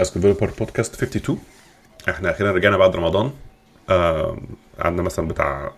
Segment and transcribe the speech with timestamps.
[0.00, 1.38] As Developer Podcast 52
[2.08, 3.30] إحنا أخيرا رجعنا بعد رمضان.
[3.90, 4.38] آه
[4.80, 5.72] قعدنا مثلا بتاع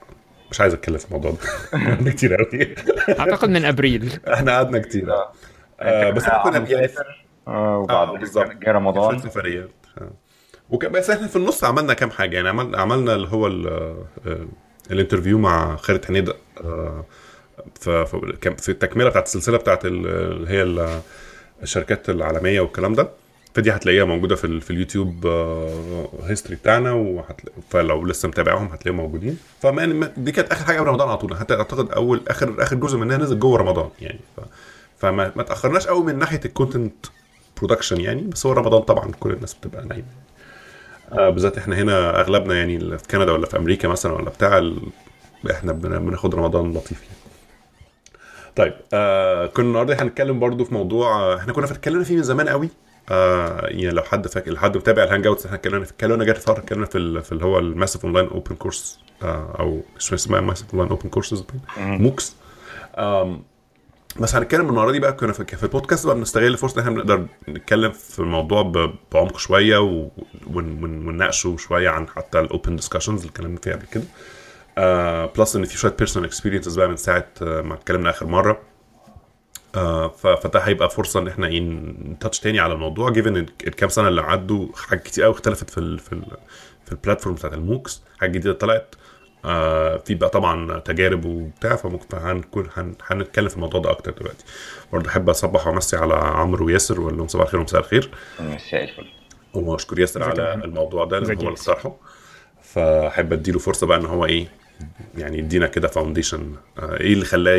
[0.51, 1.39] مش عايز أتكلم في الموضوع ده.
[1.87, 2.75] قعدنا كتير قوي
[3.19, 4.21] أعتقد من أبريل.
[4.33, 5.13] إحنا قعدنا كتير.
[5.13, 5.33] آه.
[5.81, 6.93] آه بس إحنا كنا يعني
[7.49, 8.51] آه، وبعد آه، بالظبط.
[8.53, 9.19] جه رمضان.
[9.19, 9.71] سفريات.
[9.99, 10.11] آه.
[10.71, 10.87] وك...
[10.87, 12.37] بس إحنا في النص عملنا كام حاجة.
[12.37, 12.77] يعني عمل...
[12.77, 13.67] عملنا اللي هو ال...
[14.27, 14.47] آه،
[14.91, 16.33] ال interview مع خالد
[16.65, 17.05] آه،.
[18.41, 21.01] كان في التكملة بتاعت السلسلة بتاعت ال- اللي هي ال-
[21.63, 23.11] الشركات العالمية والكلام ده.
[23.55, 24.61] فدي هتلاقيها موجودة في.
[24.61, 25.27] في اليوتيوب
[26.25, 27.57] history بتاعنا وهتلاقي...
[27.71, 29.39] فلو لسه متابعهم هتلاقيهم موجودين.
[29.61, 31.37] فما ما- دي كانت آخر حاجة قبل رمضان على طول.
[31.37, 34.21] حتى أعتقد اول اخر آخر جزء منها نزل جوه رمضان يعني.
[34.37, 34.41] ف...
[34.99, 37.07] فما ما تأخرناش قوي من ناحية ال content
[37.59, 40.05] production يعني بس هو رمضان طبعا كل الناس بتبقى نايمة.
[41.13, 44.79] آه بالذات إحنا هنا أغلبنا يعني في كندا ولا في أمريكا مثلا ولا بتاع ال...
[45.51, 47.17] إحنا بن- بناخد رمضان لطيف يعني.
[48.57, 52.49] طيب آه كنا النهارده هنتكلم برضو في موضوع آه، إحنا كنا اتكلمنا فيه من زمان
[52.49, 52.69] قوي.
[53.09, 56.59] آه يعني لو حد فاكر حد متابع ال hangouts إحنا اتكلمنا في اتكلمنا جت فترة
[56.59, 57.21] اتكلمنا في.
[57.23, 61.45] في اللي هو ال massive online open course أو مش اسمها massive online open courses
[61.79, 62.37] MOOCs.
[64.21, 67.91] بس هنتكلم النهارده دي بقى كنا في البودكاست بقى بنستغل الفرصه إن إحنا بنقدر نتكلم
[67.93, 68.63] في الموضوع
[69.13, 70.09] بعمق شوية و-
[70.55, 74.05] ونناقشه شوية عن حتى ال open discussions اللي اتكلمنا فيها قبل كده.
[74.79, 78.51] آه plus إن في شوية personal experiences بقى من ساعة آه، ما اتكلمنا آخر مرة.
[78.53, 78.59] آه
[80.19, 84.21] فده هيبقى فرصة إن إحنا إيه ن touch تاني على الموضوع given الكام سنة اللي
[84.21, 86.23] عدوا حاجات كتير قوي اختلفت في ال في ال
[86.87, 88.95] في ال platform بتاعت ال MOOCs حاجات جديدة طلعت.
[89.45, 94.45] آه في بقى طبعا تجارب وبتاع فممكن هنكون هن هنتكلم في الموضوع ده أكتر دلوقتي.
[94.93, 98.11] برضه أحب أصبح وأمسي على عمرو وياسر وأقول لهم صباح الخير ومساء الخير.
[98.41, 99.07] مساء الفل.
[99.55, 101.97] وأشكر ياسر على؟ الموضوع ده ازيك هو اللي؟ اقترحه
[102.63, 104.49] فأحب أديله فرصة بقى إن هو إيه
[105.19, 107.57] يعني يدينا كده foundation إيه اللي خلاه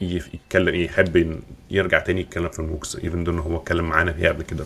[0.00, 4.42] يتكلم يحب يرجع تاني يتكلم في ال MOOCs even إن هو اتكلم معانا فيها قبل
[4.42, 4.64] كده.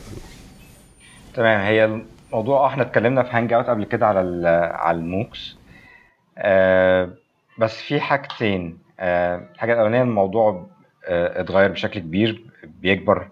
[1.35, 1.61] تمام.
[1.61, 5.57] هي الموضوع آه إحنا اتكلمنا في hangout قبل كده على على ال MOOCs.
[6.39, 7.11] آه
[7.59, 8.79] بس في حاجتين.
[9.01, 10.67] آه الحاجة الأولانية الموضوع
[11.05, 13.29] آه اتغير بشكل كبير بيكبر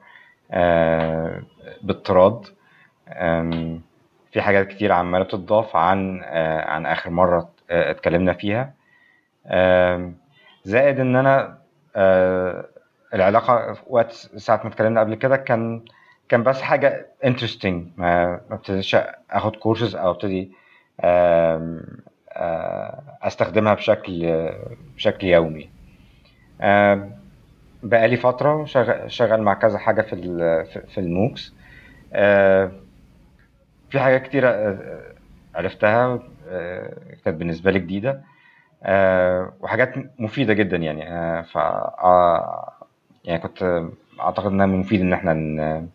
[0.50, 1.42] آه
[1.82, 2.46] باضطراد
[4.32, 7.38] في حاجات كتير عمالة بتضاف عن آه عن آخر مرة.
[7.38, 8.74] آه اتكلمنا فيها.
[10.64, 11.58] زائد إن أنا
[11.96, 12.68] آه
[13.14, 15.84] العلاقة في وقت ساعة ما اتكلمنا قبل كده كان
[16.28, 18.96] كان بس حاجة interesting ما ابتديش
[19.30, 20.52] أخد كورسز أو ابتدي
[21.00, 21.80] آه،
[23.22, 24.48] أستخدمها بشكل
[24.96, 25.70] بشكل يومي.
[27.82, 30.16] بقالي فترة شغ- شغال مع كذا حاجة في
[30.72, 31.54] في- الموكس
[32.12, 32.72] آه،
[33.90, 35.12] في حاجات كتيرة آه،
[35.54, 38.20] عرفتها آه، كانت بالنسبة لي جديدة.
[38.84, 41.08] آه، وحاجات مفيدة جدا يعني.
[41.08, 41.54] آه، ف
[43.24, 43.82] يعني كنت
[44.20, 45.88] أعتقد إنها مفيد إن إحنا ن-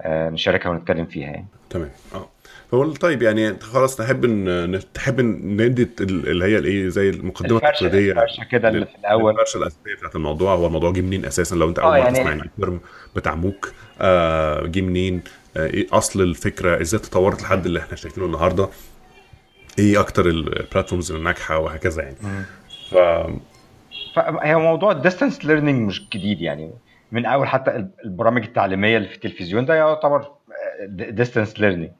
[0.00, 1.46] آه، نشاركها ونتكلم فيها يعني.
[1.70, 1.90] تمام.
[2.14, 2.28] آه.
[2.70, 7.56] فقول طيب يعني خلاص نحب إن تحب إن ندي ال- اللي هي الإيه زي المقدمة
[7.58, 9.32] التقليدية الفرشة كده اللي في الأول.
[9.32, 10.54] الفرشة الأساسية بتاعت الموضوع.
[10.54, 12.80] هو الموضوع جه منين أساسا؟ لو أنت أول مرة يعني- تسمع عن الترم
[13.16, 15.22] بتاع MOOC آه جه منين؟
[15.56, 18.68] آه إيه أصل الفكرة؟ إزاي تطورت لحد اللي إحنا شايفينه النهارده؟
[19.78, 22.16] إيه أكتر ال platforms الناجحه وهكذا يعني.
[22.90, 22.94] ف
[24.14, 26.70] فهي موضوع ال distance learning مش جديد يعني.
[27.12, 30.30] من أول حتى البرامج التعليمية اللي في التلفزيون ده يعتبر
[30.88, 31.90] distance learning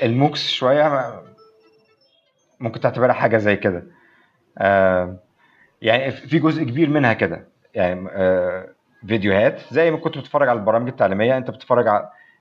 [0.00, 1.22] فال MOOCs شوية ما-
[2.60, 3.84] ممكن تعتبرها حاجة زي كده.
[5.82, 7.44] يعني في جزء كبير منها كده.
[7.74, 8.68] يعني آه،
[9.06, 11.86] فيديوهات زي ما كنت بتتفرج على البرامج التعليمية انت بتتفرج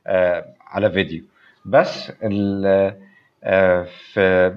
[0.08, 1.24] آه، على فيديو.
[1.68, 2.12] بس
[3.44, 3.84] آه،
[4.14, 4.50] في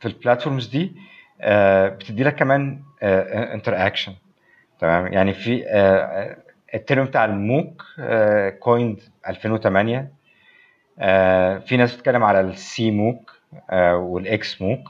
[0.00, 0.96] في ال platforms دي
[1.40, 4.14] آه، بتدي لك كمان interaction
[4.80, 6.36] تمام؟ يعني في آه، آه،
[6.74, 7.82] ال term بتاع ال MOOC
[8.60, 10.12] coined 2008
[10.98, 13.32] آه، في ناس بتتكلم على ال cMOOC
[13.94, 14.80] وال xMOOC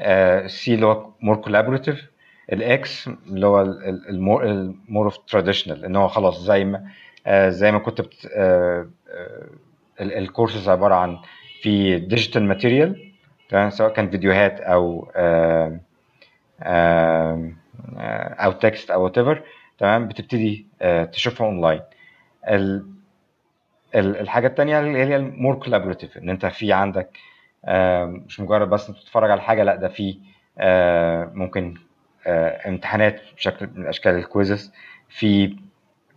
[0.00, 2.10] ال C اللي هو more collaborative
[2.52, 6.86] ال X اللي هو ال more of traditional إن هو خلاص زي ما
[7.26, 8.00] آه، زي ما كنت
[8.36, 9.46] آه، آه،
[10.00, 11.18] الكورسز عبارة عن
[11.62, 13.12] في digital material
[13.48, 15.10] تمام؟ سواء كان فيديوهات أو
[18.40, 19.42] أو text أو whatever
[19.78, 21.80] تمام؟ بتبتدي آه، تشوفها اونلاين
[22.48, 22.86] ال-
[23.94, 27.10] ال- الحاجة التانية اللي هي ال more collaborative إن أنت في عندك
[28.26, 30.18] مش مجرد بس انت بتتفرج على حاجة لأ ده في
[30.58, 31.74] آه، ممكن
[32.26, 34.72] آه، امتحانات بشكل من أشكال ال quizzes
[35.08, 35.56] في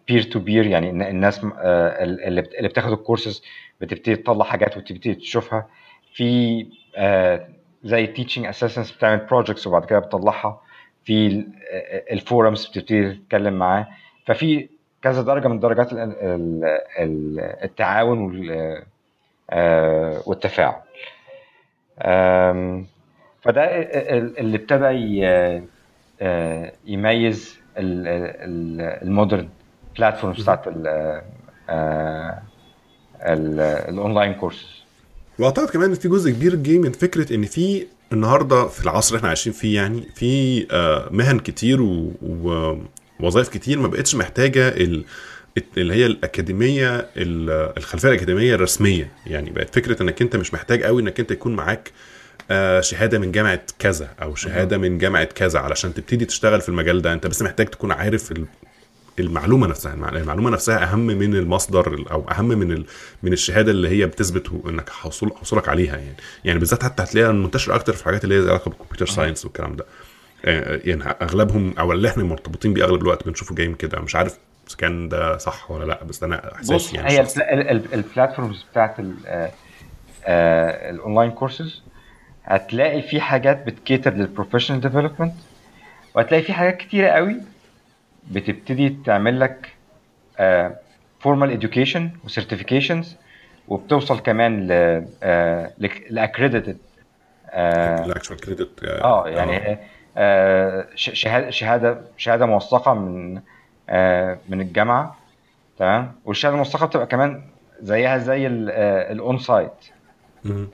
[0.09, 3.43] peer to peer يعني الن- الناس آه، اللي بت- اللي بتاخد الكورسز
[3.81, 5.67] بتبتدي تطلع حاجات وتبتدي تشوفها.
[6.13, 6.65] في
[6.95, 7.47] آه،
[7.83, 10.61] زي teaching assistants بتعمل projects وبعد كده بتطلعها.
[11.05, 11.45] في
[12.11, 13.87] ال forums بتبتدي تتكلم معاه.
[14.25, 14.69] ففي
[15.01, 16.63] كذا درجة من درجات ال- ال-
[16.99, 18.83] ال- التعاون وال-
[19.49, 20.75] آه، والتفاعل.
[23.41, 25.25] فده ال- ال- اللي ابتدى
[26.21, 29.49] آه، يميز ال- ال- ال modern.
[29.99, 31.21] platforms بتاعت ال-
[33.21, 34.79] ال- ال online courses
[35.39, 39.17] وأعتقد كمان إن في جزء كبير جاي من فكرة إن في النهارده في العصر اللي
[39.17, 45.03] إحنا عايشين فيه يعني في آه، مهن كتير ووظائف كتير ما بقتش محتاجة ال
[45.77, 49.11] اللي هي الأكاديمية ال- الخلفية الأكاديمية الرسمية.
[49.27, 51.91] يعني بقت فكرة إنك أنت مش محتاج قوي إنك أنت يكون معاك
[52.51, 57.01] آه، شهادة من جامعة كذا أو شهادة من جامعة كذا علشان تبتدي تشتغل في المجال
[57.01, 57.13] ده.
[57.13, 58.33] أنت بس محتاج تكون عارف
[59.19, 59.93] المعلومة نفسها.
[59.93, 62.85] المع- المعلومة نفسها أهم من المصدر أو أهم من ال...
[63.23, 66.15] من الشهادة اللي هي بتثبت إنك حصول حصولك عليها يعني.
[66.45, 69.85] يعني بالذات حتى هتلاقيها منتشرة أكتر في الحاجات اللي هي علاقة بالكمبيوتر ساينس والكلام ده.
[70.45, 73.99] آه، يعني أغلبهم أو اللي إحنا مرتبطين بيه أغلب الوقت بنشوفه جاي من كده.
[73.99, 74.37] مش عارف
[74.67, 78.99] إذا كان ده صح ولا لأ بس أنا بص احساسي يعني هي ال platforms بتاعت
[78.99, 79.51] ال- آه،
[80.25, 81.81] آه، ال online courses
[82.43, 85.33] هتلاقي في حاجات ب to cater لل professional development
[86.15, 87.35] وهتلاقي في حاجات كتيرة قوي
[88.29, 89.75] بتبتدي تعمل لك
[91.19, 93.15] formal education و certifications
[93.67, 94.71] وبتوصل كمان ل
[96.09, 96.77] accredited
[97.53, 99.79] ال actual credit آه يعني
[100.17, 103.41] آه، شهاده شهادة شهادة موثقة من
[103.89, 105.17] آه، من الجامعة
[105.79, 107.41] تمام؟ والشهادة الموثقة بتبقى كمان
[107.81, 109.71] زيها زي ال on-site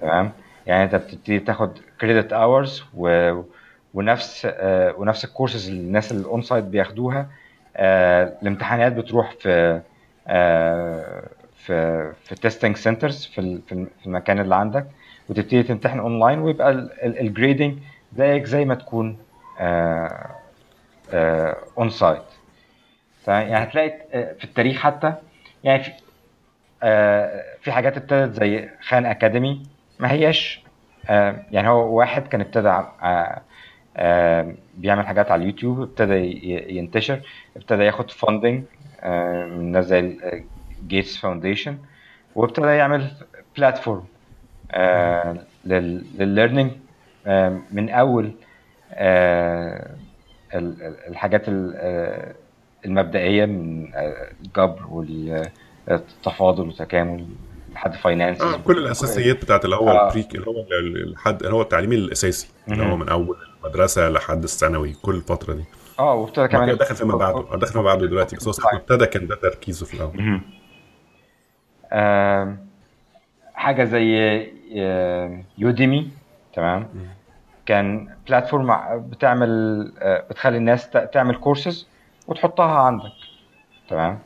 [0.01, 0.31] تمام؟
[0.67, 2.83] يعني انت بتبتدي تاخد credit hours
[3.93, 7.27] ونفس آه، ونفس الكورسز اللي الناس اللي on-site بياخدوها آه،
[8.41, 9.81] الامتحانات بتروح في
[10.27, 11.23] آه،
[11.57, 14.85] في في testing centers في في الم- في المكان اللي عندك
[15.29, 16.71] وتبتدي تمتحن اونلاين ويبقى
[17.03, 17.77] ال grading
[18.17, 19.17] زيك زي ما تكون
[21.77, 22.21] on-site
[23.27, 25.13] يعني هتلاقي آه، في التاريخ حتى
[25.63, 25.91] يعني في
[26.83, 29.63] آه، في حاجات ابتدت زي Khan Academy
[29.99, 30.63] ما هياش
[31.09, 33.41] آه، يعني هو واحد كان ابتدى آه، آه،
[34.77, 36.15] بيعمل حاجات على اليوتيوب ابتدى
[36.77, 37.19] ينتشر
[37.57, 38.63] ابتدى ياخد funding
[39.57, 40.17] من ناس زي
[40.87, 41.77] Gates Foundation
[42.35, 43.07] وابتدى يعمل
[43.57, 44.03] platform
[45.65, 46.71] لل learning
[47.71, 48.31] من أول
[48.93, 49.89] آه،
[50.55, 52.33] ال- ال- الحاجات ال- آه،
[52.85, 54.85] المبدئية من آه، الجبر
[55.87, 57.25] والتفاضل والتكامل
[57.73, 60.07] لحد finance آه كل الأساسيات بتاعت اللي هو آه.
[60.07, 62.97] ال pre-K اللي هو ال- الحد اللي هو التعليم الأساسي اللي هو.
[62.97, 65.63] من أول المدرسة لحد الثانوي كل الفترة دي.
[65.99, 69.27] آه وابتدى كمان دخل فيما بعده دخل فيما بعده دلوقتي بس هو ما ابتدى كان
[69.27, 70.41] ده تركيزه في الأول.
[73.53, 74.07] حاجة زي
[75.57, 76.09] Udemy
[76.53, 76.89] تمام؟
[77.65, 78.77] كان platform
[79.09, 79.49] بتعمل
[79.99, 81.87] آه، بتخلي الناس تعمل كورسز
[82.27, 83.11] وتحطها عندك
[83.89, 84.19] تمام.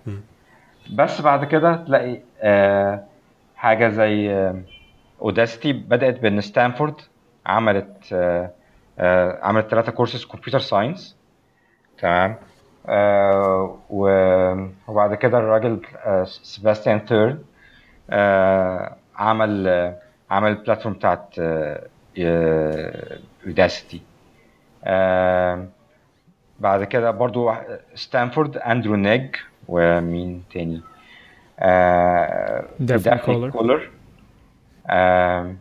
[0.93, 3.03] بس بعد كده تلاقي آه،
[3.55, 4.31] حاجة زي
[5.21, 6.95] Udacity بدأت بإن ستانفورد
[7.45, 8.51] عملت آه،
[9.41, 11.15] عملت ثلاثة courses computer science
[11.99, 12.35] تمام؟
[12.87, 13.77] آه،
[14.87, 17.45] وبعد كده الراجل آه، سيباستيان ثرون
[18.09, 19.95] آه، عمل آه،
[20.31, 21.33] عمل ال platform بتاعت
[23.45, 24.01] اوداسيتي
[26.59, 27.53] بعد كده برضو
[27.95, 29.35] ستانفورد اندرو نج
[29.67, 30.81] ومين تاني؟
[31.59, 33.49] آه، دافني كولر.
[33.49, 33.89] كولر
[34.89, 35.55] آه،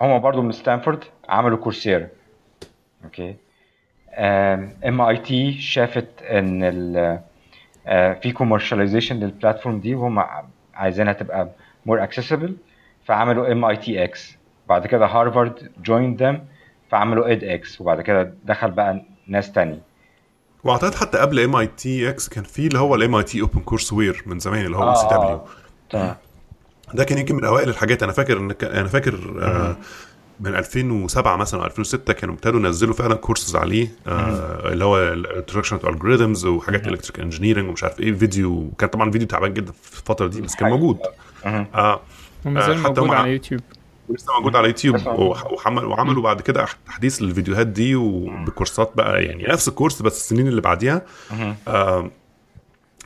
[0.00, 2.08] هم برضو من ستانفورد عملوا كورسيرا
[3.08, 3.36] okay.
[4.84, 7.18] ام اي تي شافت إن ال
[8.22, 10.24] في commercialization لل platform دي وهم
[10.74, 11.48] عايزينها تبقى
[11.86, 12.56] more accessible
[13.06, 14.36] فعملوا ام اي تي إكس
[14.68, 16.44] بعد كده هارفارد joined them
[16.90, 19.78] فعملوا edX وبعد كده دخل بقى ناس تاني.
[20.64, 24.38] واعتقد حتى قبل ام اي تي إكس كان في اللي هو ال MIT OpenCourseWare من
[24.38, 25.06] زمان اللي هو آه، C.
[25.06, 26.14] W
[26.94, 28.02] ده كان يمكن من أوائل الحاجات.
[28.02, 29.76] أنا فاكر إن أنا فاكر آه
[30.40, 35.04] من 2007 مثلا أو 2006 كانوا ابتدوا ينزلوا فعلا كورسز عليه آه اللي هو ال
[35.04, 38.70] introduction to algorithms وحاجات electric engineering ومش عارف إيه فيديو.
[38.78, 40.98] كان طبعا فيديو تعبان جدا في الفترة دي بس كان موجود.
[41.44, 42.00] آه
[42.44, 43.60] وما زال آه، حتى موجود على يوتيوب.
[44.08, 44.96] ولسه موجود على يوتيوب.
[44.96, 45.36] موجود.
[45.52, 50.60] وحمل وعملوا بعد كده تحديث للفيديوهات دي وبكورسات بقى يعني نفس الكورس بس السنين اللي
[50.60, 51.02] بعديها.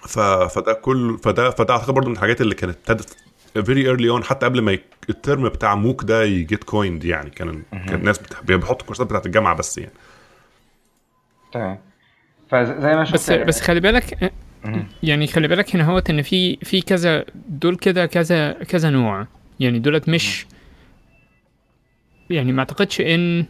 [0.02, 3.16] ف فده كل فده فده أعتقد برضه من الحاجات اللي كانت ابتدت
[3.52, 4.78] very early on حتى قبل ما
[5.10, 7.30] ال term بتاع MOOC ده يجيت coined يعني.
[7.30, 9.92] كان كان الناس بيحطوا الكورسات بتاعت الجامعة بس يعني.
[11.52, 11.78] تمام.
[12.50, 14.32] فزي ما شفت بس بس خلي بالك.
[15.02, 19.26] يعني خلي بالك هنا هو إن في في كذا دول كده كذا كذا نوع.
[19.60, 20.46] يعني دولت مش
[22.30, 23.46] يعني ما أعتقدش إن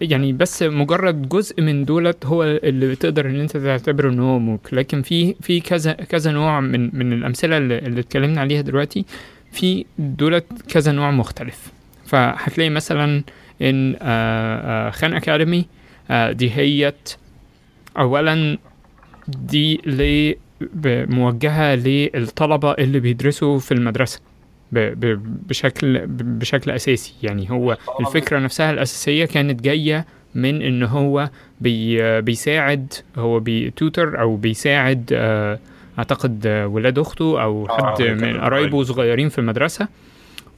[0.00, 4.74] يعني بس مجرد جزء من دولت هو اللي تقدر إن أنت تعتبره إن هو موك.
[4.74, 9.04] لكن في في كذا كذا نوع من من الأمثلة اللي, اتكلمنا عليها دلوقتي
[9.52, 11.72] في دولت كذا نوع مختلف.
[12.06, 13.22] فهتلاقي مثلا
[13.62, 15.64] إن آه، آه، خان أكاديمي
[16.10, 17.14] آه، دي هيت
[17.98, 18.58] اولا
[19.28, 24.20] دي ل ب- موجهة للطلبة اللي بيدرسوا في المدرسة.
[24.72, 27.14] بشكل ب- بشكل أساسي.
[27.22, 34.20] يعني هو الفكرة نفسها الأساسية كانت جاية من إن هو بي بيساعد هو بي tutor
[34.20, 35.58] أو بيساعد آه،
[35.98, 39.88] أعتقد آه، ولاد أخته أو آه، حد من قرايبه صغيرين في المدرسة.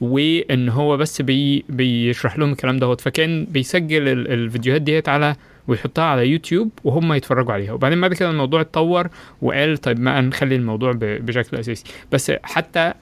[0.01, 3.01] وإن هو بس بي بيشرح لهم الكلام دوت.
[3.01, 5.35] فكان بيسجل ال- الفيديوهات ديت على
[5.67, 7.73] ويحطها على يوتيوب وهم يتفرجوا عليها.
[7.73, 9.07] وبعدين بعد كده الموضوع اتطور
[9.41, 11.83] وقال طيب ما نخلي الموضوع بشكل أساسي.
[12.11, 12.93] بس حتى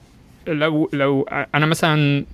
[0.46, 1.22] لو لو
[1.54, 2.24] أنا مثلا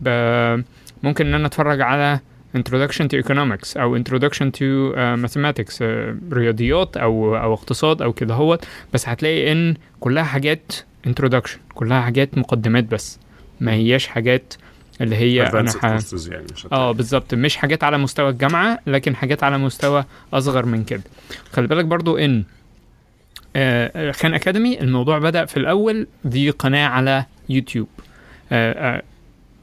[1.03, 2.21] ممكن إن أنا أتفرج على
[2.57, 5.85] introduction to economics أو introduction to uh, mathematics uh,
[6.33, 8.65] رياضيات أو أو اقتصاد أو كده هوت
[8.95, 10.73] بس هتلاقي إن كلها حاجات
[11.09, 13.19] introduction كلها حاجات مقدمات بس
[13.61, 14.55] ما هياش حاجات
[15.01, 15.85] اللي هي أنا ح...
[15.85, 21.03] يعني آه بالظبط مش حاجات على مستوى الجامعة لكن حاجات على مستوى أصغر من كده.
[21.53, 22.45] خلي بالك برضو إن
[23.57, 27.89] آه، خان أكاديمي الموضوع بدأ في الأول دي قناه على يوتيوب.
[28.53, 29.03] آه، آه،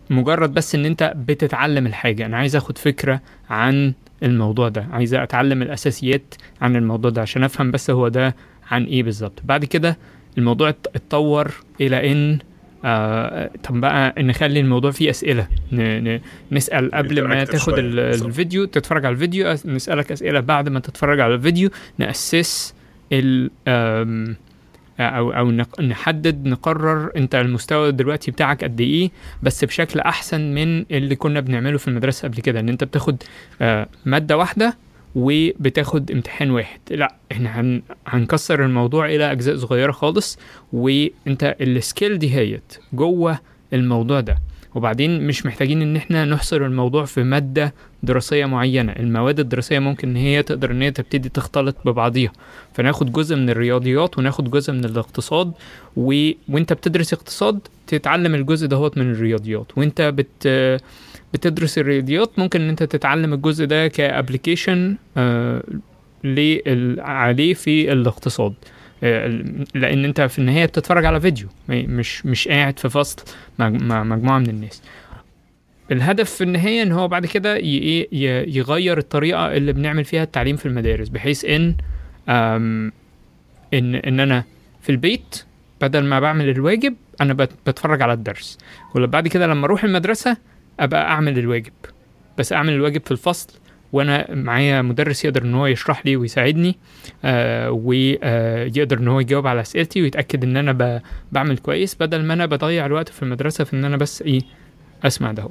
[0.09, 2.25] مجرد بس إن أنت بتتعلم الحاجة.
[2.25, 4.87] أنا عايز آخد فكرة عن الموضوع ده.
[4.91, 8.35] عايز أتعلم الأساسيات عن الموضوع ده عشان أفهم بس هو ده
[8.71, 9.39] عن إيه بالظبط.
[9.45, 9.97] بعد كده
[10.37, 11.51] الموضوع ات- اتطور
[11.81, 12.39] إلى إن
[12.85, 15.47] آه طب بقى نخلي الموضوع فيه أسئلة.
[15.71, 16.19] ن ن
[16.51, 17.73] نسأل قبل ما تاخد.
[17.77, 21.69] الفيديو تتفرج على الفيديو نسألك أسئلة بعد ما تتفرج على الفيديو.
[21.97, 22.73] نأسس
[23.11, 23.51] ال
[24.99, 25.51] أو أو
[25.81, 29.11] نحدد نقرر أنت المستوى دلوقتي بتاعك قد إيه
[29.43, 33.23] بس بشكل أحسن من اللي كنا بنعمله في المدرسة قبل كده إن أنت بتاخد
[33.61, 34.77] آه، مادة واحدة
[35.15, 36.79] وبتاخد امتحان واحد.
[36.91, 40.39] لأ إحنا هن هنكسر الموضوع إلى أجزاء صغيرة خالص
[40.73, 43.39] وأنت السكيل دي هيت جوه
[43.73, 44.37] الموضوع ده.
[44.77, 48.91] وبعدين مش محتاجين إن إحنا نحصر الموضوع في مادة دراسية معينة.
[48.91, 52.31] المواد الدراسية ممكن إن هي تقدر إن هي تبتدي تختلط ببعضيها.
[52.73, 55.51] فناخد جزء من الرياضيات وناخد جزء من الاقتصاد
[55.97, 56.29] و...
[56.49, 59.77] وإنت بتدرس اقتصاد تتعلم الجزء دهوت من الرياضيات.
[59.77, 60.47] وإنت بت
[61.33, 65.63] بتدرس الرياضيات ممكن إن إنت تتعلم الجزء ده كأبلكيشن آه
[66.99, 68.53] عليه في الاقتصاد.
[69.01, 71.47] لأن أنت في النهاية بتتفرج على فيديو.
[71.69, 73.23] مش مش قاعد في فصل
[73.59, 74.81] مع مجموعة من الناس.
[75.91, 78.07] الهدف في النهاية إن هو بعد كده ي-
[78.57, 81.75] يغير الطريقة اللي بنعمل فيها التعليم في المدارس بحيث إن
[83.73, 84.43] إن إن أنا
[84.81, 85.43] في البيت
[85.81, 88.57] بدل ما بعمل الواجب أنا بت- بتفرج على الدرس.
[88.95, 90.37] ولا بعد كده لما أروح المدرسة
[90.79, 91.73] أبقى أعمل الواجب.
[92.37, 93.49] بس أعمل الواجب في الفصل
[93.93, 96.77] وأنا معايا مدرس يقدر ان هو يشرح لي ويساعدني
[97.25, 101.01] آه ويقدر ان هو يجاوب على أسئلتي ويتأكد ان أنا
[101.31, 104.41] بعمل كويس بدل ما أنا بضيع الوقت في المدرسة في ان أنا بس إيه
[105.05, 105.49] اسمع ده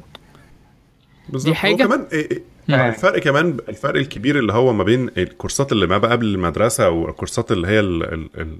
[1.28, 1.55] بالظبط.
[1.55, 1.73] حاجة.
[1.73, 2.75] هو كمان إيه- إيه، مم.
[2.75, 7.52] الفرق كمان الفرق الكبير اللي هو ما بين الكورسات اللي ما بقى قبل المدرسة والكورسات
[7.52, 8.57] اللي هي ال ال ال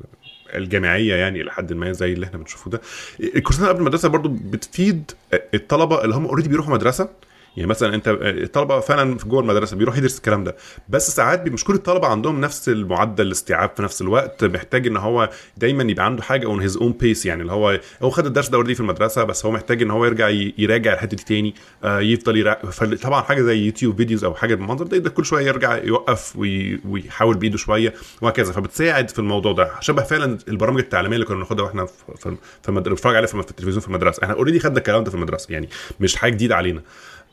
[0.55, 2.81] الجامعية يعني لحد ما زي اللي إحنا بنشوفه ده
[3.21, 5.11] الكورسات اللي قبل المدرسة برضو بتفيد
[5.55, 7.09] الطلبة اللي هم already بيروحوا مدرسة
[7.57, 10.57] يعني مثلا أنت الطلبة فعلا في جوه المدرسة بيروح يدرس الكلام ده.
[10.89, 15.31] بس ساعات مش كل الطلبة عندهم نفس المعدل الاستيعاب في نفس الوقت محتاج إن هو
[15.57, 18.63] دايما يبقى عنده حاجة on his own pace يعني اللي هو هو خد الدرس ده
[18.75, 22.61] في المدرسة بس هو محتاج إن هو يرجع يراجع الحتة دي تاني آه يفضل يراجع
[23.03, 27.37] طبعا حاجة زي يوتيوب videos أو حاجة بالمنظر ده كل شوية يرجع يوقف وي- ويحاول
[27.37, 28.53] بإيده شوية وهكذا.
[28.53, 29.71] فبتساعد في الموضوع ده.
[29.81, 33.35] شبه فعلا البرامج التعليمية اللي كنا بناخدها وإحنا في في في المد- بنتفرج عليها في
[33.41, 34.23] التلفزيون في المدرسة.
[34.23, 35.69] إحنا already خدنا الكلام ده في المدرسة يعني
[36.01, 36.83] مش حاجة جديدة علينا.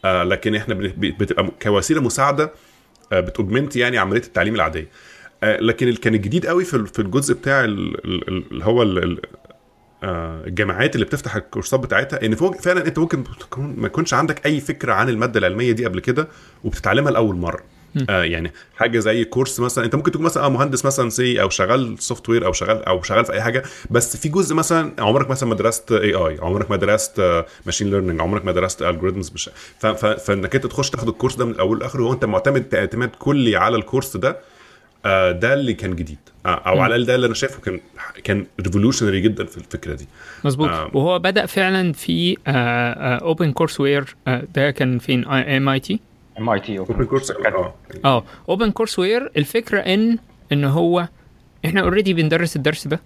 [0.06, 2.54] لكن إحنا بتبقى كوسيلة مساعدة
[3.14, 4.88] آه بت augment يعني عملية التعليم العادية.
[5.44, 8.66] آه لكن اللي كان الجديد قوي في ال- في الجزء بتاع ال- ال- ال- اللي
[8.66, 9.22] هو ال- ال-
[10.04, 13.24] آه، الجامعات اللي بتفتح الكورسات بتاعتها إن فعلا أنت ممكن
[13.58, 16.28] ما يكونش عندك أي فكرة عن المادة العلمية دي قبل كده
[16.64, 17.64] وبتتعلمها لأول مرة.
[18.10, 21.50] آه يعني حاجة زي كورس مثلا أنت ممكن تكون مثلا آه مهندس مثلا سي أو
[21.50, 23.64] شغال software أو شغال أو شغال في أي حاجة.
[23.92, 28.22] بس في جزء مثلا عمرك مثلا ما درست أي أي عمرك ما درست machine learning
[28.22, 31.80] عمرك ما درست algorithms مش ف- ف- فإنك أنت تخش تاخد الكورس ده من الأول
[31.80, 34.38] لآخره وانت معتمد اعتماد كلي على الكورس ده
[35.06, 36.18] آه، ده اللي كان جديد.
[36.46, 37.80] آه، أو على الأقل ده اللي أنا شايفه كان
[38.24, 40.08] كان revolutionary جدا في الفكرة دي.
[40.44, 40.70] مظبوط.
[40.70, 40.92] آه.
[40.94, 44.16] وهو بدأ فعلا في OpenCourseWare
[44.56, 46.00] ده كان فين؟ ام اي تي
[46.40, 47.74] ام اي تي open course آه.
[48.06, 50.18] آه OpenCourseWare الفكرة ان
[50.52, 51.08] إن هو
[51.66, 53.00] إحنا already بندرس الدرس ده.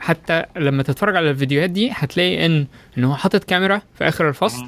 [0.00, 2.66] حتى لما تتفرج على الفيديوهات دي هتلاقي ان
[2.98, 4.66] إن هو حاطط كاميرا في آخر الفصل.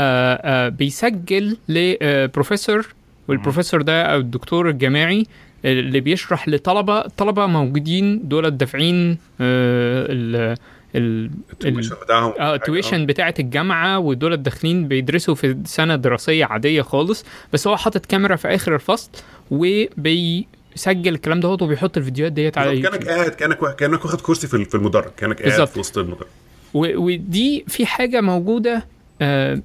[0.00, 2.94] وبيسجل لبروفيسور
[3.28, 5.26] والبروفيسور ده أو الدكتور الجامعي
[5.64, 10.56] اللي بيشرح لطلبه طلبة موجودين دول دافعين آه،
[10.94, 11.96] ال tuition
[12.40, 17.24] ال tuition بتاعة الجامعة ودول داخلين بيدرسوا في سنة دراسية عادية خالص.
[17.52, 19.10] بس هو حاطط كاميرا في آخر الفصل
[19.50, 24.64] وبيسجل الكلام دوت وبيحط الفيديوهات ديت على كانك يوتيوب قاعد كانك كانك واخد كرسي في
[24.64, 25.68] في المدرج كانك قاعد.
[25.68, 26.26] في وسط المدرج.
[26.74, 28.86] ودي في حاجة موجودة
[29.22, 29.62] آه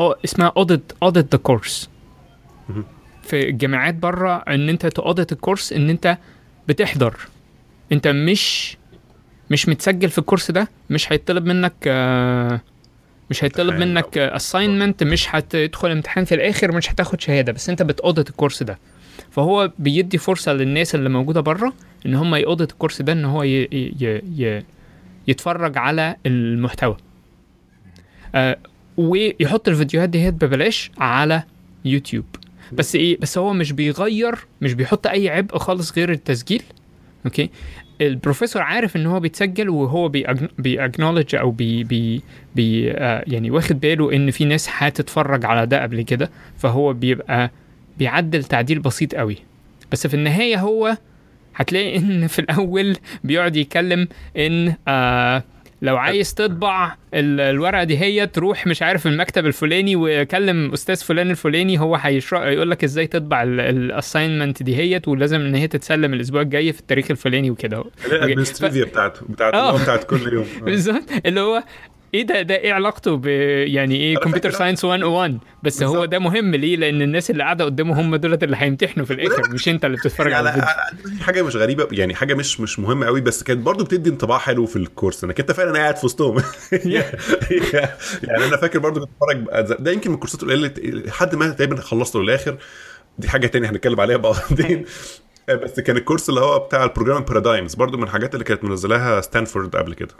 [0.00, 1.90] آه، اسمها audit audit the course.
[3.22, 6.18] في الجامعات بره إن أنت ت audit الكورس إن أنت
[6.68, 7.16] بتحضر.
[7.92, 8.76] أنت مش
[9.50, 12.60] مش متسجل في الكورس ده مش هيطلب منك آه
[13.30, 17.96] مش هيطلب منك assignment مش هتدخل امتحان في الآخر مش هتاخد شهادة بس انت بت
[17.96, 18.78] audit الكورس ده.
[19.30, 21.72] فهو بيدي فرصة للناس اللي موجودة بره
[22.06, 23.62] إن هم ي audit الكورس ده إن هو ي...
[23.62, 24.22] ي...
[24.38, 24.62] ي...
[25.28, 26.96] يتفرج على المحتوى.
[28.34, 28.58] آه
[28.96, 31.42] ويحط الفيديوهات ديت ببلاش على
[31.84, 32.24] يوتيوب.
[32.72, 36.62] بس إيه بس هو مش بيغير مش بيحط أي عبء خالص غير التسجيل
[37.26, 37.50] okay؟
[38.00, 40.08] ال professor عارف إن هو بيتسجل وهو
[40.58, 42.22] بي acknowledge أو بي بي
[42.54, 47.50] بي آه يعني واخد باله إن في ناس هتتفرج على ده قبل كده فهو بيبقى
[47.98, 49.36] بيعدل تعديل بسيط قوي.
[49.92, 50.96] بس في النهاية هو
[51.54, 55.42] هتلاقي إن في الأول بيقعد يتكلم إن آه
[55.82, 61.30] لو عايز تطبع ال- الورقة دي هي تروح مش عارف المكتب الفلاني وكلم أستاذ فلان
[61.30, 66.14] الفلاني هو هيشرح يقول لك إزاي تطبع ال assignment دي هي ولازم إن هي تتسلم
[66.14, 67.84] الأسبوع الجاي في التاريخ الفلاني وكده.
[68.06, 69.54] ال administrivia بتاعته بتاعت.
[69.54, 70.46] اللي هو بتاعت كل يوم.
[70.60, 70.64] آه.
[70.64, 71.04] بالظبط.
[71.26, 71.62] اللي هو
[72.14, 73.26] إيه ده ده إيه علاقته ب
[73.66, 76.04] يعني إيه computer science 101 بس هو.
[76.04, 79.68] ده مهم ليه؟ لأن الناس اللي قاعدة قدامه هم دولت اللي هيمتحنوا في الآخر مش
[79.68, 80.62] أنت اللي بتتفرج على يعني
[80.92, 81.24] الفيديو.
[81.24, 84.66] حاجة مش غريبة يعني حاجة مش مش مهمة قوي بس كانت برضو بتدي انطباع حلو
[84.66, 85.24] في ال course.
[85.24, 86.36] إنك أنت فعلا قاعد في وسطهم.
[88.22, 90.72] يعني أنا فاكر برضو كنت بتفرج ده يمكن من الكورسات القليلة
[91.06, 92.56] لحد ما تقريبا خلصته للآخر.
[93.18, 94.84] دي حاجة تانية هنتكلم عليها بعدين.
[95.50, 99.20] بس كان الكورس اللي هو بتاع ال programming paradigms برضو من الحاجات اللي كانت منزلاها
[99.20, 100.14] ستانفورد قبل كده.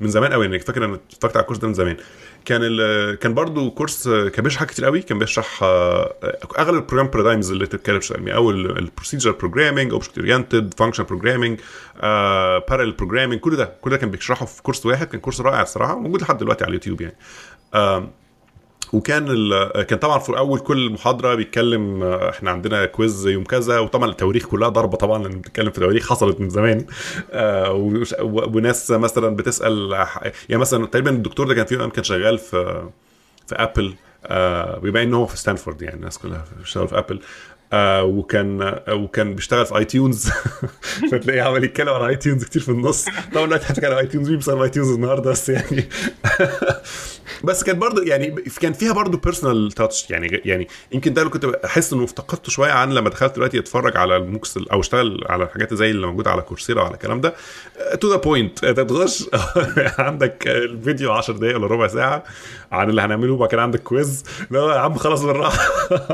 [0.00, 1.96] من زمان قوي يعني فاكر أنا اتفرجت على الكورس ده من زمان.
[2.44, 5.02] كان ال- كان برضو course آه، كان بيشرح كتير قوي.
[5.02, 6.14] كان بيشرح آه،
[6.58, 11.60] أغلب ال programming paradigms اللي تتكلم يعني أول ال procedural programming object oriented functional programming
[12.68, 15.06] parallel programming كل ده كل ده كان بيشرحه في course واحد.
[15.06, 17.16] كان course رائع الصراحة موجود لحد دلوقتي على اليوتيوب يعني.
[18.92, 19.26] وكان.
[19.88, 24.46] كان طبعا في اول كل محاضرة بيتكلم آه، إحنا عندنا quiz يوم كذا وطبعا التواريخ
[24.46, 26.86] كلها ضاربة طبعا لأن بنتكلم في تواريخ حصلت من زمان
[27.32, 27.72] آه.
[28.22, 32.82] وناس مثلا بتسأل ح- يعني مثلا تقريبا الدكتور ده كان في يوم كان شغال في
[33.46, 33.94] في ابل
[34.26, 37.20] آه بما ان هو في ستانفورد يعني الناس كلها بتشتغل في ابل
[37.72, 40.30] آه وكان آه وكان بيشتغل في اي تيونز
[41.12, 44.28] فتلاقيه عمال يتكلم عن اي تيونز كتير في النص طبعا دلوقتي هتتكلم عن اي تيونز
[44.28, 45.88] مين بيستخدم اي تيونز النهارده بس يعني
[47.44, 51.44] بس كانت برضو يعني كان فيها برضو personal touch يعني يعني يمكن ده اللي كنت
[51.44, 55.44] احس إنه افتقدته شوية عن لما دخلت دلوقتي أتفرج على ال MOOCs أو أشتغل على
[55.44, 57.34] الحاجات زي اللي موجودة على كورسيرا وعلى الكلام ده.
[58.00, 59.24] to the point انت تخش
[59.98, 62.24] عندك الفيديو 10 دقائق ولا ربع ساعة
[62.72, 65.58] عن اللي هنعمله وبعد كده عندك quiz لا يا عم خلاص بالراحة.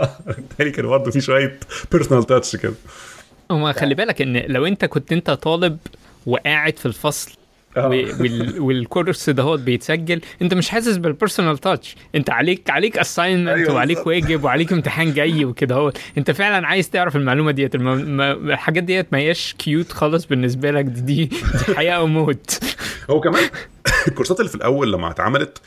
[0.58, 1.58] تاني كان برضه في شوية
[1.92, 2.74] personal touch كده.
[3.50, 5.78] هو خلي بالك إن لو أنت كنت أنت طالب
[6.26, 7.32] وقاعد في الفصل
[7.76, 10.20] وال- وال course دهوت بيتسجل.
[10.42, 14.06] انت مش حاسس بال personal touch انت عليك عليك assignment أيوة وعليك.
[14.06, 15.74] واجب وعليك امتحان جاي وكده.
[15.74, 17.74] هو انت فعلا عايز تعرف المعلومة ديت.
[17.74, 20.84] الم- ما- الحاجات ديت ما هياش cute خالص بالنسبة لك.
[20.84, 22.60] دي دي, دي حياة أو موت
[23.10, 23.42] هو كمان
[24.08, 25.58] الكورسات اللي في الأول لما اتعملت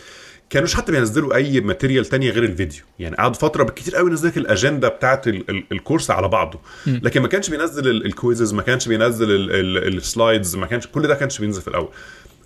[0.50, 2.82] كانوش حتى بينزلوا أي material تانية غير الفيديو.
[3.00, 6.60] يعني قعد فترة بالكتير قوي ينزل لك الأجندة بتاعت ال- ال- ال course على بعضه.
[6.88, 10.66] لكن ما كانش بينزل ال- ال quizzes ما كانش بينزل ال- ال- ال slides ما
[10.66, 11.90] كانش كل ده كانش بينزل في الأول.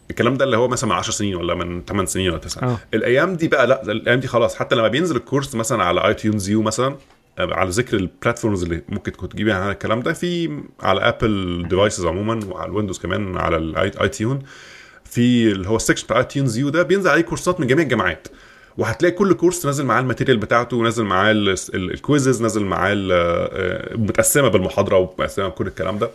[0.09, 2.79] الكلام ده اللي هو مثلا من 10 سنين ولا من 8 سنين ولا 9 آه.
[2.93, 4.55] الأيام دي بقى لا الأيام دي خلاص.
[4.55, 6.95] حتى لما بينزل ال course مثلا على اي تيونز يو مثلا
[7.39, 12.05] على ذكر ال platforms اللي ممكن تكون تجيبي عنها الكلام ده في على Apple devices
[12.05, 14.39] عموما وعلى الويندوز كمان على ال iTunes
[15.11, 18.27] في اللي هو ال section بتاع iTunes U ده بينزل عليه كورسات من جميع الجامعات.
[18.77, 22.63] وهتلاقي كل course نازل معاه ال material بتاعته ونازل معاه ال- ال- ال quizzes نازل
[22.63, 26.09] معاه ال- آه، متقسمة بالمحاضرة ومتقسمة بكل الكلام ده.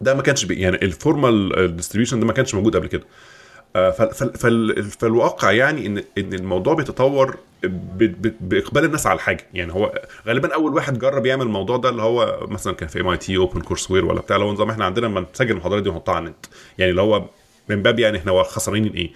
[0.00, 3.02] ده ما كانش يعني ال formal distribution ده ما كانش موجود قبل كده.
[3.76, 7.36] آه، فال- فال- فال- فالواقع يعني ان إن الموضوع بيتطور
[8.40, 12.46] بإقبال الناس على الحاجة يعني هو غالبا أول واحد جرب يعمل الموضوع ده اللي هو
[12.48, 15.06] مثلا كان في ام اي تي اوبن كورس وير ولا بتاع هو نظام إحنا عندنا
[15.06, 16.46] لما نسجل المحاضرات دي ونحطها على النت.
[16.78, 17.24] يعني اللي هو
[17.76, 19.10] من باب يعني إحنا خسرانين إيه.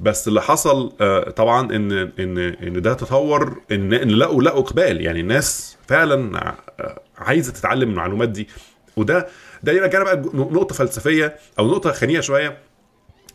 [0.00, 5.00] بس اللي حصل آه، طبعا إن إن إن ده تطور إن إن لقوا لقوا إقبال.
[5.00, 6.38] يعني الناس فعلا
[6.80, 8.48] آه، عايزة تتعلم المعلومات دي.
[8.96, 9.26] وده
[9.62, 12.58] ده يرجعنا بقى نقطة فلسفية أو نقطة خنيقه شوية.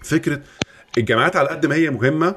[0.03, 0.41] فكرة
[0.97, 2.35] الجامعات على قد ما هي مهمة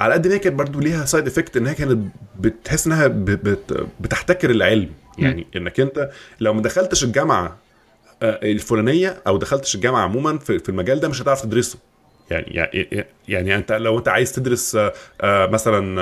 [0.00, 3.06] على قد ما هي كانت برضه ليها side effect إنها كانت بتحس إنها
[4.00, 4.90] بتحتكر العلم.
[5.18, 7.56] يعني إنك أنت لو ما دخلتش الجامعة
[8.22, 11.78] الفلانية أو دخلتش الجامعة عموما في المجال ده مش هتعرف تدرسه.
[12.30, 16.00] يعني يعني يعني أنت لو أنت عايز تدرس آه، آه، مثلا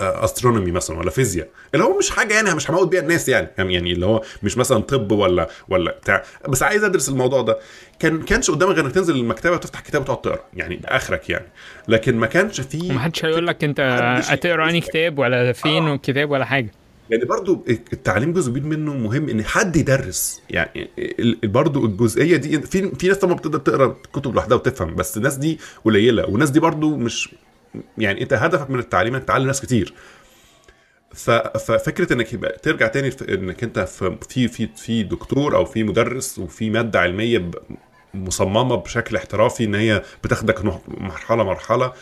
[0.00, 3.48] آه، استرونومي مثلا ولا فيزياء اللي هو مش حاجة يعني مش هموت بيها الناس يعني.
[3.58, 6.22] يعني اللي هو مش مثلا طب ولا ولا بتاع.
[6.48, 7.58] بس عايز أدرس الموضوع ده.
[7.98, 10.38] كان كانش قدامك غير إنك تنزل المكتبة وتفتح كتاب وتقعد تقرأ.
[10.54, 11.46] يعني ده آخرك يعني.
[11.88, 13.80] لكن ما كانش فيه ومحدش هيقول لك انت
[14.24, 14.80] هتقرأ أنهي.
[14.80, 15.94] كتاب ولا فين آه.
[15.94, 16.70] الكتاب ولا حاجة.
[17.12, 20.42] يعني برضو التعليم جزء كبير منه مهم إن حد يدرس.
[20.50, 20.88] يعني
[21.44, 25.58] برضو الجزئية دي في في ناس طبعا بتقدر تقرأ كتب لوحدها وتفهم بس الناس دي
[25.84, 27.34] قليلة والناس دي برضو مش
[27.98, 29.94] يعني أنت هدفك من التعليم إنك تعلم ناس كتير.
[31.14, 36.70] ففكرة إنك يبقى ترجع تاني إنك أنت في في في دكتور أو في مدرس وفي
[36.70, 37.50] مادة علمية
[38.14, 41.92] مصممة بشكل احترافي إن هي بتاخدك مرحلة مرحلة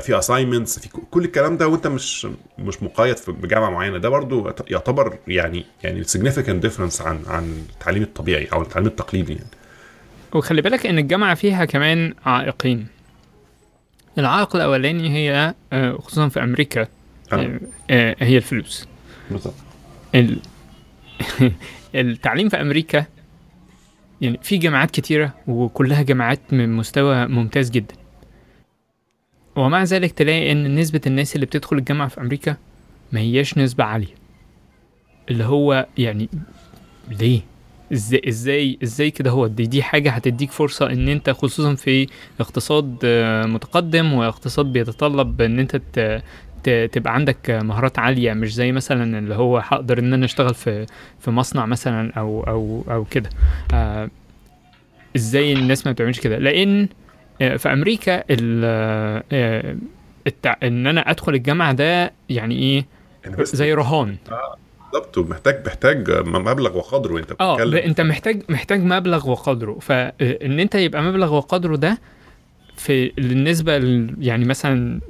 [0.00, 2.26] في اساينمنتس في كل الكلام ده وانت مش
[2.58, 3.98] مش مقيد في بجامعة معينة.
[3.98, 9.32] ده برضو يعت- يعتبر يعني يعني significant difference عن عن التعليم الطبيعي أو التعليم التقليدي
[9.32, 9.46] يعني.
[10.34, 12.86] وخلي بالك إن الجامعة فيها كمان عائقين.
[14.18, 16.86] العائق الأولاني هي آه، خصوصا في أمريكا آه.
[17.32, 18.86] آه، آه، هي الفلوس.
[19.30, 19.54] بالظبط.
[20.14, 20.38] ال...
[21.94, 23.04] التعليم في أمريكا
[24.20, 27.94] يعني في جامعات كتيرة وكلها جامعات من مستوى ممتاز جدا.
[29.56, 32.56] ومع ذلك تلاقي إن نسبة الناس اللي بتدخل الجامعة في أمريكا
[33.12, 34.14] ما هياش نسبة عالية.
[35.30, 36.28] اللي هو يعني
[37.20, 37.40] ليه؟
[37.92, 42.06] إزاي إزاي إزاي كده هو؟ دي, دي حاجة هتديك فرصة إن أنت خصوصا في
[42.40, 45.76] اقتصاد آه، متقدم واقتصاد بيتطلب إن أنت
[46.92, 50.86] تبقى عندك مهارات عالية مش زي مثلا اللي هو هقدر إن أنا أشتغل في
[51.20, 53.30] في مصنع مثلا أو أو أو كده.
[53.74, 54.10] آه
[55.16, 56.88] إزاي الناس ما بتعملش كده؟ لأن
[57.38, 59.76] في أمريكا آه،
[60.26, 60.54] التع...
[60.62, 62.86] إن أنا أدخل الجامعة ده يعني إيه؟
[63.24, 64.16] يعني زي رهان.
[64.92, 69.78] بالظبط ومحتاج محتاج مبلغ وقدره أنت آه ب- بتتكلم أنت محتاج محتاج مبلغ وقدره.
[69.80, 71.98] فان أنت يبقى مبلغ وقدره ده
[72.76, 75.00] في النسبة ال- يعني مثلا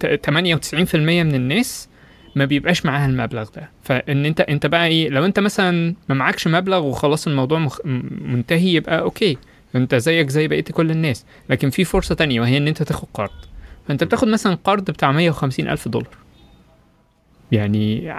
[0.00, 1.88] ت- 98% من الناس
[2.36, 3.70] ما بيبقاش معاها المبلغ ده.
[3.82, 7.78] فإن أنت أنت بقى إيه؟ لو أنت مثلا ما معكش مبلغ وخلاص الموضوع مخ...
[8.24, 9.36] منتهي يبقى أوكي.
[9.74, 13.30] انت زيك زي بقية كل الناس لكن في فرصة تانية وهي إن أنت تاخد قرض.
[13.88, 16.16] فأنت بتاخد مثلا قرض بتاع 150 ألف دولار.
[17.52, 18.14] يعني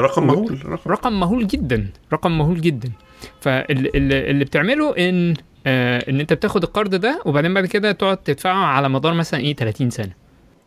[0.00, 0.62] رقم مهول.
[0.66, 0.90] رقم.
[0.90, 2.92] رقم مهول جدا رقم مهول جدا.
[3.40, 3.90] فاللي
[4.30, 5.34] اللي بتعمله إن
[5.66, 9.56] آه إن أنت بتاخد القرض ده وبعدين بعد كده تقعد تدفعه على مدار مثلا إيه
[9.56, 10.21] 30 سنة.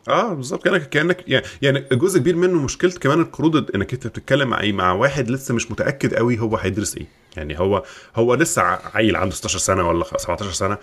[0.08, 0.64] آه بالظبط.
[0.64, 4.72] كانك كانك يعني يعني جزء كبير منه مشكلة كمان القروض إنك أنت بتتكلم مع إيه؟
[4.72, 7.06] مع واحد لسه مش متأكد قوي هو هيدرس إيه.
[7.36, 7.82] يعني هو
[8.16, 8.62] هو لسه
[8.94, 10.78] عيل عنده 16 سنة ولا 17 سنة.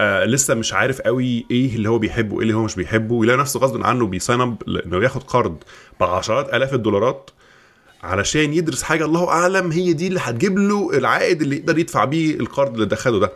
[0.00, 3.14] آه لسه مش عارف قوي إيه اللي هو بيحبه وإيه اللي هو مش بيحبه.
[3.14, 5.56] ويلاقي نفسه غصب عنه بي sign up انه ياخد قرض
[6.00, 7.30] بعشرات آلاف الدولارات
[8.02, 12.34] علشان يدرس حاجة الله أعلم هي دي اللي هتجيب له العائد اللي يقدر يدفع بيه
[12.34, 13.32] القرض اللي دخله ده.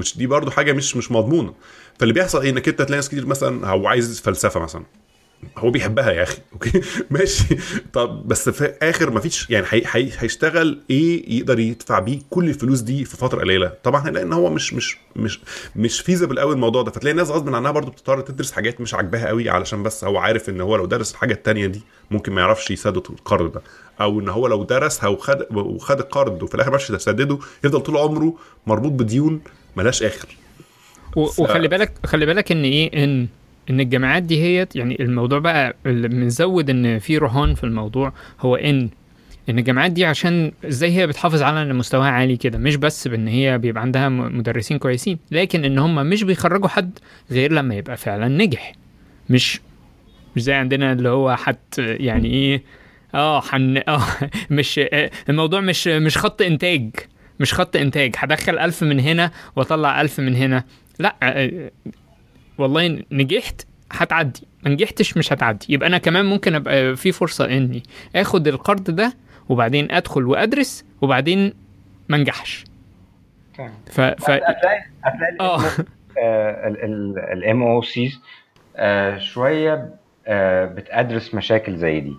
[0.00, 1.54] which دي برضو حاجة مش مش مضمونة.
[1.98, 4.82] فاللي بيحصل إيه؟ إنك أنت تلاقي ناس كتير مثلا هو عايز فلسفة مثلا.
[5.58, 6.80] هو بيحبها يا أخي okay؟
[7.10, 7.44] ماشي.
[7.92, 12.48] طب بس في آخر ما فيش يعني هي هي هيشتغل إيه يقدر يدفع بيه كل
[12.48, 15.40] الفلوس دي في فترة قليلة؟ طبعا هنلاقي ان هو مش مش مش
[15.76, 16.90] مش فيزبل قوي الموضوع ده.
[16.90, 20.48] فتلاقي الناس غصب عنها برضو بتضطر تدرس حاجات مش عاجباها قوي علشان بس هو عارف
[20.48, 23.62] إن هو لو درس الحاجة التانية دي ممكن ما يعرفش يسدد القرض ده.
[24.00, 27.96] أو إن هو لو درسها وخد وخد القرض وفي الآخر ما عرفش يسدده يفضل طول
[27.96, 28.34] عمره
[28.66, 29.40] مربوط بديون
[29.76, 30.28] ملهاش آخر.
[31.16, 33.26] وخلي بالك خلي بالك إن إيه إن
[33.70, 38.12] إن الجامعات دي هي يعني الموضوع بقى اللي بنزود إن في رهان في الموضوع.
[38.40, 38.88] هو إن
[39.48, 43.28] إن الجامعات دي عشان إزاي هي بتحافظ على إن مستواها عالي كده مش بس بإن
[43.28, 46.98] هي بيبقى عندها مدرسين كويسين لكن إن هم مش بيخرجوا حد
[47.30, 48.72] غير لما يبقى فعلا نجح.
[49.30, 49.60] مش
[50.36, 52.62] مش زي عندنا اللي هو حد يعني إيه
[53.14, 54.02] آه حن آه
[54.50, 54.80] مش
[55.28, 56.90] الموضوع مش مش خط إنتاج
[57.40, 58.14] مش خط إنتاج.
[58.18, 60.64] هدخل ألف من هنا وأطلع ألف من هنا.
[60.98, 61.70] لا آه،
[62.58, 64.40] والله نجحت هتعدي.
[64.62, 65.66] ما نجحتش مش هتعدي.
[65.68, 67.82] يبقى أنا كمان ممكن أبقى في فرصة إني
[68.16, 69.12] آخد القرض ده
[69.48, 71.52] وبعدين أدخل وأدرس وبعدين
[72.08, 72.64] ما انجحش
[73.86, 74.30] ف, ف...
[74.30, 75.76] هتلاقي هتلاقي
[77.32, 78.20] الام أو سيز
[79.18, 79.94] شوية
[80.26, 82.16] آه، بتدرس مشاكل زي دي.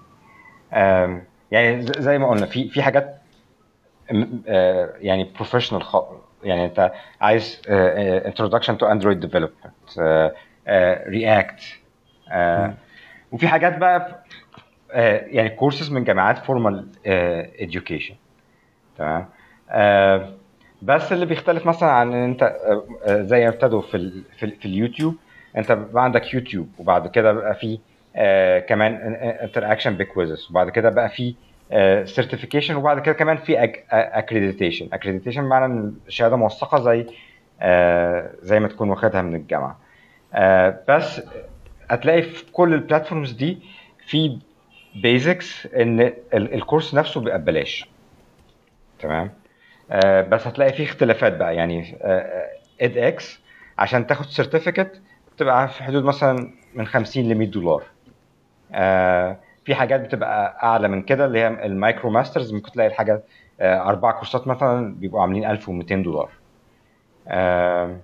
[0.74, 3.22] آم، يعني زي ما قلنا في في حاجات
[4.48, 5.84] آه، يعني professional
[6.44, 8.30] يعني انت عايز آه، آه،
[9.28, 10.34] development آه،
[10.68, 11.64] آه، react
[12.32, 12.74] آه،
[13.32, 14.24] وفي حاجات بقى
[14.92, 16.88] آه، يعني كورسز من جامعات formal
[17.60, 18.14] education.
[18.98, 19.26] تمام؟
[19.70, 20.34] آه،
[20.82, 24.46] بس اللي بيختلف مثلا عن إن انت آه، آه، زي ما ابتدوا في ال في,
[24.46, 25.16] ال في اليوتيوب
[25.58, 27.80] انت بقى عندك يوتيوب وبعد كده بقى في
[28.16, 28.96] آه كمان
[29.42, 31.36] interaction ب quizzes وبعد كده بقى في
[32.06, 37.66] certification uh, وبعد كده كمان في accreditation accreditation معنى إن الشهادة موثقة زي uh,
[38.46, 39.80] زي ما تكون واخدها من الجامعة.
[40.34, 40.38] uh,
[40.90, 41.22] بس
[41.90, 43.58] هتلاقي في كل ال platforms دي
[44.08, 44.40] في
[44.96, 47.90] basics إن ال course نفسه بيبقى ببلاش.
[49.00, 49.32] تمام؟
[50.30, 51.56] بس هتلاقي فيه اختلافات بقى.
[51.56, 51.98] يعني
[52.82, 53.40] edX
[53.78, 55.02] عشان تاخد certificate
[55.36, 57.84] بتبقى في حدود مثلا من 50 ل 100 دولار
[59.68, 63.24] في حاجات بتبقى أعلى من كده اللي هي ال MicroMasters ممكن تلاقي الحاجة
[63.62, 66.30] أربع كورسات مثلا بيبقوا عاملين 1200 دولار.
[67.28, 67.98] آآ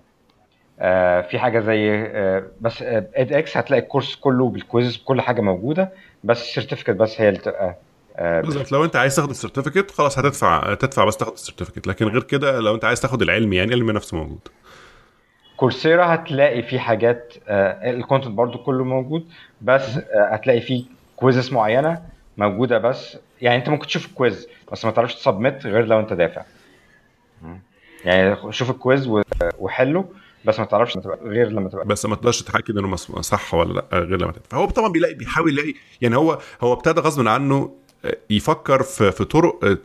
[1.22, 2.04] في حاجة زي
[2.62, 5.92] بس edX هتلاقي ال course كله بال quizzes بكل حاجة موجودة
[6.24, 7.76] بس ال certificate بس هي اللي تبقى
[8.20, 8.72] بالظبط.
[8.72, 11.88] لو أنت عايز تاخد ال certificate خلاص هتدفع تدفع بس تاخد ال certificate.
[11.88, 14.48] لكن غير كده لو أنت عايز تاخد العلم يعني العلم نفسه موجود.
[15.58, 19.28] كورسيرا هتلاقي فيه حاجات ال content برضو كله موجود
[19.62, 20.00] بس
[20.32, 20.86] هتلاقي فيه
[21.24, 22.02] quizzes معينة
[22.38, 26.00] موجودة بس يعني أنت ممكن تشوف ال quiz بس ما تعرفش ت submit غير لو
[26.00, 26.44] أنت دافع.
[28.06, 29.10] يعني شوف ال quiz
[29.60, 30.06] وحله
[30.46, 34.22] بس ما تعرفش غير لما تبقى بس ما تقدرش تتاكد إنه صح ولا لأ غير
[34.22, 34.48] لما تدفع.
[34.50, 37.76] فهو طبعا بيلاقي بيحاول يلاقي يعني هو هو ابتدى غصب عنه
[38.30, 39.80] يفكر في في طرق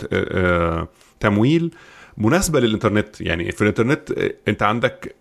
[1.21, 1.75] تمويل
[2.17, 3.21] مناسبة للإنترنت.
[3.21, 4.13] يعني في الإنترنت
[4.49, 5.15] أنت عندك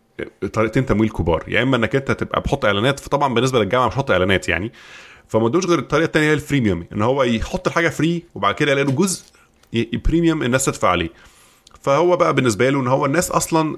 [0.53, 1.43] طريقتين تمويل كبار.
[1.47, 4.71] يا إما إنك أنت تبقى بتحط إعلانات فطبعا بالنسبة للجامعة مش هحط إعلانات يعني.
[5.27, 8.71] فما قدامهوش غير الطريقة الثانية هي ال freemium إن هو يحط الحاجة free وبعد كده
[8.71, 9.23] يلاقي له جزء
[10.05, 11.09] premium الناس تدفع عليه.
[11.81, 13.77] فهو بقى بالنسبة له إن هو الناس أصلا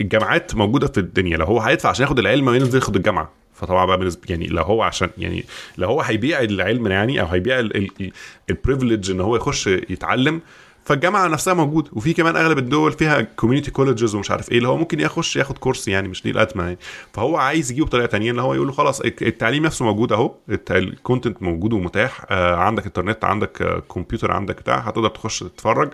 [0.00, 3.32] الجامعات موجودة في الدنيا لو هو هيدفع عشان ياخد العلم ما ينزل ياخد الجامعة.
[3.54, 5.44] فطبعا بقى بالنسبة يعني لو هو عشان يعني
[5.78, 7.68] لو هو هيبيع العلم يعني أو هيبيع
[8.50, 10.40] ال privilege إن هو يخش يتعلم
[10.86, 14.76] فالجامعة نفسها موجود وفي كمان أغلب الدول فيها community colleges ومش عارف إيه اللي هو
[14.76, 16.78] ممكن يخش ياخد course يعني مش دي الازمه يعني.
[17.12, 20.34] فهو عايز يجيبه بطريقة ثانية اللي هو يقول له خلاص التعليم نفسه موجود أهو
[20.70, 25.90] ال content موجود ومتاح آه عندك انترنت عندك آه كمبيوتر عندك بتاع هتقدر تخش تتفرج.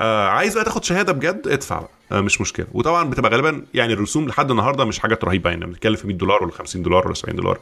[0.00, 2.66] آه عايز بقى تاخد شهادة بجد ادفع بقى آه مش مشكلة.
[2.72, 6.42] وطبعا بتبقى غالبا يعني الرسوم لحد النهارده مش حاجات رهيبة يعني بنتكلم في 100 دولار
[6.42, 7.58] ولا 50 دولار ولا 70 دولار.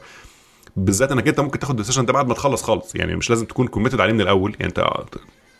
[0.75, 3.45] بالذات إنك أنت ممكن تاخد ال session ده بعد ما تخلص خالص يعني مش لازم
[3.45, 4.79] تكون committed عليه من الأول يعني أنت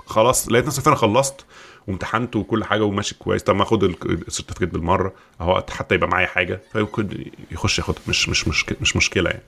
[0.09, 1.45] خلاص لقيت نفسك فعلا خلصت
[1.87, 3.43] وامتحنت وكل حاجة وماشي كويس.
[3.43, 6.61] طب ما أخد ال certificate بالمرة أهو حتى يبقى معايا حاجة.
[6.73, 9.43] فيمكن يخش ياخدها مش مش مشكله مش مشكلة يعني.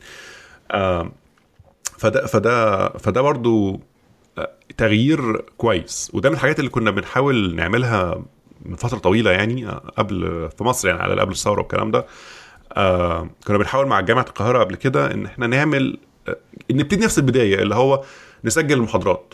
[0.71, 1.11] آه
[1.97, 3.79] فده فده فده برضو
[4.77, 6.11] تغيير كويس.
[6.13, 8.23] وده من الحاجات اللي كنا بنحاول نعملها
[8.65, 12.05] من فترة طويلة يعني قبل في مصر يعني على قبل الثورة والكلام ده.
[12.73, 15.97] آه كنا بنحاول مع جامعة القاهرة قبل كده إن إحنا نعمل
[16.71, 18.03] نبتدي نفس البداية اللي هو
[18.43, 19.33] نسجل المحاضرات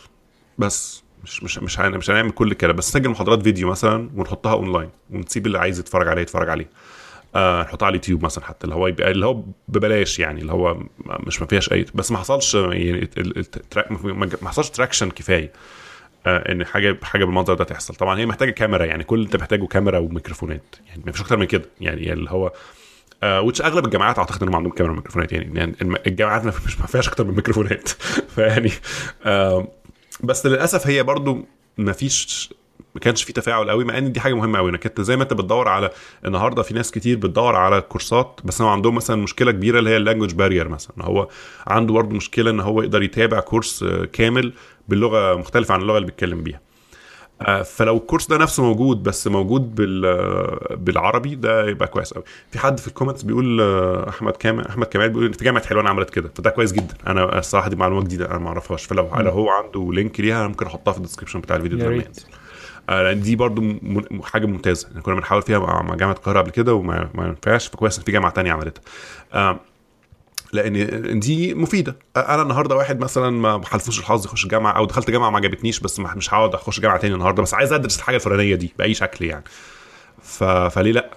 [0.57, 1.03] بس.
[1.27, 5.45] مش مش مش مش هنعمل كل كده بس نسجل محاضرات فيديو مثلا ونحطها أونلاين ونسيب
[5.47, 6.69] اللي عايز يتفرج عليه يتفرج عليه.
[7.35, 10.77] آه نحطها على اليوتيوب مثلا حتى اللي هو يبقى اللي هو ببلاش يعني اللي هو
[11.05, 13.09] مش ما فيهاش اي بس ما حصلش يعني
[14.41, 15.51] ما حصلش traction كفاية
[16.27, 17.95] آه إن حاجة حاجة بالمنظر ده تحصل.
[17.95, 21.37] طبعا هي محتاجة كاميرا يعني كل اللي أنت محتاجه كاميرا وميكروفونات يعني ما فيش أكتر
[21.37, 22.51] من كده يعني اللي هو
[23.23, 25.75] آه وتش أغلب الجامعات أعتقد إنهم عندهم كاميرا وميكروفونات يعني, يعني
[26.07, 27.89] الجامعات ما فيهاش أكتر من ميكروفونات.
[28.35, 28.71] فيعني
[29.25, 29.67] آه
[30.23, 31.45] بس للأسف هي برضو
[31.77, 32.49] ما فيش
[32.95, 34.69] ما كانش في تفاعل قوي مع إن دي حاجة مهمة قوي.
[34.69, 35.89] انك انت زي ما أنت بتدور على
[36.25, 39.97] النهارده في ناس كتير بتدور على كورسات بس هو عندهم مثلا مشكلة كبيرة اللي هي
[39.97, 40.95] ال language barrier مثلا.
[41.01, 41.27] هو
[41.67, 44.53] عنده برضه مشكلة إن هو يقدر يتابع course كامل
[44.87, 46.61] باللغة مختلفة عن اللغة اللي بيتكلم بيها.
[47.65, 50.01] فلو ال course ده نفسه موجود بس موجود بال
[50.77, 52.23] بالعربي ده يبقى كويس قوي.
[52.51, 53.61] في حد في ال comments بيقول
[54.09, 56.93] أحمد كامل أحمد كمال بيقول في جامعة حلوان عملت كده فده كويس جدا.
[57.07, 58.85] أنا الصراحة دي معلومة جديدة أنا ما أعرفهاش.
[58.85, 62.03] فلو لو هو عنده link ليها ممكن أحطها في ال description بتاع الفيديو ده
[62.89, 63.63] لأن دي برضو.
[64.23, 64.87] حاجة ممتازة.
[64.89, 68.11] يعني كنا بنحاول فيها مع جامعة القاهرة قبل كده وما ما ينفعش فكويس إن في
[68.11, 68.81] جامعة تانية عملتها.
[69.33, 69.59] آه
[70.53, 71.95] لأن دي مفيدة.
[72.17, 75.99] أنا النهارده واحد مثلا ما حالفوش الحظ يخش جامعة أو دخلت جامعة ما عجبتنيش بس
[75.99, 79.43] مش هقعد أخش جامعة تاني النهارده بس عايز أدرس الحاجة الفلانية دي بأي شكل يعني.
[80.21, 80.43] ف...
[80.43, 81.09] فليه لأ؟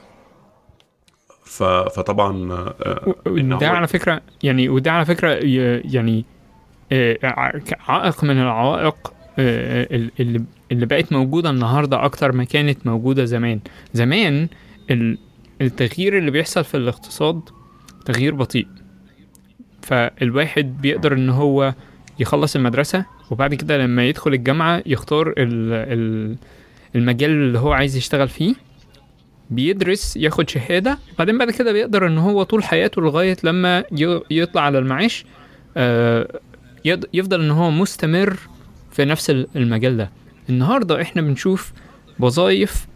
[1.45, 1.63] ف...
[1.63, 2.55] فطبعا
[3.27, 5.29] ده على فكرة يعني وده على فكرة
[5.95, 6.25] يعني
[7.89, 13.61] عائق من العوائق اللي اللي بقت موجودة النهاردة أكتر ما كانت موجودة زمان.
[13.93, 14.49] زمان
[15.61, 17.41] التغيير اللي بيحصل في الاقتصاد
[18.05, 18.67] تغيير بطيء.
[19.91, 21.75] فالواحد بيقدر إن هو
[22.19, 25.35] يخلص المدرسة وبعد كده لما يدخل الجامعة يختار
[26.95, 28.55] المجال اللي هو عايز يشتغل فيه
[29.51, 33.85] بيدرس ياخد شهادة بعدين بعد كده بيقدر إن هو طول حياته لغاية لما
[34.31, 35.25] يطلع على المعاش
[37.15, 38.37] يفضل إن هو مستمر
[38.91, 40.11] في نفس المجال ده.
[40.49, 41.73] النهارده إحنا بنشوف
[42.21, 42.87] وظائف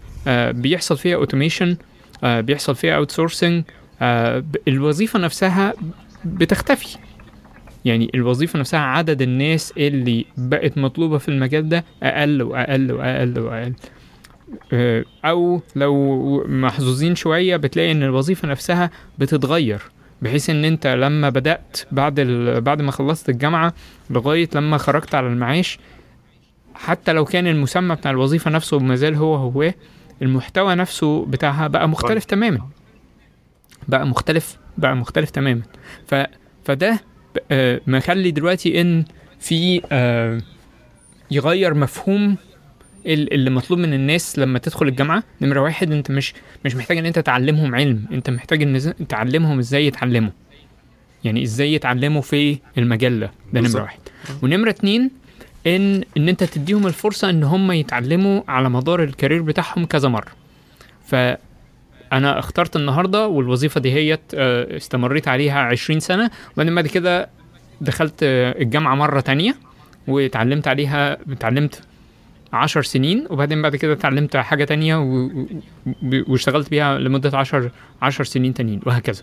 [0.51, 1.77] بيحصل فيها automation
[2.25, 3.65] بيحصل فيها outsourcing
[4.03, 5.75] آه، الوظيفة نفسها
[6.25, 6.97] بتختفي.
[7.85, 13.73] يعني الوظيفة نفسها عدد الناس اللي بقت مطلوبة في المجال ده أقل وأقل وأقل وأقل.
[14.73, 19.83] آه، أو لو محظوظين شوية بتلاقي إن الوظيفة نفسها بتتغير
[20.23, 22.61] بحيث إن أنت لما بدأت بعد ال...
[22.61, 23.75] بعد ما خلصت الجامعة
[24.11, 25.79] لغاية لما خرجت على المعاش
[26.75, 29.73] حتى لو كان المسمى بتاع الوظيفة نفسه مازال هو هو
[30.23, 32.61] المحتوى نفسه بتاعها بقى مختلف تماما.
[33.89, 35.63] بقى مختلف بقى مختلف تماما.
[36.07, 36.15] ف...
[36.65, 37.01] فده
[37.51, 39.05] آه، مخلي دلوقتي إن
[39.41, 40.41] في آه،
[41.31, 42.37] يغير مفهوم
[43.07, 45.23] ال- اللي مطلوب من الناس لما تدخل الجامعة.
[45.41, 46.35] نمرة واحد أنت مش
[46.65, 48.05] مش محتاج إن أنت تعلمهم علم.
[48.13, 50.31] أنت محتاج إن تعلمهم إزاي يتعلموا.
[51.25, 53.31] يعني إزاي يتعلموا في المجال ده.
[53.53, 53.83] ده نمرة.
[53.83, 53.99] واحد.
[54.43, 55.11] ونمرة اتنين
[55.67, 60.33] إن إن أنت تديهم الفرصة إن هم يتعلموا على مدار الكارير بتاعهم كذا مرة.
[62.11, 64.19] فانا اخترت النهارده والوظيفة دي هي
[64.77, 67.29] استمريت عليها 20 سنة وبعدين بعد كده
[67.81, 69.55] دخلت آه، الجامعة مرة تانية
[70.09, 71.83] واتعلمت عليها اتعلمت
[72.53, 74.97] عشر سنين وبعدين بعد كده اتعلمت حاجة تانية.
[76.29, 77.71] واشتغلت بيها لمدة عشر
[78.03, 79.23] عشر سنين تانيين وهكذا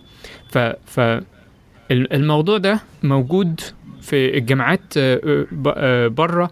[0.51, 0.57] ف...
[0.85, 0.99] ف...
[0.99, 3.59] ال- الموضوع ده موجود
[4.01, 4.93] في الجامعات
[6.17, 6.51] برة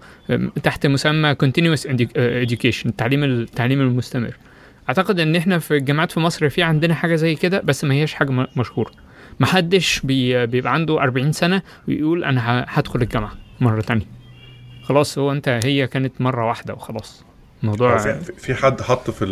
[0.63, 4.33] تحت مسمى continuous edu- آه، education التعليم التعليم المستمر
[4.89, 8.13] أعتقد إن إحنا في الجامعات في مصر في عندنا حاجة زي كده بس ما هياش
[8.13, 8.91] حاجة مشهورة.
[9.39, 14.05] محدش بي بيبقى عنده 40 سنة ويقول أنا هدخل الجامعة مرة تانية.
[14.83, 17.23] خلاص هو أنت هي كانت مرة واحدة وخلاص.
[17.63, 19.25] الموضوع في, في حد حط في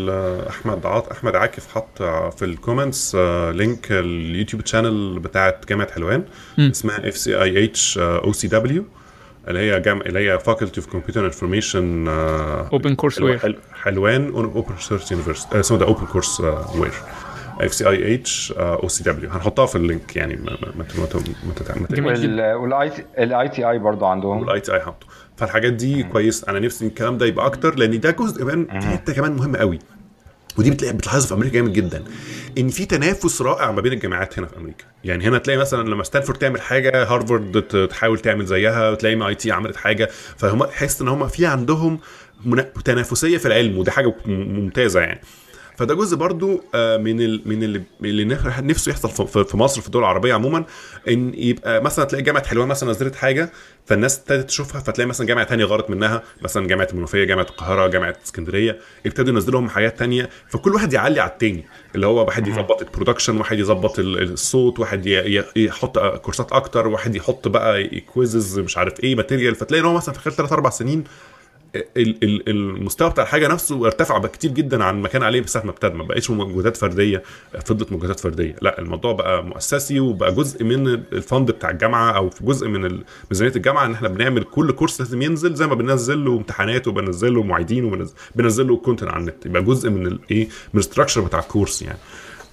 [0.49, 2.03] أحمد عاط أحمد عاكف حط
[2.37, 6.23] في ال comments آه، link ال YouTube channel بتاعت جامعة حلوان.
[6.59, 8.85] اسمها اف سي اي اتش أو سي دبليو
[9.47, 10.01] اللي هي جام...
[10.01, 16.05] اللي هي faculty of computer information open courseware حلوان open source university اسمه ده open
[16.05, 16.91] courseware
[17.61, 22.55] اف سي اي اتش أو سي دبليو هنحطها في ال link يعني ما ما ما.
[22.55, 24.39] وال I ال ITI برضه عندهم.
[24.41, 25.07] وال ITI حاطه
[25.37, 26.43] فالحاجات دي كويس.
[26.49, 29.79] أنا نفسي الكلام ده يبقى أكتر لأن ده جزء كمان في حتة كمان مهمة قوي.
[30.57, 32.03] ودي بتلاحظها في أمريكا جامد جدا.
[32.57, 34.85] إن في تنافس رائع ما بين الجامعات هنا في أمريكا.
[35.03, 39.75] يعني هنا تلاقي مثلا لما ستانفورد تعمل حاجة هارفارد تحاول تعمل زيها تلاقي MIT عملت
[39.75, 40.09] حاجة.
[40.37, 41.99] فهم تحس إن هم في عندهم
[42.85, 45.21] تنافسية في العلم ودي حاجة ممتازة يعني.
[45.77, 49.87] فده جزء برضو آه، من ال من اللي, اللي نف- نفسه يحصل في- مصر في
[49.87, 50.65] الدول العربية عموما
[51.09, 53.51] إن يبقى مثلا تلاقي جامعة حلوان مثلا نزلت حاجة
[53.85, 58.15] فالناس ابتدت تشوفها فتلاقي مثلا جامعة تانية غارت منها مثلا جامعة المنوفية جامعة القاهرة جامعة
[58.25, 62.81] اسكندرية ابتدوا ينزلوا لهم حاجات تانية فكل واحد يعلي على التاني اللي هو واحد يظبط
[62.81, 65.05] ال production واحد يظبط ال- الصوت واحد
[65.55, 70.13] يحط كورسات أكتر واحد يحط بقى quizzes مش عارف إيه material فتلاقي إن هو مثلا
[70.13, 71.03] في خلال 3 4 سنين
[72.47, 75.93] المستوى بتاع الحاجة نفسه ارتفع بكتير جدا عن ما كان عليه ساعه ما ابتدى.
[75.93, 77.23] ما بقتش مجهودات فردية
[77.65, 78.55] فضلت مجهودات فردية.
[78.61, 83.01] لا الموضوع بقى مؤسسي وبقى جزء من ال fund بتاع الجامعة أو جزء من
[83.31, 87.33] ميزانية الجامعة إن إحنا بنعمل كل course لازم ينزل زي ما بننزل له امتحانات وبنزل
[87.33, 89.45] له معيدين وبنزل له content على النت.
[89.45, 91.99] يبقى جزء من الايه من ال structure بتاع ال course يعني.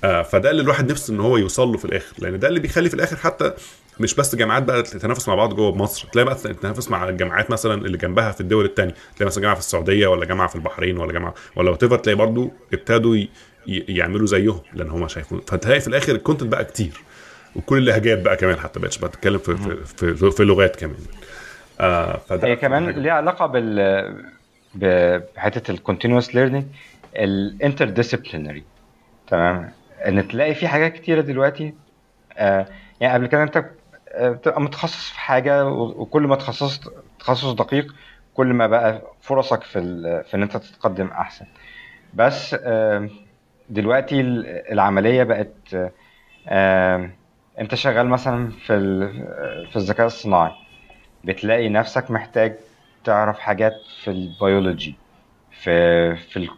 [0.04, 2.14] آه فده اللي الواحد نفسه إن هو يوصل له في الآخر.
[2.18, 3.52] لأن ده اللي بيخلي في الآخر حتى
[4.00, 7.74] مش بس جامعات بقى تتنافس مع بعض جوه مصر تلاقي بقى تتنافس مع الجامعات مثلا
[7.86, 11.12] اللي جنبها في الدول الثانية تلاقي مثلا جامعة في السعودية ولا جامعة في البحرين ولا
[11.12, 13.30] جامعة ولا وات تلاقي برضو ابتدوا ي-
[13.66, 15.40] يعملوا زيهم لأن هم شايفين.
[15.46, 16.92] فتلاقي في الآخر ال content بقى كتير.
[17.56, 20.96] وكل اللهجات بقى كمان حتى ما بقتش بتتكلم في في, في, في لغات كمان.
[21.80, 24.24] آه فده هي كمان ليها علاقة بال
[24.74, 26.64] بحتة ال continuous learning ال
[27.16, 28.62] interdisciplinary
[29.28, 29.70] تمام؟
[30.06, 31.74] إن تلاقي في حاجات كتيرة دلوقتي
[32.36, 32.66] آه
[33.00, 33.64] يعني قبل كده أنت
[34.20, 37.94] بتبقى متخصص في حاجة وكل ما تخصصت تخصص دقيق
[38.34, 39.80] كل ما بقى فرصك في
[40.30, 41.46] في إن أنت تتقدم أحسن.
[42.14, 42.56] بس
[43.70, 45.54] دلوقتي ال- العملية بقت
[47.60, 48.76] أنت شغال مثلا في
[49.70, 50.52] في الذكاء الصناعي
[51.24, 52.56] بتلاقي نفسك محتاج
[53.04, 53.72] تعرف حاجات
[54.04, 54.94] في البيولوجي
[55.50, 56.48] في في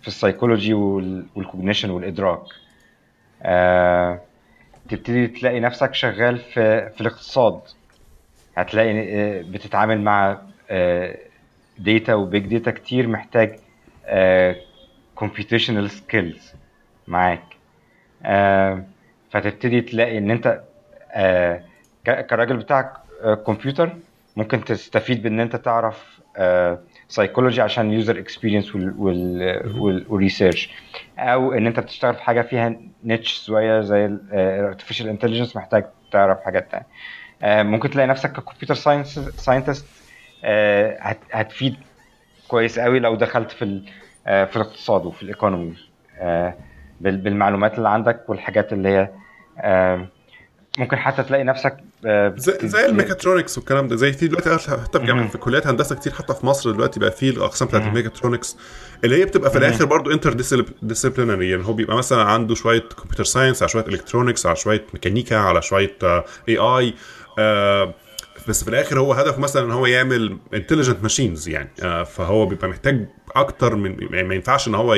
[0.00, 2.42] في ال psychology وال cognition والإدراك.
[4.88, 7.60] تبتدي تلاقي نفسك شغال في في الاقتصاد.
[8.56, 10.38] هتلاقي آه، بتتعامل مع
[11.78, 13.58] data و big data كتير محتاج
[15.14, 16.52] computational skills
[17.08, 17.44] معاك.
[18.24, 18.84] آه،
[19.30, 20.60] فتبتدي تلاقي إن أنت
[21.12, 21.64] آه،
[22.04, 22.96] كراجل بتاع
[23.46, 23.96] كمبيوتر
[24.36, 26.20] ممكن تستفيد بإن أنت تعرف
[27.08, 28.74] سايكولوجي عشان user experience
[29.78, 30.70] وال research
[31.18, 36.40] أو إن أنت بتشتغل في حاجة فيها niche شوية زي ال artificial intelligence محتاج تعرف
[36.40, 36.86] حاجات تانية.
[37.42, 39.86] آه، ممكن تلاقي نفسك ك computer science scientist
[41.32, 41.76] هتفيد
[42.48, 43.84] كويس قوي لو دخلت في ال-
[44.26, 45.74] آه، في الاقتصاد وفي ال economy
[46.18, 46.54] آه،
[47.00, 49.08] بال- بالمعلومات اللي عندك والحاجات اللي هي
[50.78, 53.96] ممكن حتى تلاقي نفسك آه، زي, زي الميكاترونكس والكلام ده.
[53.96, 57.10] زي في دلوقتي حتى في جامعة- في كليات هندسة كتير حتى في مصر دلوقتي بقى
[57.10, 58.56] في الأقسام بتاعت الميكاترونكس
[59.04, 60.32] اللي هي بتبقى في الآخر برضو inter
[60.82, 65.36] disciplinary يعني هو بيبقى مثلا عنده شوية computer science على شوية electronics على شوية ميكانيكا
[65.36, 65.96] على شوية
[66.48, 66.94] AI
[68.48, 72.68] بس في الآخر هو هدفه مثلا إن هو يعمل intelligent machines يعني آه، فهو بيبقى
[72.68, 73.96] محتاج أكتر من
[74.26, 74.96] ما ينفعش إن هو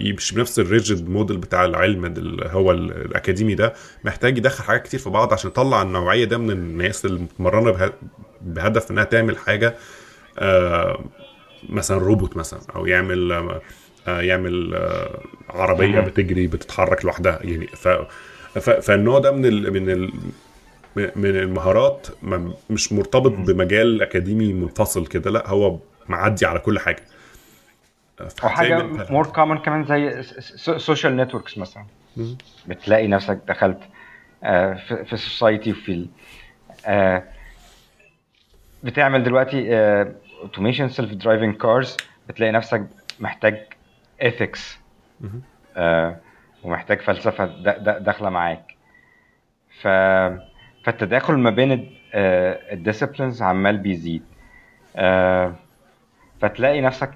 [0.00, 3.74] يمشي بنفس ال rigid model بتاع العلم اللي هو ال- الأكاديمي ده
[4.04, 7.92] محتاج يدخل حاجات كتير في بعض عشان يطلع النوعية ده من الناس اللي متمرنه به-
[8.42, 9.74] بهدف إنها تعمل حاجة
[10.38, 11.04] آه،
[11.68, 13.32] مثلا روبوت مثلا أو يعمل
[14.06, 15.20] آه، يعمل آه،
[15.50, 17.88] عربية بتجري بتتحرك لوحدها يعني ف
[18.60, 20.10] فالنوع ده من ال من ال
[21.16, 22.06] من المهارات
[22.70, 25.78] مش مرتبط بمجال أكاديمي منفصل كده لا هو
[26.08, 27.02] معدي على كل حاجة.
[28.20, 30.22] أو حاجة فهتلاقي من- more common كمان زي
[30.78, 31.84] social networks مثلا.
[32.66, 33.78] بتلاقي نفسك دخلت
[34.44, 36.08] آه، في في society وفي
[36.86, 37.22] آه،
[38.82, 39.66] بتعمل دلوقتي
[40.42, 41.96] automation self-driving cars
[42.28, 42.86] بتلاقي نفسك
[43.20, 43.66] محتاج
[44.22, 44.78] ethics
[46.64, 48.76] ومحتاج فلسفة دا- دا- داخلة معاك.
[49.80, 49.88] ف
[50.84, 54.22] فالتداخل ما بين ال disciplines عمال بيزيد.
[54.96, 55.54] آه،
[56.40, 57.14] فتلاقي نفسك آه،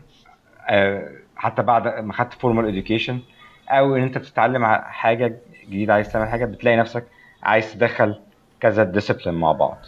[1.36, 3.20] حتى بعد ما خدت formal education
[3.68, 7.04] أو إن أنت بتتعلم حاجة جديدة عايز تعمل حاجة بتلاقي نفسك
[7.42, 8.20] عايز تدخل
[8.60, 9.78] كذا discipline مع بعض.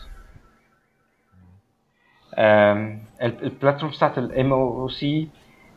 [3.23, 5.29] ال platform بتاعت ال MOOC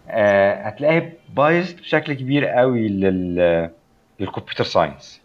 [0.08, 3.70] هتلاقيها biased بشكل كبير قوي لل
[4.20, 5.22] للكمبيوتر ساينس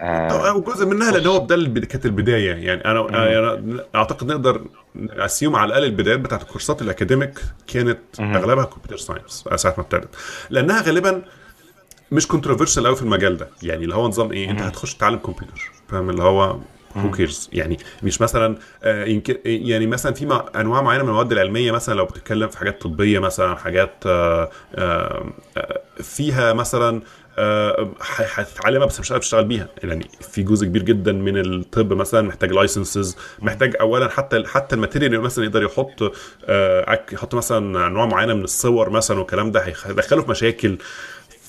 [0.00, 2.50] أو جزء منها لأن هو ده كانت البداية.
[2.54, 4.64] يعني أنا أنا أعتقد نقدر
[5.10, 7.98] assume على الأقل البدايات بتاعت الكورسات ال academic كانت.
[8.20, 10.08] أغلبها computer science ساعة ما ابتدت.
[10.50, 11.22] لأنها غالبا
[12.12, 13.48] مش controversial قوي في المجال ده.
[13.62, 16.56] يعني اللي هو نظام إيه؟ أنت هتخش تتعلم كمبيوتر فاهم؟ اللي هو
[16.96, 21.32] who cares يعني مش مثلا آه، يمكن يعني مثلا في مع- أنواع معينة من المواد
[21.32, 25.26] العلمية مثلا لو بتتكلم في حاجات طبية مثلا حاجات آه، آه،
[25.56, 27.02] آه، فيها مثلا آه،
[28.00, 29.68] هتتعلمها بس مش هتعرف تشتغل بيها.
[29.84, 34.80] يعني في جزء كبير جدا من الطب مثلا محتاج licenses محتاج اولا حتى حتى ال
[34.80, 36.12] material اللي مثلا يقدر يحط
[36.48, 40.78] آه، عك- يحط مثلا انواع معينة من الصور مثلا والكلام ده هيدخله في مشاكل.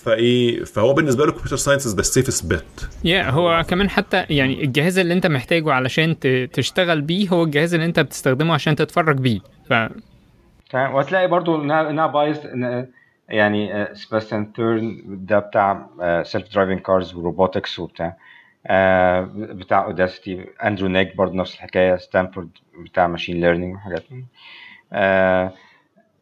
[0.04, 2.64] فإيه فهو بالنسبة له كمبيوتر ساينس ذا سيفست بيت
[3.04, 7.74] يا هو كمان حتى يعني الجهاز اللي أنت محتاجه علشان ت- تشتغل بيه هو الجهاز
[7.74, 9.40] اللي أنت بتستخدمه عشان تتفرج بيه.
[9.70, 9.74] ف
[10.70, 10.96] تمام.
[10.96, 12.86] وهتلاقي برضو انها إنها biased إن-
[13.30, 15.88] يعني Sebastian Thrun ده بتاع
[16.24, 18.18] self-driving cars و robotics وبتاع
[18.68, 22.50] آه، بتاع Udacity Andrew Ng برضو نفس الحكاية ستانفورد
[22.86, 24.04] بتاع machine learning وحاجات.
[24.94, 25.52] آه،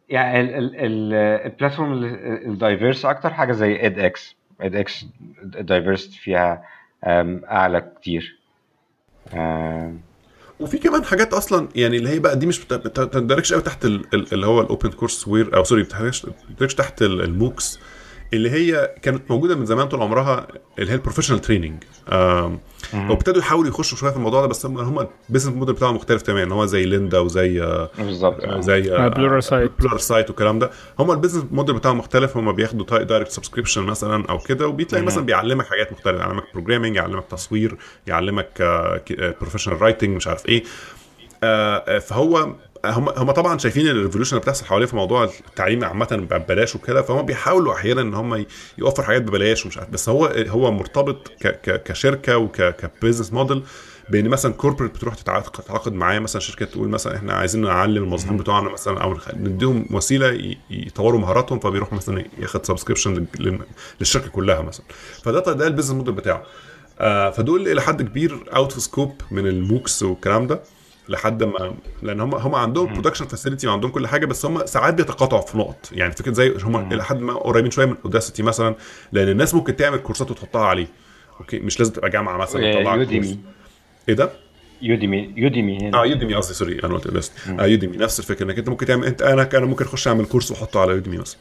[0.09, 1.13] يعني ال- ال- ال-
[1.45, 5.05] ال platform ال- ال diverse أكتر حاجة زي edX edX
[5.41, 6.63] ال diversity فيها
[7.03, 8.39] أعلى كتير.
[9.33, 10.01] آم،
[10.59, 13.85] وفي كمان حاجات أصلا يعني اللي هي بقى دي مش بت- بت- بتندرجش قوي تحت
[13.85, 17.79] ال- ال- اللي هو ال open courseware أو sorry بتندرجش بتندرجش تحت ال- ال MOOCs.
[18.33, 20.47] اللي هي كانت موجودة من زمان طول عمرها
[20.79, 21.83] اللي هي ال professional training
[22.93, 26.21] وابتدوا يحاولوا يخشوا شوية في الموضوع ده بس هم هم ال business model بتاعهم مختلف
[26.21, 26.55] تماما.
[26.55, 28.59] هو زي Lynda وزي آه، بالظبط.
[28.59, 29.71] زي آه، Pluralsight.
[29.79, 30.71] Pluralsight والكلام ده.
[30.99, 32.37] هم ال business model بتاعهم مختلف.
[32.37, 36.19] هم بياخدوا direct subscription مثلا أو كده وبتلاقي مثلا بيعلمك حاجات مختلفة.
[36.19, 38.61] يعلمك programming يعلمك تصوير يعلمك
[39.41, 40.63] professional writing مش عارف إيه.
[41.43, 42.55] آه، آه، فهو
[42.89, 47.01] هم هم طبعا شايفين ال revolution اللي بتحصل حواليه في موضوع التعليم عامة ببلاش وكده
[47.01, 48.45] فهم بيحاولوا أحيانا إن هم
[48.77, 53.63] يوفر حاجات ببلاش ومش عارف بس هو هو مرتبط ك ك كشركة وك business model
[54.09, 58.37] بأن مثلا corporate بتروح تتعاقد تتعاقد معاه مثلا شركة تقول مثلا إحنا عايزين نعلم الموظفين
[58.37, 63.25] بتوعنا مثلا أو نديهم وسيلة يطوروا مهاراتهم فبيروح مثلا ياخد subscription
[63.99, 64.85] للشركة كلها مثلا.
[65.23, 66.43] فده ده ال business model بتاعه.
[66.99, 70.61] آه فدول إلى حد كبير out of scope من ال MOOCs والكلام ده.
[71.09, 75.41] لحد ما لأن هم هم عندهم production facility وعندهم كل حاجة بس هم ساعات بيتقاطعوا
[75.41, 75.89] في نقط.
[75.91, 78.75] يعني فكره زي هم إلى حد ما قريبين شوية من Udacity مثلا
[79.11, 80.87] لأن الناس ممكن تعمل كورسات وتحطها عليه.
[81.39, 82.97] okay؟ مش لازم تبقى جامعة مثلا تطلع كورس.
[83.07, 83.39] Udemy
[84.09, 84.31] إيه ده؟
[84.81, 85.97] Udemy Udemy هنا.
[86.01, 89.05] آه Udemy قصدي sorry أنا قلت Udacity آه Udemy نفس الفكرة إنك أنت ممكن تعمل
[89.07, 91.39] أنت أنا أنا ممكن أخش أعمل كورس وأحطه على Udemy مثلا.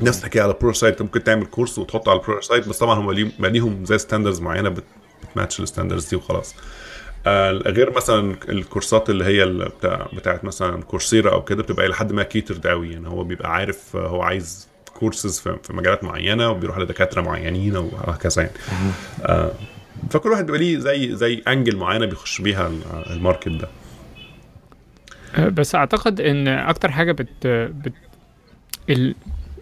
[0.00, 3.12] نفس الحكاية على Pluralsight ممكن تعمل كورس وتحطه على ال Pluralsight بس طبعا هم
[3.46, 4.84] ليهم زي standards معينة بت-
[5.30, 6.54] بت match ال standards دي وخلاص.
[6.54, 6.56] آه
[7.66, 12.22] غير مثلا الكورسات اللي هي بتاع بتاعت مثلا Coursera أو كده بتبقى إلى حد ما
[12.22, 16.78] curated قوي يعني هو بيبقى عارف آه، هو عايز كورسز في في مجالات معينة وبيروح
[16.78, 18.54] لدكاترة معينين وهكذا يعني.
[19.22, 19.52] آه
[20.10, 23.68] فكل واحد بيبقى ليه زي زي angle معينة بيخش بيها ال- ال market ده.
[25.48, 27.92] بس أعتقد إن أكتر حاجة بت, بت...
[28.90, 29.14] ال...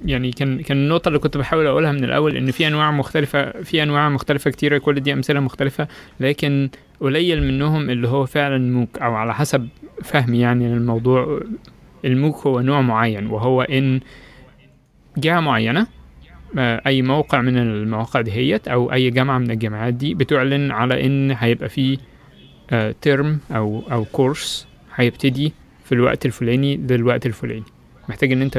[0.04, 3.82] يعني كان كان النقطة اللي كنت بحاول أقولها من الأول إن في أنواع مختلفه في
[3.82, 5.88] أنواع مختلفة كتيرة كل دي أمثلة مختلفة
[6.20, 6.68] لكن
[7.00, 9.68] قليل منهم اللي هو فعلا MOOC أو على حسب
[10.02, 11.40] فهمي يعني الموضوع
[12.04, 14.00] الموك هو نوع معين وهو إن
[15.16, 15.86] جهة معينة
[16.58, 21.30] آه، أي موقع من المواقع دهيت أو أي جامعة من الجامعات دي بتعلن على إن
[21.30, 21.98] هيبقى فيه
[23.02, 25.52] ترم أو أو كورس هيبتدي
[25.84, 27.62] في الوقت الفلاني للوقت الفلاني.
[28.08, 28.58] محتاج إن أنت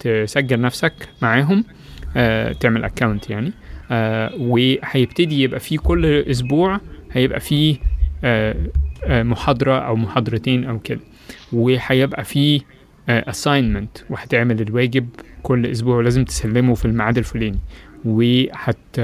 [0.00, 1.64] تسجل نفسك معاهم
[2.16, 3.52] آه، تعمل اكونت يعني
[3.90, 6.80] آه، وهيبتدي يبقى فيه كل أسبوع
[7.12, 7.76] هيبقى فيه
[8.24, 8.56] آه،
[9.04, 11.00] آه، محاضرة أو محاضرتين أو كده.
[11.52, 12.60] وهيبقى فيه
[13.08, 15.08] assignment وهتعمل الواجب
[15.42, 17.58] كل أسبوع ولازم تسلمه في الميعاد الفلاني.
[18.04, 19.00] وهت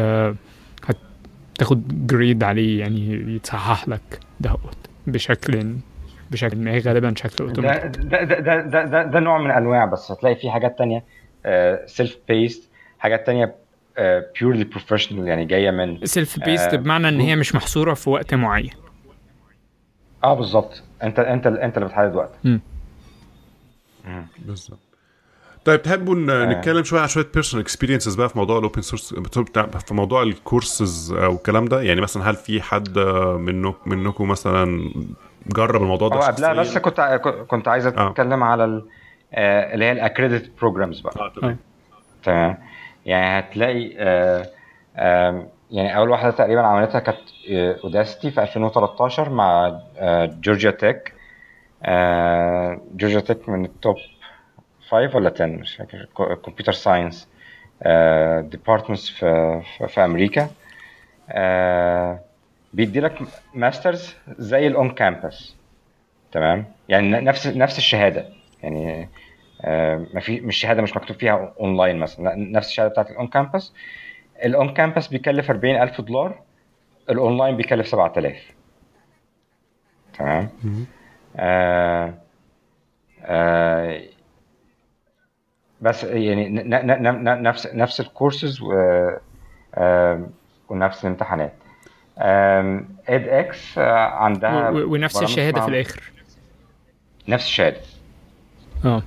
[1.54, 4.76] هتاخد grade عليه يعني يتصحح لك دهوت
[5.06, 5.76] بشكل
[6.30, 8.02] بشكل ما غالبا شكل أوتوماتيك.
[8.02, 11.04] ده ده ده, ده, ده, ده نوع من أنواع بس هتلاقي في حاجات تانية
[11.86, 13.54] self-paced حاجات تانية
[14.40, 18.70] purely professional يعني جاية من self-paced آه، بمعنى إن هي مش محصورة في وقت معين
[20.24, 22.28] آه بالظبط أنت أنت أنت اللي بتحدد.
[22.44, 22.60] مم.
[24.38, 24.78] بالظبط
[25.64, 26.44] طيب تحبوا آه.
[26.44, 29.14] نتكلم شوية عن شوية personal experiences بقى في موضوع ال open source
[29.86, 32.98] في موضوع الكورسز أو الكلام ده يعني مثلا هل في حد
[33.38, 34.90] منك منكم مثلا
[35.46, 37.00] جرب الموضوع ده قبلها بس؟ كنت
[37.48, 38.10] كنت عايز آه.
[38.10, 38.82] أتكلم على
[39.34, 41.56] آه، اللي هي ال accredit programs بقى آه تمام
[42.24, 42.58] تمام
[43.06, 44.46] يعني هتلاقي آه،
[44.96, 47.18] آم، يعني أول واحدة تقريبا عملتها كانت
[47.84, 51.12] Udacity في 2013 مع آه، Georgia Tech
[51.82, 53.96] آه، Georgia Tech من ال top
[54.90, 56.06] 5 ولا 10 مش فاكر
[56.44, 57.28] computer science
[58.50, 60.48] departments في في- أمريكا.
[61.30, 62.20] آه،
[62.72, 63.18] بيدي لك
[63.54, 65.54] masters زي ال on campus
[66.32, 68.24] تمام؟ يعني نفس نفس الشهادة.
[68.62, 69.08] يعني آه،
[70.14, 73.26] ما في مش شهادة مش مكتوب فيها اونلاين مثلا لا، نفس الشهادة بتاعت ال on
[73.26, 73.72] campus
[74.44, 76.40] ال on campus بيكلف 40000 دولار
[77.10, 78.36] الاونلاين بيكلف 7000
[80.18, 80.48] تمام؟
[81.36, 82.14] آه
[83.24, 84.00] آه
[85.80, 86.48] بس يعني
[87.42, 88.62] نفس نفس الكورسز
[89.74, 90.26] آه،
[90.68, 91.52] ونفس الامتحانات.
[92.18, 96.12] edX عندها و- و- ونفس الشهادة في الآخر.
[97.28, 97.80] نفس الشهادة.
[98.84, 99.02] آه.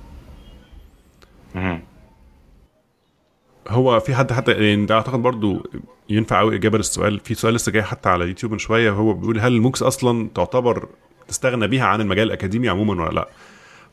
[3.67, 5.65] هو في حد حتى يعني ده أعتقد برضو
[6.09, 9.39] ينفع قوي إجابة للسؤال في سؤال لسه جاي حتى على يوتيوب من شوية هو بيقول
[9.39, 10.87] هل ال MOOCs أصلا تعتبر
[11.27, 13.29] تستغنى بيها عن المجال الأكاديمي عموما ولا لأ؟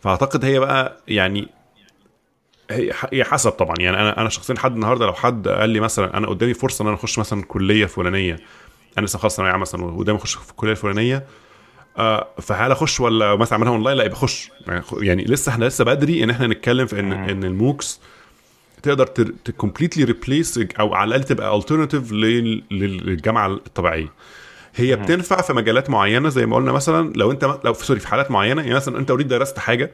[0.00, 1.48] فأعتقد هي بقى يعني
[3.12, 6.26] هي حسب طبعا يعني أنا أنا شخصيا لحد النهارده لو حد قال لي مثلا أنا
[6.28, 8.38] قدامي فرصة إن أنا أخش مثلا كلية فلانية
[8.98, 11.26] أنا لسه خلاص ثانوية عامة مثلا وقدامي أخش في الكليه الفلانيه
[12.42, 14.50] فهل أخش ولا مثلا أعملها اونلاين لا يبقى أخش.
[14.66, 18.00] يعني, يعني لسه إحنا لسه بدري إن إحنا نتكلم في إن إن ال MOOCs
[18.82, 19.06] تقدر
[19.44, 24.12] ت completely replace أو على الأقل تبقى alternative للجامعة الطبيعية.
[24.74, 28.08] هي بتنفع في مجالات معينة زي ما قلنا مثلا لو أنت لو في sorry في
[28.08, 29.90] حالات معينة يعني مثلا أنت already درست حاجة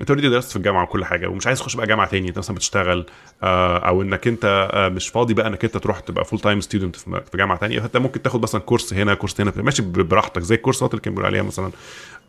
[0.00, 2.56] انت already درست في الجامعة وكل حاجة ومش عايز تخش بقى جامعة تاني انت مثلا
[2.56, 3.06] بتشتغل
[3.42, 6.96] آه أو إنك أنت آه مش فاضي بقى إنك أنت تروح تبقى full time student
[6.96, 10.90] في جامعة تانية فانت ممكن تاخد مثلا course هنا course هنا ماشي براحتك زي الكورسات
[10.90, 11.70] اللي كان بيقول عليها مثلا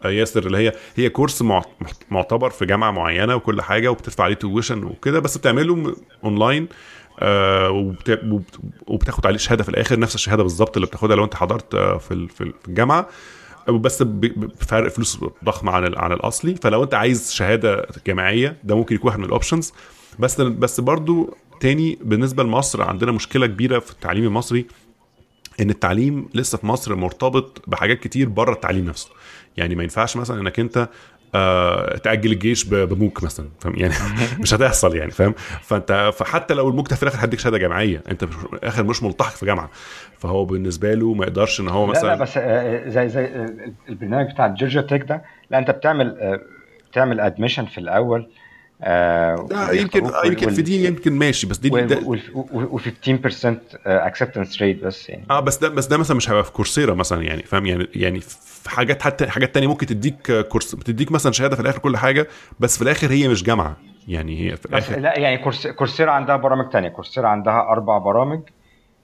[0.05, 1.61] آه ياسر اللي هي هي course مع-
[2.11, 6.67] معتبر في جامعة معينة وكل حاجة وبتدفع عليه tuition وكده بس بتعمله اونلاين
[7.69, 11.75] وبت- وبت- وبتاخد عليه شهادة في الآخر نفس الشهادة بالظبط اللي بتاخدها لو أنت حضرت
[11.75, 13.07] في في الجامعة.
[13.69, 16.55] بس بفرق فلوس ضخم عن عن الأصلي.
[16.55, 19.73] فلو أنت عايز شهادة جامعية ده ممكن يكون واحد من ال options
[20.19, 24.65] بس بس برضو تاني بالنسبة لمصر عندنا مشكلة كبيرة في التعليم المصري
[25.61, 29.09] إن التعليم لسه في مصر مرتبط بحاجات كتير بره التعليم نفسه.
[29.57, 30.89] يعني ما ينفعش مثلا إنك أنت
[32.03, 33.93] تأجل الجيش بموك مثلا فاهم؟ يعني
[34.41, 38.53] مش هتحصل يعني فاهم؟ فأنت فحتى لو الموك في الآخر هيديك شهاده جامعيه أنت في
[38.53, 39.69] الآخر مش ملتحق في جامعة.
[40.17, 43.71] فهو بالنسبة له ما يقدرش إن هو لا مثلا لا بس آه، زي زي آه،
[43.89, 46.39] البرنامج بتاع جورجيا تك ده لا أنت بتعمل آه،
[46.91, 48.29] بتعمل ادميشن في الأول
[48.81, 54.83] آه، يمكن آه، يمكن في دي يمكن ماشي بس دي ده و 15% acceptance rate
[54.83, 55.25] بس يعني.
[55.29, 58.19] آه بس ده بس ده مثلا مش هيبقى في Coursera مثلا يعني فاهم؟ يعني يعني
[58.19, 62.27] في حاجات حتى حاجات تانية ممكن تديك course بتديك مثلا شهادة في الآخر كل حاجة
[62.59, 66.35] بس في الآخر هي مش جامعة يعني هي في الآخر لا يعني course Coursera عندها
[66.35, 66.89] برامج تانية.
[66.89, 68.41] Coursera عندها أربع برامج.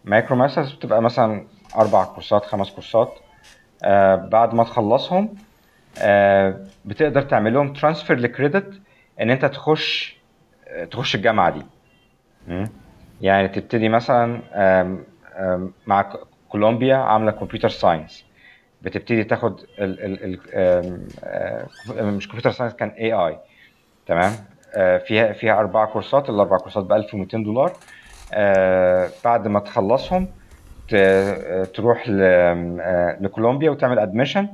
[0.04, 1.46] micro masters بتبقى مثلا
[1.76, 3.14] أربع كورسات خمس كورسات.
[3.84, 5.34] آه بعد ما تخلصهم
[5.98, 8.80] آه بتقدر تعمل لهم transfer ل credit
[9.20, 10.16] إن أنت تخش
[10.68, 11.62] آه، تخش الجامعة دي.
[13.20, 15.04] يعني تبتدي مثلا آم،
[15.36, 16.12] آم، مع
[16.48, 18.24] كولومبيا عاملة computer science.
[18.82, 23.38] بتبتدي تاخد ال ال ال مش computer science كان اي اي
[24.06, 24.32] تمام؟
[24.74, 26.30] آه، فيها فيها أربع كورسات.
[26.30, 27.72] الأربع كورسات ب 1200 دولار.
[28.32, 30.28] آه، بعد ما تخلصهم
[31.74, 34.48] تروح آه، لكولومبيا وتعمل admission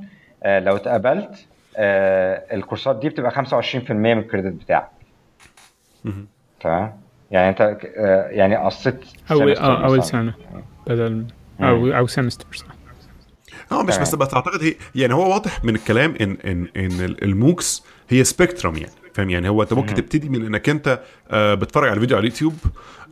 [0.45, 1.47] لو اتقبلت
[1.77, 4.89] الكورسات دي بتبقى 25% من ال credit بتاعك.
[6.59, 7.02] تمام؟
[7.33, 7.61] يعني انت
[7.97, 8.99] آه، يعني قصيت
[9.31, 10.03] اول semester آه أول.
[10.03, 10.33] سنة.
[10.87, 11.25] بدل
[11.61, 12.65] أو أو semester صح
[13.71, 14.15] آه مش بس.
[14.15, 18.23] بس أعتقد هي يعني هو واضح من الكلام ان ان إن ال- ال MOOCs هي
[18.23, 20.99] spectrum يعني فاهم؟ يعني هو أنت ممكن تبتدي من إنك أنت
[21.31, 22.53] آه، بتتفرج على الفيديو على اليوتيوب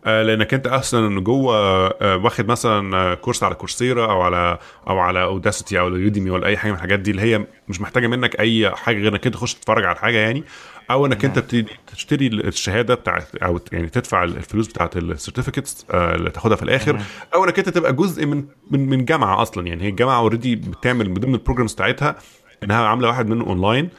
[0.06, 1.56] آه، لأنك أنت أصلا جوه
[2.02, 4.58] آه، واخد مثلا كورس على كورسيرا أو على
[4.90, 8.08] أو على Udacity أو Udemy ولا أي حاجة من الحاجات دي اللي هي مش محتاجة
[8.08, 10.44] منك أي حاجة غير إنك أنت تخش تتفرج على حاجة يعني.
[10.92, 16.30] أو إنك أنت تبتدي تشتري الشهادة بتاعت أو يعني تدفع الفلوس بتاعت ال certificates اللي
[16.30, 17.02] تاخدها في الآخر
[17.34, 19.68] أو إنك أنت تبقى جزء من من من جامعة أصلا.
[19.68, 22.16] يعني هي الجامعة already بتعمل من ضمن ال programs بتاعتها
[22.64, 23.90] إنها عاملة واحد منه اونلاين آه،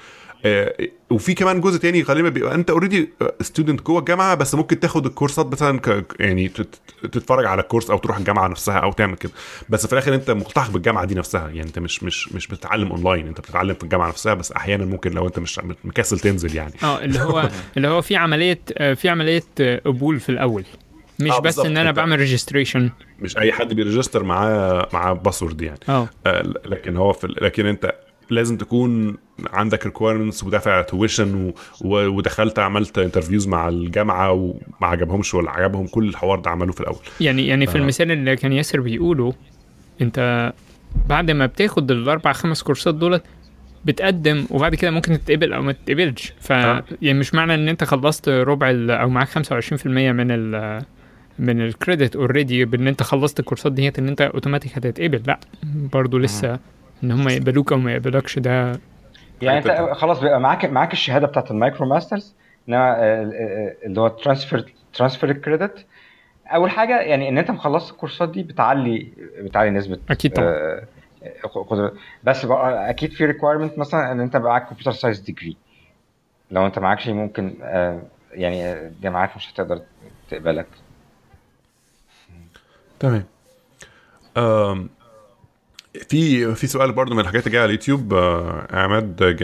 [1.10, 3.08] وفي كمان جزء تاني غالبا بيبقى أنت already
[3.40, 7.98] student جوه الجامعة بس ممكن تاخد الكورسات مثلا ك- يعني تت- تتفرج على الكورس أو
[7.98, 9.32] تروح الجامعة نفسها أو تعمل كده.
[9.68, 11.48] بس في الآخر أنت ملتحق بالجامعة دي نفسها.
[11.48, 15.12] يعني أنت مش مش مش بتتعلم اونلاين أنت بتتعلم في الجامعة نفسها بس أحيانا ممكن
[15.12, 16.72] لو أنت مش مكسل تنزل يعني.
[16.82, 20.64] آه اللي هو اللي هو في عملية آه، في عملية آه، قبول في الأول.
[21.20, 21.58] مش آه، بس.
[21.58, 22.90] إن أنا بعمل registration
[23.20, 25.78] مش أي حد بي register معاه معاه password يعني.
[25.88, 26.06] آه،
[26.66, 27.94] لكن هو في لكن أنت
[28.30, 29.16] لازم تكون
[29.52, 31.52] عندك requirements ودافع tuition
[31.84, 36.98] ودخلت عملت interviews مع الجامعة وما عجبهمش ولا عجبهم كل الحوار ده عملوه في الأول
[37.20, 37.80] يعني يعني في آه.
[37.80, 39.34] المثال اللي كان ياسر بيقوله
[40.00, 40.52] انت
[41.08, 43.22] بعد ما بتاخد الاربع خمس كورسات دولت
[43.84, 46.84] بتقدم وبعد كده ممكن تتقبل أو ما تتقبلش ف آه.
[47.02, 50.82] يعني مش معنى إن أنت خلصت ربع أو معاك 25% من ال
[51.38, 55.40] من ال credit already بإن أنت خلصت الكورسات ديت إن أنت اوتوماتيك هتتقبل لأ
[55.92, 56.58] برضو لسه
[57.04, 58.80] إن هم يقبلوك أو ما يقبلوكش ده
[59.42, 62.34] يعني أنت خلاص بيبقى معاك معاك الشهادة بتاعت ال MicroMasters
[62.68, 65.86] انما آه، آه، اللي هو transfer transfer credit
[66.46, 70.48] أول حاجة يعني إن أنت مخلص الكورسات دي بتعلي بتعلي نسبة أكيد طبعا.
[70.48, 70.86] آه،
[71.68, 71.92] قدرة.
[72.24, 75.56] بس بقى أكيد في requirement مثلا إن أنت معاك computer science degree
[76.50, 77.54] لو أنت معاكش ممكن
[78.32, 79.82] يعني الجامعات مش هتقدر
[80.30, 80.66] تقبلك.
[83.00, 83.24] تمام.
[86.08, 89.36] في في سؤال برضو من الحاجات اللي جاية على اليوتيوب آه، عماد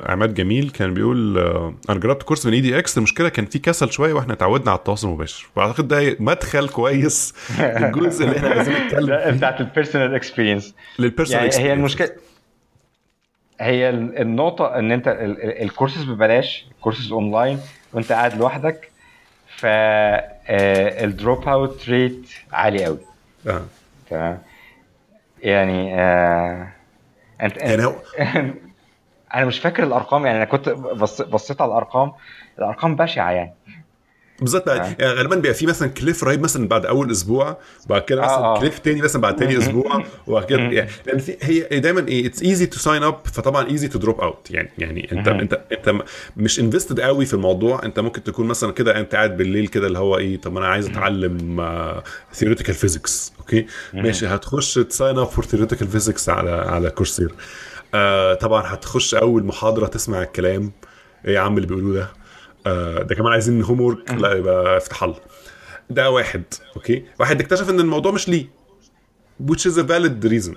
[0.00, 4.12] عماد جميل كان بيقول آه، أنا جربت كورس من edX المشكلة كان فيه كسل شوية
[4.12, 5.46] وإحنا اتعودنا على التواصل المباشر.
[5.56, 7.34] فأعتقد ده مدخل كويس
[7.78, 12.10] للجزء اللي إحنا عايزين نتكلم بتاعت ال personal experience لل personal يعني هي المشكلة
[13.60, 17.60] هي ال- النقطة إن أنت ال- ال- الكورسز ببلاش ال courses online
[17.92, 18.90] وأنت قاعد لوحدك
[19.56, 22.98] فال drop out rate عالي قوي
[23.46, 23.62] آه.
[24.10, 24.38] تمام؟
[25.44, 26.72] يعني آه
[27.42, 27.94] أنت يعني هو
[29.34, 32.12] أنا مش فاكر الأرقام يعني أنا كنت بص بصيت على الأرقام
[32.58, 33.54] الأرقام بشعة يعني.
[34.40, 34.64] بالظبط.
[34.68, 38.34] بقى- يعني غالبا بيبقى في مثلا cliff رهيب مثلا بعد أول أسبوع بعد كده مثلا
[38.36, 38.60] آه، آه.
[38.60, 42.42] cliff تاني مثلا بعد تاني أسبوع وبعد كده يعني لأن في هي دايما إيه it's
[42.42, 45.28] easy to sign up فطبعا easy to drop out يعني يعني أنت.
[45.28, 46.02] أنت أنت
[46.36, 47.80] مش invested قوي في الموضوع.
[47.84, 50.68] أنت ممكن تكون مثلا كده أنت قاعد بالليل كده اللي هو إيه طب ما أنا
[50.68, 51.60] عايز أتعلم
[52.34, 54.26] theoretical physics okay؟ ماشي.
[54.26, 60.22] هتخش ت sign up for theoretical physics على على كورسيرا طبعا هتخش أول محاضرة تسمع
[60.22, 60.72] الكلام.
[61.26, 62.08] إيه يا عم اللي بيقولوه ده؟ آه
[63.02, 65.16] ده كمان عايزين homework لا يبقى افتح الله.
[65.90, 66.42] ده واحد
[66.76, 68.46] okay؟ واحد اكتشف إن الموضوع مش ليه
[69.50, 70.56] which is a valid reason.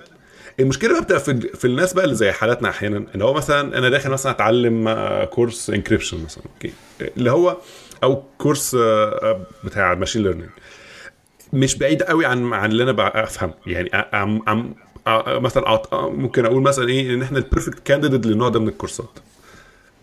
[0.59, 3.89] المشكلة بقى بتبقى في, في الناس بقى اللي زي حالاتنا أحيانا ان هو مثلا أنا
[3.89, 6.73] داخل مثلا أتعلم آه، كورس encryption مثلا okay؟
[7.17, 7.57] اللي هو
[8.03, 10.49] أو كورس آه، آه، بتاع machine learning
[11.53, 13.53] مش بعيد قوي عن عن اللي أنا بقى أفهم.
[13.67, 14.75] يعني ام
[15.07, 18.67] آه، مثلا آه، ممكن أقول مثلا إيه إن إحنا ال perfect candidate للنوع ده من
[18.67, 19.09] الكورسات.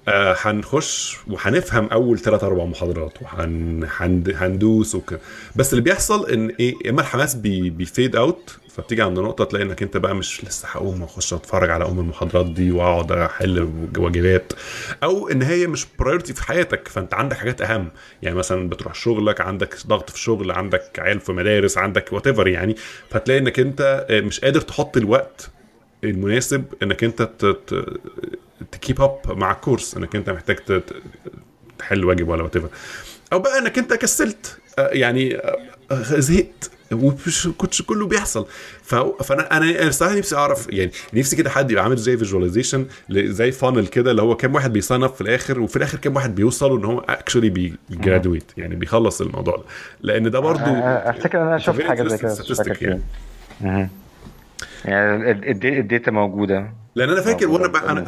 [0.08, 5.20] آه، هنخش وهنفهم أول ثلاث أربع محاضرات وهندوس وكده
[5.56, 9.64] بس اللي بيحصل إن إيه إما الحماس بي بي fade out فبتيجي عند نقطة تلاقي
[9.64, 14.52] انك أنت بقى مش لسه هقوم واخش أتفرج على أم المحاضرات دي وأقعد أحل واجبات
[15.02, 17.88] أو إن هي مش priority في حياتك فأنت عندك حاجات أهم.
[18.22, 22.76] يعني مثلا بتروح شغلك عندك ضغط في شغل عندك عيال في مدارس عندك وات يعني
[23.10, 25.50] فتلاقي إنك أنت آه، مش قادر تحط الوقت
[26.04, 27.22] المناسب إنك أنت
[28.72, 30.82] ت keep up مع الكورس إنك أنت محتاج
[31.78, 32.56] تحل واجب ولا وات
[33.32, 35.58] أو بقى إنك أنت كسلت آه، يعني آه،
[35.90, 38.46] آه، زهقت ومش كنتش كله بيحصل.
[38.82, 43.86] فأنا أنا الصراحه نفسي أعرف يعني نفسي كده حد يبقى عامل زي visualization زي funnel
[43.86, 46.98] كده اللي هو كام واحد بيصنف في الآخر وفي الآخر كام واحد بيوصلوا إن هو
[46.98, 49.62] actually بي graduate يعني بيخلص الموضوع ده
[50.00, 52.18] لأن ده برضو آه، أفتكر إن أنا شفت حاجة زي
[52.74, 53.00] كده.
[53.60, 53.88] يعني.
[54.84, 56.72] يعني ال- الد- ال data موجودة.
[56.94, 58.00] لأن أنا فاكر وأنا بقى أنا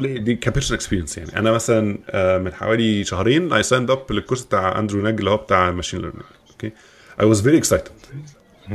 [0.00, 1.36] ليه دي ك personal experience يعني.
[1.36, 5.36] أنا مثلا آه، من حوالي شهرين I signed up للكورس بتاع Andrew Ng اللي هو
[5.36, 6.72] بتاع machine learning okay
[7.20, 7.88] I was very excited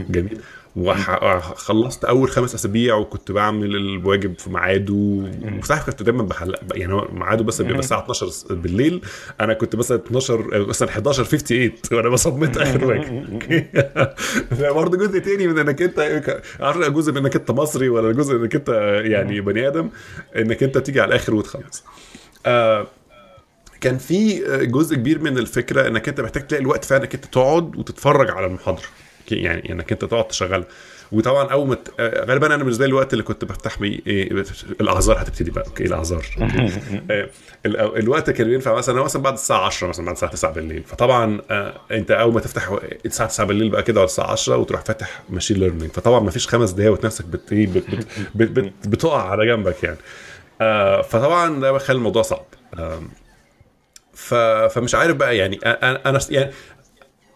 [0.09, 0.41] جميل.
[0.79, 5.29] وخلصت أول خمس أسابيع وكنت بعمل الواجب في ميعاده.
[5.59, 9.01] وصح كنت دايما بحلق يعني هو ميعاده بس بيبقى الساعة 12 بالليل.
[9.41, 13.25] أنا كنت مثلا 12 مثلا 11 58 وأنا بصمت آخر واجب.
[14.75, 15.99] برضه جزء تاني من إنك أنت
[16.59, 18.69] عارف جزء من إنك أنت مصري ولا جزء إنك أنت
[19.05, 19.89] يعني بني آدم
[20.35, 21.83] إنك أنت تيجي على الآخر وتخلص.
[22.45, 22.87] آه
[23.81, 27.75] كان في جزء كبير من الفكرة إنك أنت محتاج تلاقي الوقت فعلا إنك أنت تقعد
[27.75, 28.83] وتتفرج على المحاضرة.
[29.31, 30.67] يعني انك انت تقعد تشغلها.
[31.11, 34.43] وطبعا أول ما آه، غالبا أنا بالنسبة لي الوقت اللي كنت بفتح بيه إيه
[34.81, 35.63] الأعذار هتبتدي بقى.
[35.67, 36.25] okay الأعذار.
[37.11, 37.29] آه،
[37.65, 40.83] ال- الوقت كان بينفع مثلا مثلا بعد الساعة 10 مثلا بعد الساعة 9 بالليل.
[40.83, 44.81] فطبعا آه، أنت أول ما تفتح الساعة 9 بالليل بقى كده ولا الساعة 10 وتروح
[44.81, 48.49] فاتح machine learning فطبعا ما فيش خمس دقايق وتلاقي نفسك بت إيه، بت بت بت
[48.59, 49.97] بت بتقع على جنبك يعني.
[50.61, 52.45] آه، فطبعا ده بيخلي الموضوع صعب.
[54.13, 54.33] ف...
[54.73, 56.51] فمش عارف بقى يعني أنا يعني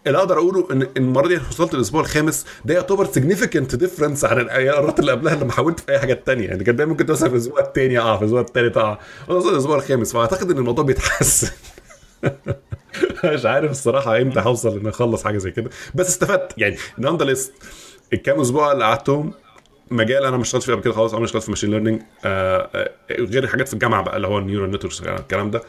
[0.06, 2.46] اللي أقدر اقوله ان المره دي وصلت الأسبوع الخامس.
[2.64, 6.48] ده يعتبر significant difference عن المرات اللي قبلها لما حاولت في أي حاجة تانية.
[6.48, 8.98] يعني كان دايما كنت مثلا في الأسبوع الثاني اقع في الأسبوع الثالث اقع
[9.28, 10.12] وصلت الأسبوع الخامس.
[10.12, 11.50] فأعتقد إن الموضوع بيتحسن.
[13.24, 15.70] مش عارف الصراحة إمتى هوصل إن أخلص حاجة زي كده.
[15.94, 16.52] بس استفدت.
[16.58, 17.52] يعني nonetheless
[18.12, 19.32] الكام أسبوع اللي قعدتهم
[19.90, 21.14] مجال أنا ما اشتغلتش فيه قبل كده خالص.
[21.14, 22.02] أنا اشتغلت في machine learning
[23.10, 25.62] غير حاجات في الجامعة بقى اللي هو ال neural networks الكلام ده.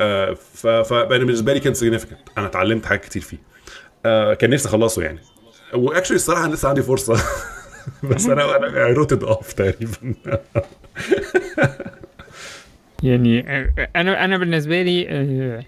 [0.00, 3.53] آه، ف فانا بالنسبة لي كان significant أنا اتعلمت حاجات كتير فيه.
[4.06, 5.18] آه، كان نفسي اخلصه يعني.
[5.74, 7.14] و actually الصراحة لسه عندي فرصة.
[8.10, 10.14] بس أنا أنا rooted off تقريبا.
[13.02, 13.40] يعني
[13.96, 15.64] أنا أنا بالنسبة لي آه،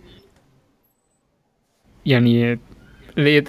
[2.07, 2.59] يعني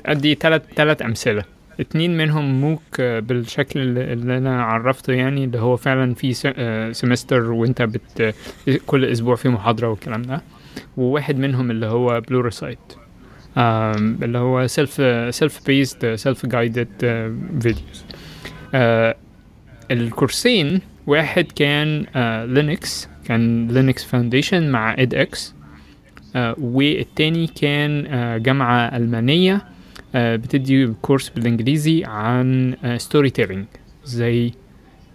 [0.06, 1.44] أدي ثلاث ثلاث أمثلة.
[1.80, 6.34] اتنين منهم MOOC آه، بالشكل اللي أنا عرفته يعني اللي هو فعلا في
[6.93, 8.36] semester وأنت بت
[8.86, 10.42] كل أسبوع في محاضرة والكلام ده.
[10.98, 12.80] وواحد منهم اللي هو Pluralsight
[13.58, 14.91] اللي هو self
[15.36, 16.88] self-paced self-guided
[17.62, 18.06] videos
[19.91, 22.05] الكورسين واحد كان
[22.54, 25.54] Linux كان Linux Foundation مع edX
[26.58, 29.66] والتاني كان آه، جامعة ألمانية.
[30.16, 33.66] آه، بتدي كورس بالإنجليزي عن storytelling
[34.05, 34.53] زي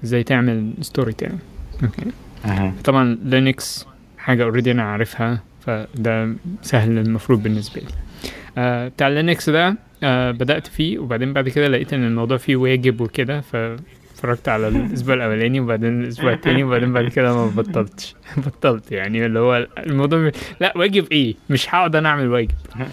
[0.03, 1.39] زي تعمل storytelling
[1.83, 2.73] okay.
[2.85, 3.87] طبعا Linux
[4.19, 7.89] حاجة already أنا عارفها فده سهل المفروض بالنسبة لي.
[8.59, 13.01] آه بتاع Linux ده آه بدأت فيه وبعدين بعد كده لقيت إن الموضوع فيه واجب
[13.01, 18.15] وكده فاتفرجت على الأسبوع الأولاني وبعدين الأسبوع التاني وبعدين بعد كده ما بطلتش.
[18.47, 20.31] بطلت يعني اللي هو الموضوع
[20.61, 22.55] لا واجب إيه؟ مش هقعد أنا أعمل واجب.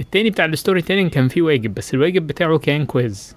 [0.00, 3.36] التاني بتاع ال storytelling كان فيه واجب بس الواجب بتاعه كان quiz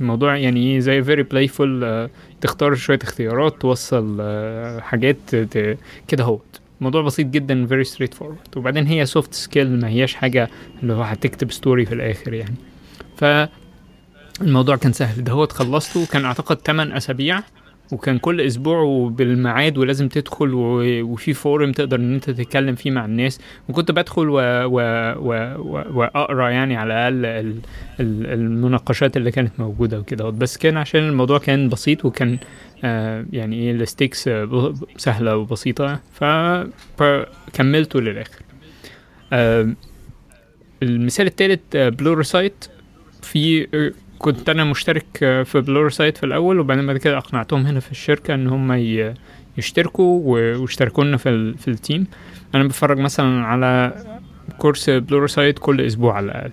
[0.00, 2.08] الموضوع يعني إيه زي very playful
[2.40, 5.78] تختار شوية اختيارات توصل آه، حاجات ت-
[6.08, 10.48] كده اهوت الموضوع بسيط جدا very straightforward وبعدين هي soft skill ما هياش حاجة
[10.82, 12.54] اللي هو هتكتب story في الآخر يعني.
[13.16, 13.24] ف
[14.42, 15.24] الموضوع كان سهل.
[15.24, 17.40] ده هو خلصته كان أعتقد 8 أسابيع
[17.92, 23.40] وكان كل أسبوع وبالميعاد ولازم تدخل وفي forum تقدر إن أنت تتكلم فيه مع الناس.
[23.68, 24.34] وكنت بدخل و...
[24.64, 24.80] و...
[25.18, 25.54] و...
[25.98, 27.56] وأقرأ يعني على الأقل ال...
[28.00, 30.30] ال- المناقشات اللي كانت موجودة وكده.
[30.30, 32.38] بس كان عشان الموضوع كان بسيط وكان
[33.32, 36.00] يعني إيه ال stakes آه، سهلة وبسيطة.
[36.96, 38.42] فكملته للآخر
[39.32, 39.72] آه
[40.82, 42.64] المثال الثالث Pluralsight
[43.22, 47.80] في آه، كنت أنا مشترك آه، في Pluralsight في الأول وبعدين بعد كده أقنعتهم هنا
[47.80, 48.72] في الشركة إن هم.
[49.58, 50.20] يشتركوا
[50.58, 51.58] واشتركوا لنا في ال...
[51.58, 52.06] في ال team
[52.54, 53.92] أنا بتفرج مثلا على
[54.58, 56.50] كورس Pluralsight كل أسبوع على الأقل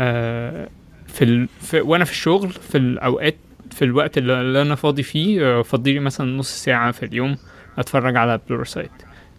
[0.00, 0.68] آه
[1.06, 1.48] في, ال...
[1.60, 3.36] في وأنا في الشغل في الأوقات
[3.72, 7.36] في الوقت اللي أنا فاضي فيه آه، فضي لي مثلا نص ساعة في اليوم
[7.78, 8.90] أتفرج على Pluralsight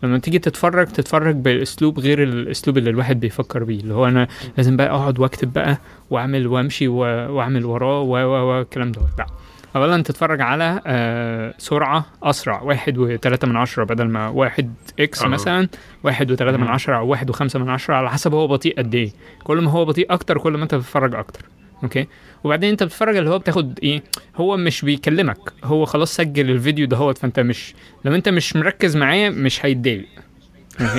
[0.04, 4.28] لما تيجي تتفرج تتفرج بأسلوب غير الاسلوب اللي الواحد بيفكر بيه اللي هو أنا
[4.58, 5.78] لازم بقى أقعد وأكتب بقى
[6.10, 9.26] وأعمل وأمشي وأعمل وراه و و و الكلام ده لا.
[9.76, 15.28] اولا تتفرج على آه سرعة أسرع واحد وتلاتة من عشرة بدل ما واحد x آه.
[15.28, 15.68] مثلا
[16.04, 16.68] واحد وتلاتة من.
[16.68, 19.12] عشرة أو واحد وخمسة من عشرة على حسب هو بطيء قد إيه.
[19.44, 21.46] كل ما هو بطيء أكتر كل ما أنت بتتفرج أكتر.
[21.84, 22.08] أوكي؟
[22.44, 24.04] وبعدين أنت بتتفرج اللي هو بتاخد إيه؟
[24.36, 25.38] هو مش بيكلمك.
[25.64, 27.74] هو خلاص سجل الفيديو ده هو فأنت مش
[28.06, 30.06] لو أنت مش مركز معاه مش هيتضايق.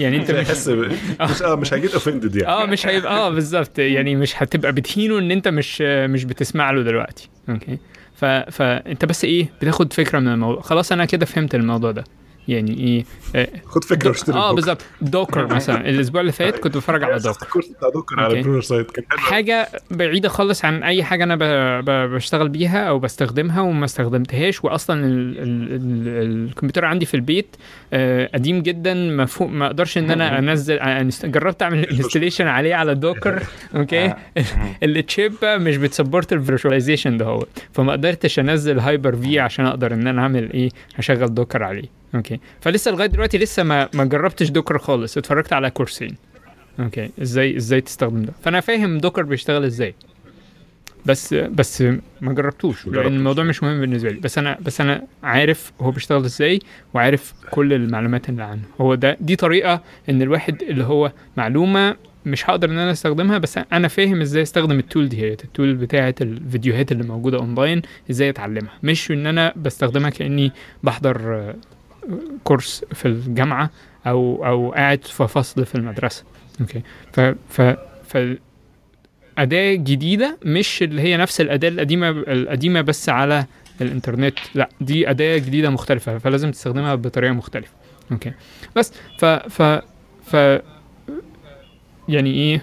[0.00, 0.92] يعني أنت مش هيحس ب-
[1.30, 2.48] مش آه مش هي get offended يعني.
[2.48, 3.78] آه مش هيبقى آه بالظبط.
[3.78, 7.28] يعني مش هتبقى بتهينه إن أنت مش مش بتسمع له دلوقتي.
[7.48, 7.78] أوكي؟
[8.14, 8.24] ف...
[8.24, 10.60] فأنت بس إيه؟ بتاخد فكرة من الموضوع.
[10.62, 12.04] خلاص أنا كده فهمت الموضوع ده.
[12.48, 13.04] يعني إيه
[13.36, 14.52] آه، خد فكرة واشتري آه.
[14.54, 14.82] بالظبط.
[15.00, 15.88] Docker مثلا.
[15.88, 17.42] الأسبوع اللي فات كنت بتفرج على Docker.
[17.46, 18.42] الكورس بتاع Docker على.
[18.42, 18.90] Pluralsight.
[18.90, 21.36] كان حاجة بعيدة خالص عن أي حاجة أنا.
[22.06, 24.64] بشتغل بيها أو بستخدمها وما استخدمتهاش.
[24.64, 25.38] واصلا ال...
[25.38, 25.72] ال...
[25.72, 26.46] ال...
[26.48, 27.56] الكمبيوتر عندي في البيت
[27.92, 32.94] آه قديم جدا مفهوم ما أقدرش إن أنا أنزل inst- جربت أعمل installation عليه على
[32.94, 33.42] Docker.
[33.76, 34.14] okay؟
[34.82, 37.46] ال chip مش بت support ال virtualization ده هو.
[37.72, 40.68] فما قدرتش أنزل Hyper-V عشان أقدر إن أنا أعمل إيه
[40.98, 41.96] أشغل Docker عليه.
[42.14, 45.18] okay؟ فلسه لغاية دلوقتي لسه ما ما جربتش Docker خالص.
[45.18, 46.16] اتفرجت على كورسين.
[46.80, 47.10] okay.
[47.22, 49.94] إزاي إزاي تستخدم ده؟ فأنا فاهم Docker بيشتغل إزاي.
[51.06, 51.82] بس بس
[52.20, 53.06] ما جربتوش لأن.
[53.06, 54.20] الموضوع مش مهم بالنسبة لي.
[54.20, 56.58] بس أنا بس أنا عارف هو بيشتغل إزاي
[56.94, 58.62] وعارف كل المعلومات اللي عنه.
[58.80, 63.58] هو ده دي طريقة إن الواحد اللي هو معلومة مش هقدر إن أنا أستخدمها بس
[63.72, 65.32] أنا فاهم إزاي أستخدم ال tool دي هي.
[65.32, 68.72] ال tool بتاعه الفيديوهات اللي موجودة أونلاين إزاي أتعلمها.
[68.82, 71.54] مش إن أنا بستخدمها كأني بحضر
[72.44, 73.70] كورس في الجامعة
[74.06, 76.24] أو أو قاعد في فصل في المدرسة.
[76.60, 76.82] okay.
[77.12, 77.60] ف ف
[78.04, 78.18] ف
[79.38, 83.46] أداة جديدة مش اللي هي نفس الأداة القديمة القديمة بس على
[83.80, 84.38] الإنترنت.
[84.54, 87.72] لا دي أداة جديدة مختلفة فلازم تستخدمها بطريقة مختلفة.
[88.12, 88.32] okay.
[88.76, 89.62] بس ف ف
[90.26, 90.60] ف
[92.08, 92.62] يعني إيه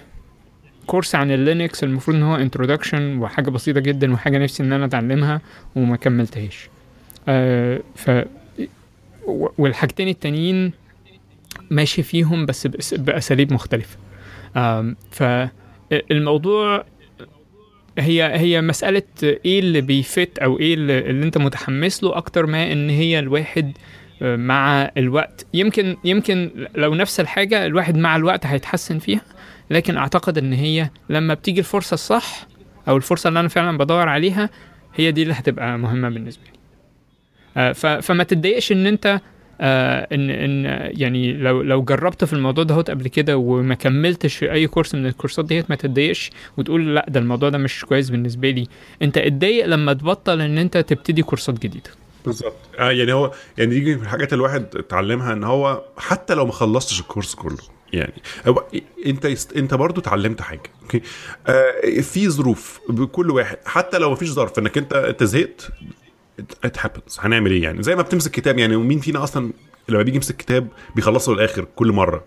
[0.88, 4.86] كورس عن ال Linux المفروض إن هو introduction وحاجة بسيطة جدا وحاجة نفسي إن أنا
[4.86, 5.42] أتعلمها
[5.76, 6.70] وما كملتهاش.
[7.28, 8.12] آه ف
[9.58, 10.72] والحاجتين التانيين
[11.70, 13.98] ماشي فيهم بس بأساليب مختلفة.
[15.12, 16.86] فالموضوع
[18.00, 22.90] هي هي مسألة إيه اللي بيفت أو إيه اللي, أنت متحمس له أكتر ما إن
[22.90, 23.78] هي الواحد
[24.22, 25.46] آه، مع الوقت.
[25.54, 29.22] يمكن يمكن لو نفس الحاجة الواحد مع الوقت هيتحسن فيها
[29.70, 32.48] لكن أعتقد إن هي لما بتيجي الفرصة الصح
[32.88, 34.50] أو الفرصة اللي أنا فعلا بدور عليها
[34.96, 36.60] هي دي اللي هتبقى مهمة بالنسبة لي.
[37.76, 39.22] فما تتضايقش ان انت
[39.62, 40.66] آه ان ان
[41.00, 45.46] يعني لو لو جربت في الموضوع ده قبل كده وما كملتش أي كورس من الكورسات
[45.46, 48.68] ديت ما تتضايقش وتقول لا ده الموضوع ده مش كويس بالنسبة لي.
[49.02, 51.90] انت اتضايق لما تبطل ان انت تبتدي كورسات جديدة.
[52.26, 52.56] بالظبط.
[52.80, 57.00] آه يعني هو يعني دي من الحاجات الواحد اتعلمها ان هو حتى لو ما خلصتش
[57.00, 57.58] الكورس كله
[57.94, 58.14] يعني
[59.06, 59.58] انت يست...
[59.58, 61.02] انت برضو اتعلمت حاجة okay؟
[61.48, 65.70] آه في ظروف بكل واحد حتى لو ما فيش ظرف انك انت انت زهقت
[66.40, 69.52] it happens هنعمل إيه يعني؟ زي ما بتمسك كتاب يعني ومين فينا أصلا
[69.90, 72.24] لما بيجي يمسك كتاب بيخلصه للآخر كل مرة؟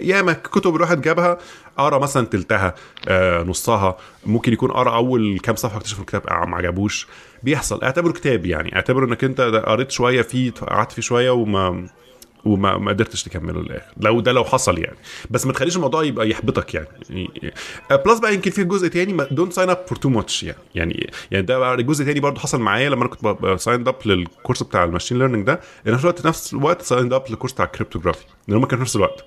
[0.00, 1.38] ياما كتب الواحد جابها
[1.76, 2.74] قرا مثلا تلتها
[3.08, 3.96] آه نصها.
[4.26, 7.06] ممكن يكون قرا أول كام صفحة اكتشف الكتاب آه ما عجبوش.
[7.42, 7.82] بيحصل.
[7.82, 8.76] اعتبره كتاب يعني.
[8.76, 11.86] اعتبره إنك أنت قريت شوية فيه قعدت فيه شوية وما
[12.46, 13.92] وما ما قدرتش تكمله للآخر.
[13.96, 14.96] لو ده لو حصل يعني.
[15.30, 16.88] بس ما تخليش الموضوع يبقى يحبطك يعني,
[17.90, 20.58] plus بقى يمكن في جزء تاني don't sign up for too much يعني.
[20.74, 24.84] يعني يعني ده جزء تاني برضه حصل معايا لما أنا كنت signed up للكورس بتاع
[24.84, 25.60] ال machine learning ده.
[25.84, 28.82] في نفس الوقت نفس الوقت signed up للكورس بتاع ال cryptography لأن هم كانوا في
[28.82, 29.24] نفس الوقت.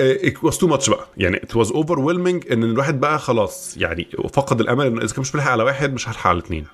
[0.00, 1.06] it was too much بقى.
[1.16, 2.10] يعني it was over
[2.52, 6.08] إن الواحد بقى خلاص يعني فقد الأمل إن إذا كان مش بيلحق على واحد مش
[6.08, 6.66] هلحق على اثنين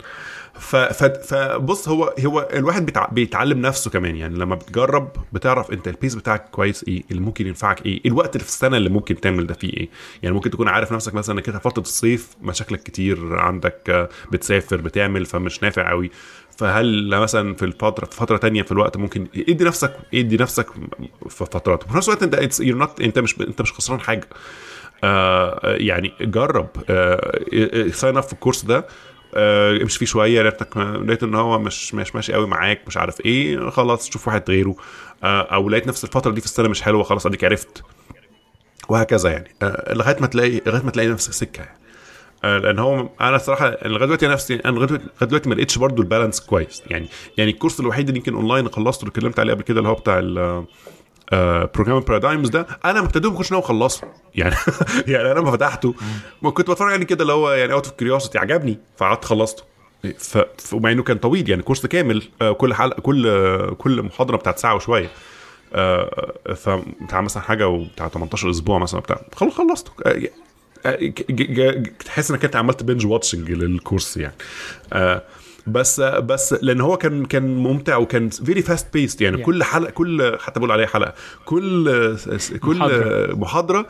[0.59, 3.09] فبص هو هو الواحد بيتع...
[3.12, 4.16] بيتعلم نفسه كمان.
[4.16, 8.44] يعني لما بتجرب بتعرف انت البيس بتاعك كويس إيه اللي ممكن ينفعك إيه الوقت اللي
[8.44, 9.88] في السنة اللي ممكن تعمل ده فيه إيه.
[10.22, 15.26] يعني ممكن تكون عارف نفسك مثلا انك فترة الصيف مشاكلك كتير عندك آه، بتسافر بتعمل
[15.26, 16.11] فمش نافع قوي
[16.59, 20.66] فهل مثلا في الفترة في فترة تانية في الوقت ممكن ادي نفسك ادي نفسك
[21.28, 21.84] في فترات.
[21.84, 22.61] وفي نفس الوقت انت
[23.00, 24.28] انت مش انت مش خسران حاجة.
[25.05, 26.68] آه يعني جرب
[27.92, 28.86] sign up في الكورس ده.
[29.35, 33.20] آه، امشي فيه شوية لقيتك لقيت إن هو مش مش ماشي قوي معاك مش عارف
[33.20, 34.74] إيه خلاص شوف واحد غيره.
[35.24, 37.82] آه، أو لقيت نفس الفترة دي في السنة مش حلوة خلاص أديك عرفت.
[38.89, 39.49] وهكذا يعني.
[39.62, 41.78] آه، لغاية ما تلاقي لغاية ما تلاقي نفسك سكة يعني.
[42.45, 46.07] آه، لأن هو أنا الصراحه لغاية دلوقتي نفسي أنا لغاية دلوقتي- ما لقيتش برضو ال
[46.07, 46.82] balance كويس.
[46.87, 47.09] يعني
[47.39, 50.18] يعني الكورس الوحيد اللي يمكن أونلاين خلصته اللي اتكلمت عليه قبل كده اللي هو بتاع
[51.32, 54.08] program paradigms ده أنا ما كنتش ناوي أخلصه.
[54.34, 54.54] يعني
[55.06, 55.94] يعني أنا ما فتحته.
[56.42, 59.62] ما كنت بتفرج يعني كده اللي هو يعني out of curiosity عجبني فقعدت خلصته.
[60.18, 60.38] ف...
[60.72, 64.58] ومع إنه كان طويل يعني كورس كامل آه، كل حلقه كل آه، كل محاضرة بتاعت
[64.58, 65.08] ساعة وشوية.
[65.74, 69.20] آه، فبتاع مثلا حاجة وبتاع 18 أسبوع مثلا بتاع.
[69.36, 69.90] خل- خلصته.
[70.06, 70.20] آه،
[70.86, 74.34] آه، تحس إنك أنت عملت binge watching للكورس يعني.
[74.92, 75.22] آه،
[75.66, 79.40] بس بس لأن هو كان كان ممتع وكان very fast paced يعني Yeah.
[79.46, 82.16] كل حلقة كل حتى بقول عليها حلقة كل
[82.60, 83.34] كل محاضرة.
[83.34, 83.86] محاضرة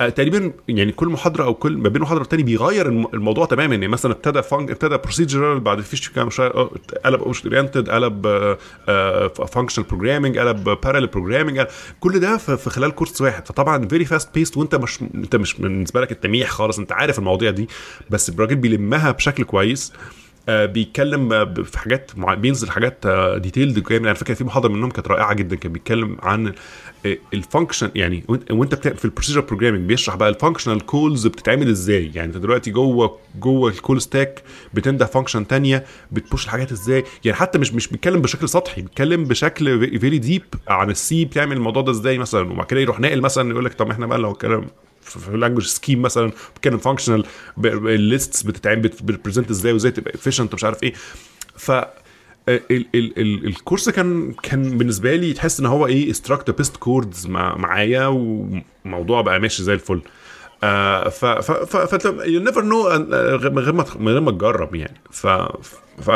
[0.00, 3.74] آه، تقريبا يعني كل محاضرة أو كل ما بين محاضرة والتانيه بيغير الم- الموضوع تماما.
[3.74, 6.70] يعني مثلا ابتدى func ابتدى procedural بعد فيش كام شوية آه،
[7.04, 8.26] قلب object oriented قلب
[9.52, 11.66] functional programming قلب ب parallel programming
[12.00, 13.46] كل ده في خلال كورس واحد.
[13.48, 16.78] فطبعا very fast paced وأنت مش أنت مش بالنسبة لك التميح خالص.
[16.78, 17.68] أنت عارف المواضيع دي
[18.10, 19.92] بس الراجل بيلمها بشكل كويس.
[19.92, 19.96] آه،
[20.48, 22.34] بيتكلم آه، في حاجات مع...
[22.34, 25.56] بينزل حاجات detailed كمان أنا فاكر في محاضرة منهم كانت رائعة جدا.
[25.56, 26.52] كان بيتكلم عن
[27.34, 31.68] ال function يعني وإنت- وانت في ال procedure programming بيشرح بقى ال function calls بتتعمل
[31.68, 32.10] إزاي.
[32.14, 34.42] يعني أنت دلوقتي جوه جوه ال call stack
[34.74, 37.04] بتنده function تانية بت push الحاجات إزاي.
[37.24, 41.56] يعني حتى مش مش بيتكلم بشكل سطحي بيتكلم بشكل very deep عن ال C بتعمل
[41.56, 44.30] الموضوع ده إزاي مثلا؟ وبعد كده يروح ناقل مثلا يقول لك طب إحنا بقى لو
[44.30, 44.66] اتكلم
[45.06, 47.24] في ال language Scheme مثلا بتتكلم functional
[47.64, 50.92] ال lists بتتعمل بت represent إزاي وإزاي تبقى efficient ومش عارف إيه.
[51.56, 51.70] ف
[52.48, 56.76] ال ال ال الكورس كان كان بالنسبة لي تحس إن هو إيه it struck best
[56.76, 60.00] chords معايا وموضوع بقى ماشي زي الفل.
[60.64, 65.00] آه ف ف you never know من غير ما من غير ما تجرب يعني.
[65.10, 65.26] ف
[66.00, 66.10] ف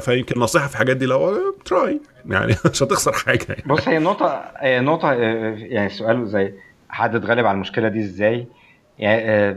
[0.00, 3.62] فيمكن نصيحة في الحاجات دي هو try يعني مش هتخسر حاجة يعني.
[3.66, 6.52] بص هي نقطة هي نقطة آه، يعني سؤال زي
[6.88, 8.46] حد اتغلب على المشكلة دي إزاي؟
[8.98, 9.56] يعني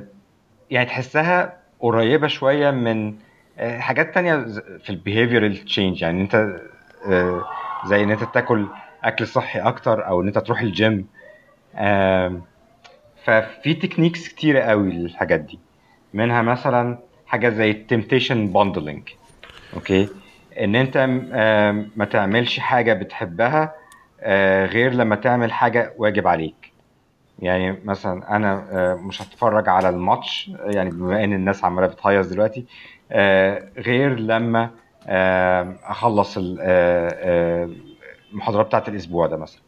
[0.71, 3.15] يعني تحسها قريبة شوية من
[3.59, 4.35] آه، حاجات تانية
[4.83, 6.59] في ال behavioral change يعني أنت
[7.07, 7.45] آه،
[7.85, 8.67] زي إن أنت تاكل
[9.03, 11.07] أكل صحي أكتر أو إن أنت تروح الجيم
[13.23, 15.59] ففي techniques كتيرة قوي للحاجات دي.
[16.13, 19.09] منها مثلا حاجة زي ال temptation bundling
[19.73, 20.09] okay؟
[20.59, 20.97] إن أنت
[21.95, 23.73] ما تعملش حاجة بتحبها
[24.65, 26.68] غير لما تعمل حاجة واجب عليك.
[27.39, 32.65] يعني مثلا أنا آه، مش هتفرج على الماتش يعني بما إن الناس عمالة بتهيص دلوقتي
[33.11, 34.69] آه، غير لما
[35.07, 36.57] آه، أخلص ال-
[38.31, 39.61] المحاضرات بتاعت الأسبوع ده مثلا.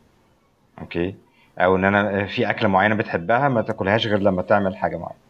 [0.82, 1.16] okay؟
[1.60, 5.22] أو إن أنا في أكلة معينة بتحبها ما تاكلهاش غير لما تعمل حاجة معينة.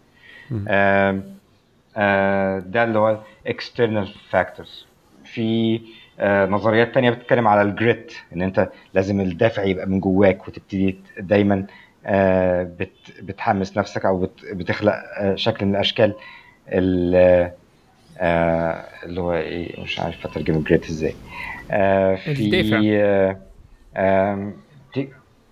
[2.60, 3.18] ده اللي هو
[3.48, 4.86] external factors.
[5.26, 5.82] في
[6.50, 11.66] نظريات تانية بتتكلم على ال grit إن أنت لازم الدافع يبقى من جواك وتبتدي دايما
[13.22, 16.16] بتحمس نفسك أو بت- بتخلق آه، شكل من الأشكال
[16.68, 17.52] ال-
[18.18, 21.16] آه، اللي هو إيه مش عارف اترجم ال grit إزاي
[21.72, 22.32] آه، في.
[23.96, 24.54] آه،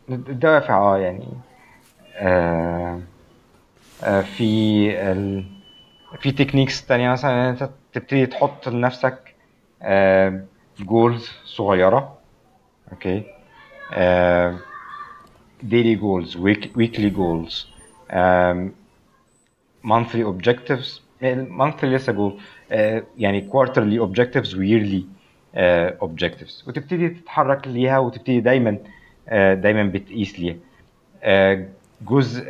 [0.10, 1.28] الدوافع آه يعني
[2.16, 3.02] آه،
[4.04, 4.44] آه، في
[5.12, 5.44] ال...
[6.20, 9.36] في techniques تانية مثلا إن أنت تبتدي تحط لنفسك
[10.80, 12.18] goals صغيرة
[12.92, 13.24] okay
[15.64, 17.68] daily goals weekly goals
[19.84, 21.00] monthly objectives
[21.60, 22.38] monthly لسه جول
[23.18, 25.04] يعني quarterly objectives yearly
[25.56, 26.68] آه، objectives.
[26.68, 28.78] وتبتدي تتحرك ليها وتبتدي دايما
[29.30, 30.56] آه، دايما بتقيس ليها.
[31.24, 31.66] آه،
[32.02, 32.44] جزء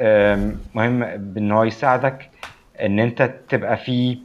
[0.76, 2.30] مهم بان هو يساعدك
[2.82, 4.18] إن أنت تبقى في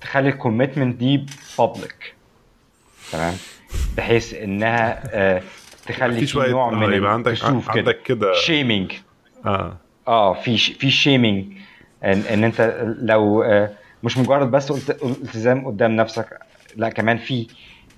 [0.00, 1.26] تخلي ال commitment دي
[1.58, 2.14] public
[3.12, 3.34] تمام؟
[3.96, 5.02] بحيث إنها
[5.86, 8.32] تخلي في في شوية نوع آه، من يبقى عندك كده عندك كده.
[8.34, 8.92] shaming
[9.46, 9.76] آه.
[10.08, 11.44] آه في ش- في shaming
[12.04, 13.70] إن, إن أنت لو آه،
[14.02, 16.38] مش مجرد بس قلت التزام قدام نفسك
[16.76, 17.46] لا كمان في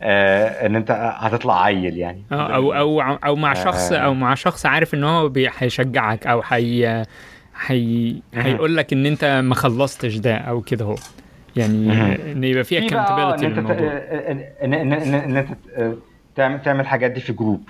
[0.03, 2.22] آه، إن أنت هتطلع عيل يعني.
[2.32, 7.05] آه، أو أو أو مع شخص أو مع شخص عارف إن هو هيشجعك أو هي
[7.66, 10.95] هي هيقول لك إن أنت ما خلصتش ده أو كده هو.
[11.57, 11.93] يعني.
[12.32, 15.57] إن يبقى في بقى آه، accountability ان أنت
[16.37, 17.69] تعمل تعمل الحاجات دي في group.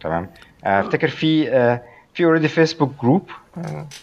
[0.00, 0.30] تمام
[0.64, 1.82] آه، افتكر في آه،
[2.14, 3.30] في already فيسبوك group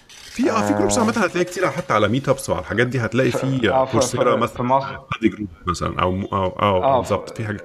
[0.10, 3.70] في آه في groups عامة هتلاقي كتير حتى على meetups وعلى الحاجات دي هتلاقي في
[3.72, 4.98] آه، في- كورسيرا في- مثلا في مصر.
[5.20, 7.60] study group مثلا أو أو أو آه، بالظبط في حاجة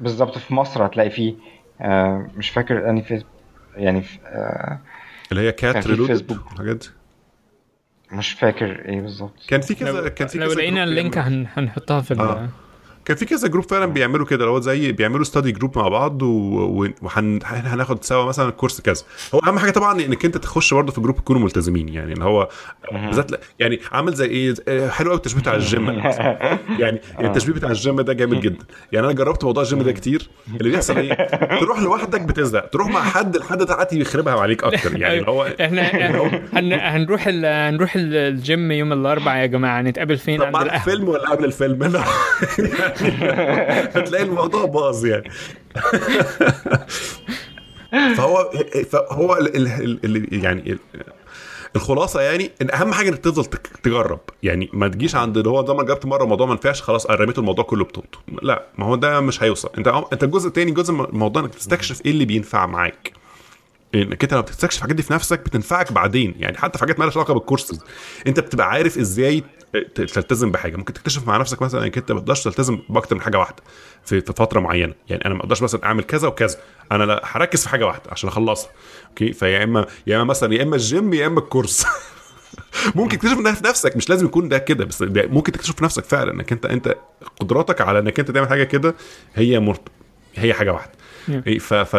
[0.00, 1.34] بالظبط في مصر هتلاقي فيه
[1.80, 3.30] آه، مش فاكر اني فيسبوك
[3.76, 4.78] يعني في- آه،
[5.32, 6.10] اللي هي كات في reload.
[6.52, 6.88] الحاجات دي
[8.16, 11.16] مش فاكر إيه بالظبط كان في كذا لو, كان في لو كذا لقينا group اللينك
[11.16, 11.34] يعني.
[11.36, 12.48] هن هنحطها في ال آه.
[13.04, 16.22] كان في كذا group فعلا بيعملوا كده اللي هو زي بيعملوا study group مع بعض
[16.22, 19.02] وهناخد سوا مثلا course كذا.
[19.34, 22.48] هو أهم حاجة طبعا إنك أنت تخش برضه في group تكونوا ملتزمين يعني اللي هو
[22.92, 25.88] بالذات يعني عامل زي إيه حلو قوي التشبيه بتاع الجيم
[26.82, 28.64] يعني التشبيه بتاع الجيم ده جامد جدا.
[28.92, 30.28] يعني أنا جربت موضوع الجيم ده كتير.
[30.60, 31.14] اللي بيحصل إيه؟
[31.60, 32.66] تروح لوحدك بتزهق.
[32.70, 35.00] تروح مع حد الحد ساعات يخربها عليك أكتر.
[35.00, 35.82] يعني اللي هو إحنا
[36.58, 39.82] هن- هنروح ال- هنروح ال- الجيم يوم الأربعاء يا جماعة.
[39.82, 42.02] نتقابل فين طب عند بعد القهوة؟ الفيلم ولا قبل الفيلم؟ لا
[43.96, 45.30] هتلاقي الموضوع باظ يعني.
[48.16, 48.50] فهو
[48.90, 50.78] فهو ال- ال- ال- يعني ال-
[51.76, 53.44] الخلاصة يعني إن أهم حاجة إنك تفضل
[53.82, 54.20] تجرب.
[54.42, 57.38] يعني ما تجيش عند اللي هو ده ما جربت مرة الموضوع ما نفعش خلاص رميت
[57.38, 59.70] الموضوع كله بطولته لا ما هو ده مش هيوصل.
[59.78, 63.12] أنت أنت الجزء الثاني جزء الموضوع إنك تستكشف إيه اللي بينفع معاك.
[63.94, 66.34] إنك أنت لما بتستكشف الحاجات دي في نفسك بتنفعك بعدين.
[66.38, 67.80] يعني حتى في حاجات مالهاش علاقة بالكورسز
[68.26, 69.42] أنت بتبقى عارف إزاي
[69.94, 70.76] تلتزم بحاجة.
[70.76, 73.62] ممكن تكتشف مع نفسك مثلا إنك أنت ما تقدرش تلتزم بأكتر من حاجة واحدة
[74.04, 74.94] في فترة معينة.
[75.08, 76.56] يعني أنا ما أقدرش مثلا أعمل كذا وكذا.
[76.92, 78.70] أنا لا هركز في حاجة واحدة عشان أخلصها.
[79.08, 81.86] okay؟ فيا اما يا إما مثلا يا إما الجيم يا إما ال course.
[82.94, 83.96] ممكن تكتشف ده في نفسك.
[83.96, 86.96] مش لازم يكون ده كده بس ده ممكن تكتشف في نفسك فعلا إنك انت أنت
[87.40, 88.94] قدراتك على إنك أنت تعمل حاجة كده
[89.34, 89.88] هي مرت...
[90.34, 90.92] هي حاجة واحدة.
[91.28, 91.32] Yeah.
[91.46, 91.96] إيه، ف ف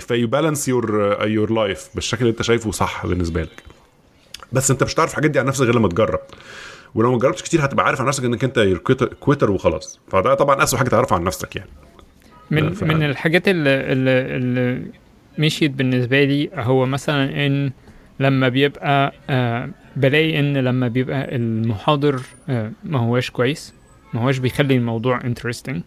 [0.00, 3.62] في balance your your life بالشكل اللي أنت شايفه صح بالنسبة لك.
[4.52, 6.20] بس أنت مش هتعرف الحاجات دي عن نفسك غير لما تجرب.
[6.94, 8.60] ولو ما جربتش كتير هتبقى عارف عن نفسك إنك أنت
[9.20, 10.00] quitter وخلاص.
[10.08, 11.70] فده طبعا اسوء حاجة تعرفها عن نفسك يعني.
[12.50, 14.82] من ف- من الحاجات اللي, اللي, اللي
[15.38, 17.70] مشيت بالنسبة لي هو مثلا إن
[18.20, 23.74] لما بيبقى آه بلاقي إن لما بيبقى المحاضر آه ما هواش كويس
[24.14, 25.82] ما هواش بيخلي الموضوع انترستنج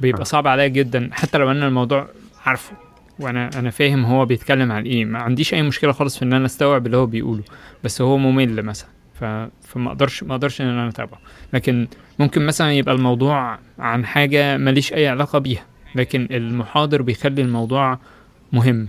[0.00, 0.24] بيبقى آه.
[0.24, 2.08] صعب عليا جدا حتى لو أنا الموضوع
[2.46, 2.72] عارفه
[3.20, 5.04] وأنا أنا فاهم هو بيتكلم عن إيه.
[5.04, 7.42] ما عنديش أي مشكلة خالص في إن أنا أستوعب اللي هو بيقوله
[7.84, 8.88] بس هو ممل مثلا.
[9.20, 9.24] ف...
[9.68, 11.20] فما أقدرش ما أقدرش إن أنا أتابعه.
[11.52, 11.88] لكن
[12.18, 15.64] ممكن مثلا يبقى الموضوع عن حاجة ماليش أي علاقة بيها
[15.94, 17.98] لكن المحاضر بيخلي الموضوع
[18.52, 18.88] مهم.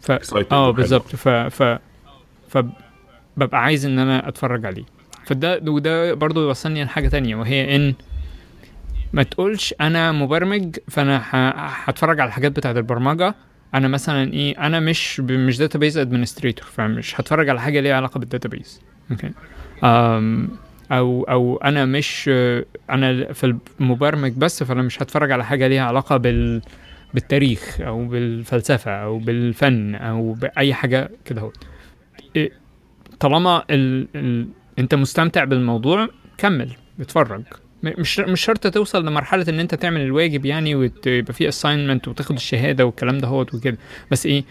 [0.00, 0.12] ف
[0.52, 0.70] آه.
[0.70, 1.16] بالظبط.
[1.16, 1.78] ف ف
[2.48, 4.84] فببقى عايز إن أنا أتفرج عليه.
[5.26, 7.94] فده وده برضو يوصلني لحاجة تانية وهي إن
[9.12, 11.50] ما تقولش أنا مبرمج فأنا ه-
[11.90, 13.34] هتفرج على الحاجات بتاعت البرمجة.
[13.74, 18.30] أنا مثلا إيه أنا مش مش database administrator فمش هتفرج على حاجة ليها علاقة بال
[18.30, 19.30] database okay
[19.84, 20.48] أم
[20.92, 22.28] أو أو أنا مش
[22.90, 26.62] أنا في المبرمج بس فأنا مش هتفرج على حاجة ليها علاقة بال
[27.14, 31.52] بالتاريخ أو بالفلسفة أو بالفن أو بأي حاجة كده هو
[33.20, 34.08] طالما ال...
[34.14, 34.48] ال...
[34.78, 37.42] أنت مستمتع بالموضوع كمل اتفرج.
[37.82, 42.86] مش مش شرط توصل لمرحلة إن أنت تعمل الواجب يعني ويبقى في assignment وتاخد الشهادة
[42.86, 43.76] والكلام ده هوت وكده.
[44.10, 44.44] بس إيه؟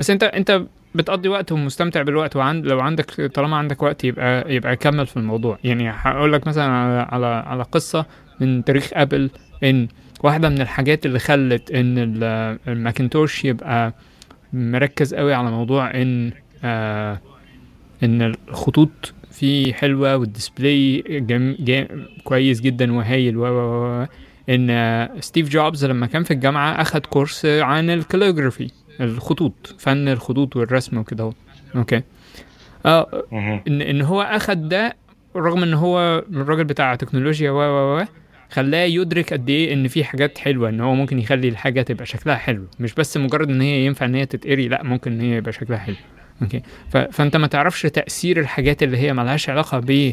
[0.00, 0.62] بس انت أنت
[0.94, 5.58] بتقضي وقت ومستمتع بالوقت وعند لو عندك طالما عندك وقت يبقى يبقى كمل في الموضوع.
[5.64, 8.06] يعني هقول لك مثلا على على على قصة
[8.40, 9.30] من تاريخ أبل
[9.64, 9.88] إن
[10.22, 13.92] واحدة من الحاجات اللي خلت إن ال- الماكنتوش يبقى
[14.52, 16.32] مركز قوي على موضوع إن
[16.64, 17.20] آه
[18.02, 21.56] إن الخطوط فيه حلوة وال display جم...
[21.58, 21.86] جم...
[22.24, 24.06] كويس جدا وهايل و
[24.50, 28.70] إن ستيف جوبز لما كان في الجامعة أخد course عن ال calligraphy
[29.00, 31.32] الخطوط فن الخطوط والرسم وكده اهو.
[31.76, 32.02] okay.
[32.86, 33.24] آه.
[33.68, 34.96] إن إن هو أخد ده
[35.36, 38.04] رغم إن هو الراجل بتاع تكنولوجيا و و و
[38.50, 42.36] خلاه يدرك قد إيه إن في حاجات حلوة إن هو ممكن يخلي الحاجة تبقى شكلها
[42.36, 42.64] حلو.
[42.80, 45.78] مش بس مجرد إن هي ينفع إن هي تتقري لأ ممكن إن هي يبقى شكلها
[45.78, 45.96] حلو.
[46.42, 46.62] okay.
[47.12, 50.04] فأنت ما تعرفش تأثير الحاجات اللي هي ملهاش علاقة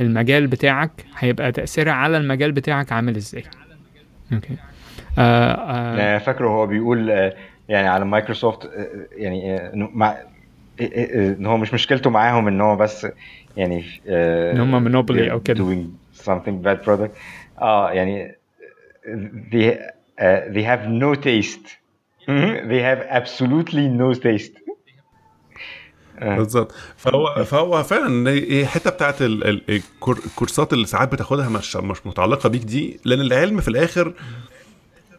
[0.00, 3.44] بالمجال بتاعك هيبقى تأثيرها على المجال بتاعك عامل إزاي.
[4.32, 4.56] okay.
[5.18, 6.18] آه آه.
[6.18, 7.34] فاكره هو بيقول آه،
[7.68, 10.18] يعني على مايكروسوفت آه، يعني آه، إنه مع آه،
[10.80, 13.06] آه، إن هو مش مشكلته معاهم إن هو بس
[13.56, 15.64] يعني إن هم monopoly أو كده.
[15.64, 15.86] doing
[16.24, 17.10] something bad product.
[17.62, 18.34] آه يعني
[19.52, 19.74] they
[20.20, 21.66] uh, they have no taste.
[22.70, 24.56] they have absolutely no taste.
[26.22, 26.72] بالظبط.
[26.96, 31.76] فهو فهو فعلا هي الحتة بتاعت ال- ال- ال cour- الكورسات اللي ساعات بتاخدها مش
[31.76, 34.12] مش متعلقة بيك دي لأن العلم في الآخر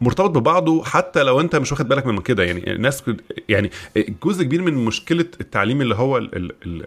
[0.00, 2.44] مرتبط ببعضه حتى لو انت مش واخد بالك من كده.
[2.44, 3.02] يعني الناس
[3.48, 3.70] يعني
[4.24, 6.84] جزء كبير من مشكلة التعليم اللي هو ال ال ال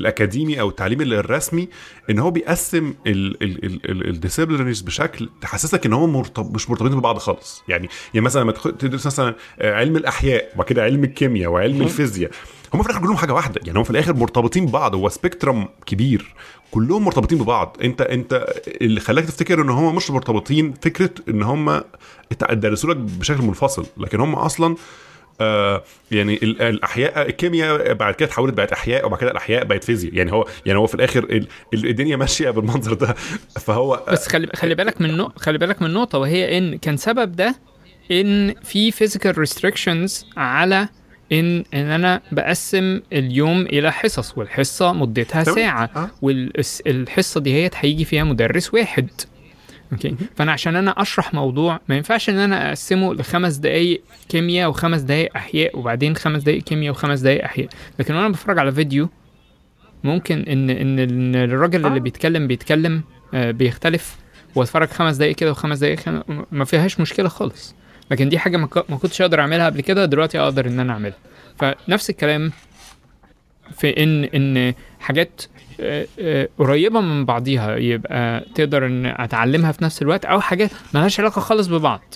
[0.00, 1.68] الأكاديمي أو التعليم الرسمي
[2.10, 7.62] إن هو بيقسم ال disciplinaries بشكل تحسسك إن هو مرتب مش مرتبطين ببعض خالص.
[7.68, 12.30] يعني يعني مثلا لما تدرس مثلا علم الأحياء وبعد كده علم الكيمياء وعلم الفيزياء
[12.74, 13.60] هم في الآخر كلهم حاجة واحدة.
[13.66, 14.94] يعني هم في الآخر مرتبطين ببعض.
[14.94, 16.34] هو سبيكترم كبير.
[16.70, 17.76] كلهم مرتبطين ببعض.
[17.84, 18.46] انت انت
[18.80, 21.82] اللي خلاك تفتكر إن هم مش مرتبطين فكرة إن هم
[22.50, 23.86] درسوا لك بشكل منفصل.
[23.96, 24.76] لكن هم أصلا
[25.40, 30.14] آه يعني ال- الأحياء الكيمياء بعد كده اتحولت بقت أحياء وبعد كده الأحياء بقت فيزياء.
[30.14, 33.14] يعني هو يعني هو في الآخر ال- ال- الدنيا ماشية بالمنظر ده.
[33.66, 35.28] فهو بس خلي خلي بالك من.
[35.36, 37.54] خلي بالك من نقطة وهي إن كان سبب ده
[38.10, 40.88] إن في physical restrictions على
[41.32, 45.44] إن إن أنا بقسم اليوم إلى حصص والحصة مدتها.
[45.44, 46.10] ساعة آه.
[46.22, 49.08] والحصه دي هي هيجي فيها مدرس واحد
[49.92, 55.00] أوكي فأنا عشان أنا أشرح موضوع ما ينفعش إن أنا أقسمه لخمس دقائق كيمياء وخمس
[55.00, 57.68] دقائق أحياء وبعدين خمس دقائق كيمياء وخمس دقائق أحياء
[57.98, 59.08] لكن وأنا بتفرج على فيديو
[60.04, 62.02] ممكن إن إن الراجل اللي آه.
[62.02, 63.02] بيتكلم بيتكلم
[63.34, 64.16] آه، بيختلف
[64.54, 66.22] وأتفرج خمس دقايق كده وخمس دقايق خم...
[66.52, 67.74] ما فيهاش مشكلة خالص
[68.10, 68.66] لكن دي حاجة ما
[68.96, 71.16] كنتش أقدر أعملها قبل كده دلوقتي أقدر إن أنا أعملها.
[71.58, 72.52] فنفس الكلام
[73.78, 75.42] في إن إن حاجات
[75.80, 81.20] آه، آه، قريبة من بعضيها يبقى تقدر إن أتعلمها في نفس الوقت أو حاجات مالهاش
[81.20, 82.14] علاقة خالص ببعض.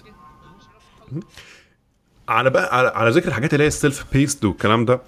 [2.29, 5.01] على بقى على, على ذكر الحاجات اللي هي السيلف بيست والكلام ده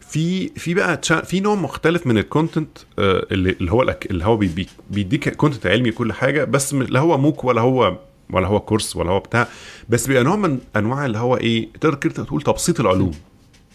[0.00, 4.46] في في بقى في نوع مختلف من ال content آه، اللي هو اللي هو بي-
[4.48, 7.98] بي- بيديك content علمي كل حاجة بس لا هو MOOC ولا هو
[8.32, 9.48] ولا هو course ولا هو بتاع
[9.88, 13.12] بس بيبقى نوع من أنواع اللي هو إيه تقدر كده تقول تبسيط العلوم.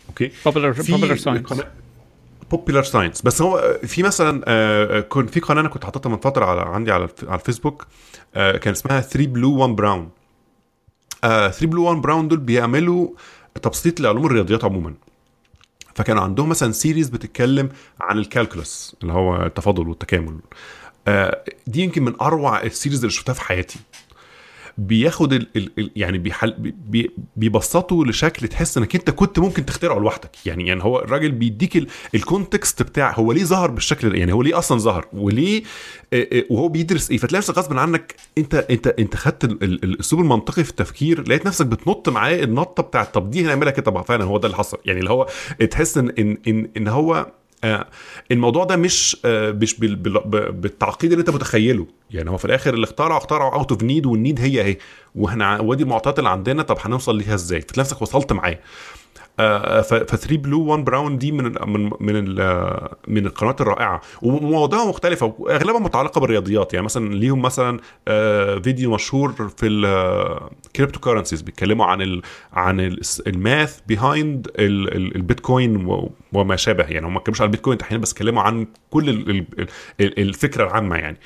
[0.09, 1.55] okay؟ Popular popular science.
[2.53, 3.23] popular science.
[3.23, 6.91] بس هو في مثلا آه، كنت في قناة أنا كنت حاططها من فترة على عندي
[6.91, 7.87] على على الفيسبوك
[8.35, 10.09] آه، كان اسمها 3 بلو 1 براون
[11.21, 13.09] 3 بلو 1 براون دول بيعملوا
[13.63, 14.93] تبسيط لعلوم الرياضيات عموما.
[15.95, 17.69] فكانوا عندهم مثلا series بتتكلم
[18.01, 20.39] عن ال calculus اللي هو التفاضل والتكامل.
[21.07, 23.79] آه، دي يمكن من أروع ال series اللي شفتها في حياتي.
[24.77, 26.51] بياخد ال ال يعني بيحل
[26.87, 30.29] بي بيبسطه لشكل تحس انك انت كنت ممكن تخترعه لوحدك.
[30.45, 34.33] يعني يعني هو الراجل بيديك ال- ال context بتاع هو ليه ظهر بالشكل ده يعني
[34.33, 35.63] هو ليه أصلا ظهر وليه
[36.49, 37.17] وهو بيدرس إيه.
[37.17, 41.45] فتلاقي نفسك غصب عنك انت انت انت خدت ال- ال- الاسلوب المنطقي في التفكير لقيت
[41.45, 44.77] نفسك بتنط معاه النطة بتاعت طب دي هنعملها كده طب فعلا هو ده اللي حصل.
[44.85, 45.27] يعني اللي هو
[45.71, 47.31] تحس إن إن إن, إن هو
[48.31, 51.87] الموضوع ده مش آه مش بالتعقيد اللي انت متخيله.
[52.11, 54.77] يعني هو في الآخر اللي اخترعه اخترعه out of need وال need هي اهي.
[55.15, 58.59] وإحنا ودي المعطيات اللي عندنا طب هنوصل ليها إزاي؟ فتلاقي نفسك وصلت معاه.
[59.37, 62.35] ف 3Blue1Brown دي من من من
[63.07, 64.01] من القنوات الرائعة.
[64.21, 66.73] ومواضيعها مختلفة وأغلبها متعلقة بالرياضيات.
[66.73, 72.21] يعني مثلا ليهم مثلا آه، فيديو مشهور في ال cryptocurrencies بيتكلموا عن ال
[72.53, 75.85] عن ال- ال math behind ال Bitcoin
[76.33, 76.83] وما شابه.
[76.83, 79.67] يعني هم ما اتكلموش عن البيتكوين تحديدا بس اتكلموا عن كل ال- ال-
[80.01, 81.17] ال- الفكرة العامة يعني.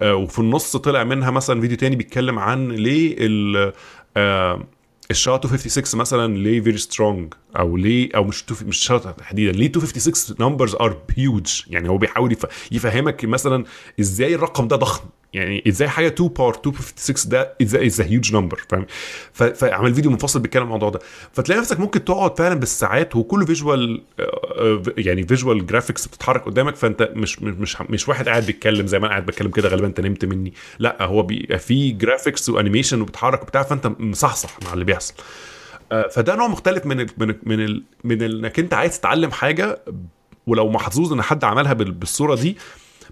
[0.00, 3.72] آه، وفي النص طلع منها مثلا فيديو تاني بيتكلم عن ليه ال
[5.10, 9.52] ال SHA 256 مثلا ليه very strong أو ليه أو مش تو- مش شرط تحديدا
[9.52, 13.64] ليه 256 numbers are huge يعني هو بيحاول يف- يفهمك مثلا
[14.00, 15.04] إزاي الرقم ده ضخم.
[15.32, 18.86] يعني إزاي حاجة 2 power 256 ده إزاي is huge number فاهم؟
[19.32, 20.98] فعمل فيديو منفصل بيتكلم عن الموضوع ده.
[21.32, 24.02] فتلاقي نفسك ممكن تقعد فعلا بالساعات وكله visual
[24.98, 29.10] يعني visual graphics بتتحرك قدامك فأنت مش مش مش, واحد قاعد بيتكلم زي ما أنا
[29.12, 30.52] قاعد بتكلم كده غالبا أنت نمت مني.
[30.78, 35.14] لا هو بيبقى فيه graphics و animation وبتحرك وبتاع فأنت مصحصح مع اللي بيحصل.
[35.92, 39.78] آه، فده نوع مختلف من ال من ال من من إنك أنت عايز تتعلم حاجة
[40.46, 42.56] ولو محظوظ إن حد عملها بال- بالصورة دي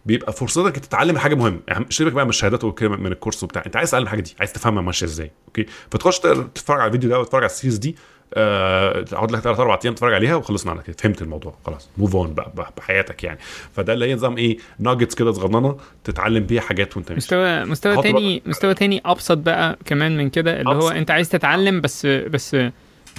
[0.07, 1.61] بيبقى فرصتك تتعلم حاجة مهمة.
[1.69, 3.63] يعني سيبك بقى من الشهادات وكده من ال course وبتاع.
[3.67, 5.31] انت عايز تتعلم الحاجة دي عايز تفهمها ماشية إزاي.
[5.49, 7.97] أوكي؟ فتخش تتفرج على الفيديو ده وتتفرج على ال series دي
[8.35, 10.97] آه، تقعد لك ثلاث أربع أيام تتفرج عليها وخلصنا على كده.
[10.99, 11.55] فهمت الموضوع.
[11.67, 11.89] خلاص.
[11.99, 13.39] موف اون بقى, بقى بحياتك يعني.
[13.77, 17.17] فده اللي هي نظام إيه ناجتس كده صغننة تتعلم بيها حاجات وانت ماشي.
[17.17, 20.89] مستوى مستوى تاني مستوى تاني أبسط بقى كمان من كده اللي هو.
[20.89, 22.55] أنت عايز تتعلم بس بس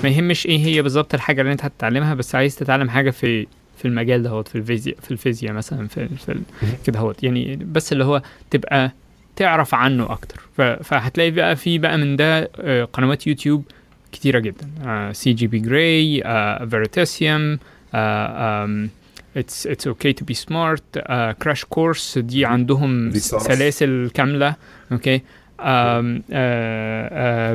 [0.04, 3.48] ما يهمش إيه هي بالظبط الحاجة اللي أنت هتتعلمها بس عايز تتعلم حاجة في
[3.78, 6.40] في المجال دهوت في الفيزياء في الفيزياء مثلا في, في
[6.86, 7.24] كده هوت.
[7.24, 8.22] يعني بس اللي هو
[8.52, 8.92] تبقى
[9.36, 10.42] تعرف عنه أكتر.
[10.84, 13.64] فهتلاقي بقى في بقى من ده آه، قنوات يوتيوب
[14.12, 14.68] كتيرة جدا.
[15.14, 16.22] CGP Grey
[16.70, 17.60] Veritasium
[19.38, 21.00] It's It's Okay To Be Smart
[21.42, 23.12] Crash Course دي عندهم.
[23.14, 24.56] سلاسل كاملة.
[24.92, 25.22] أوكي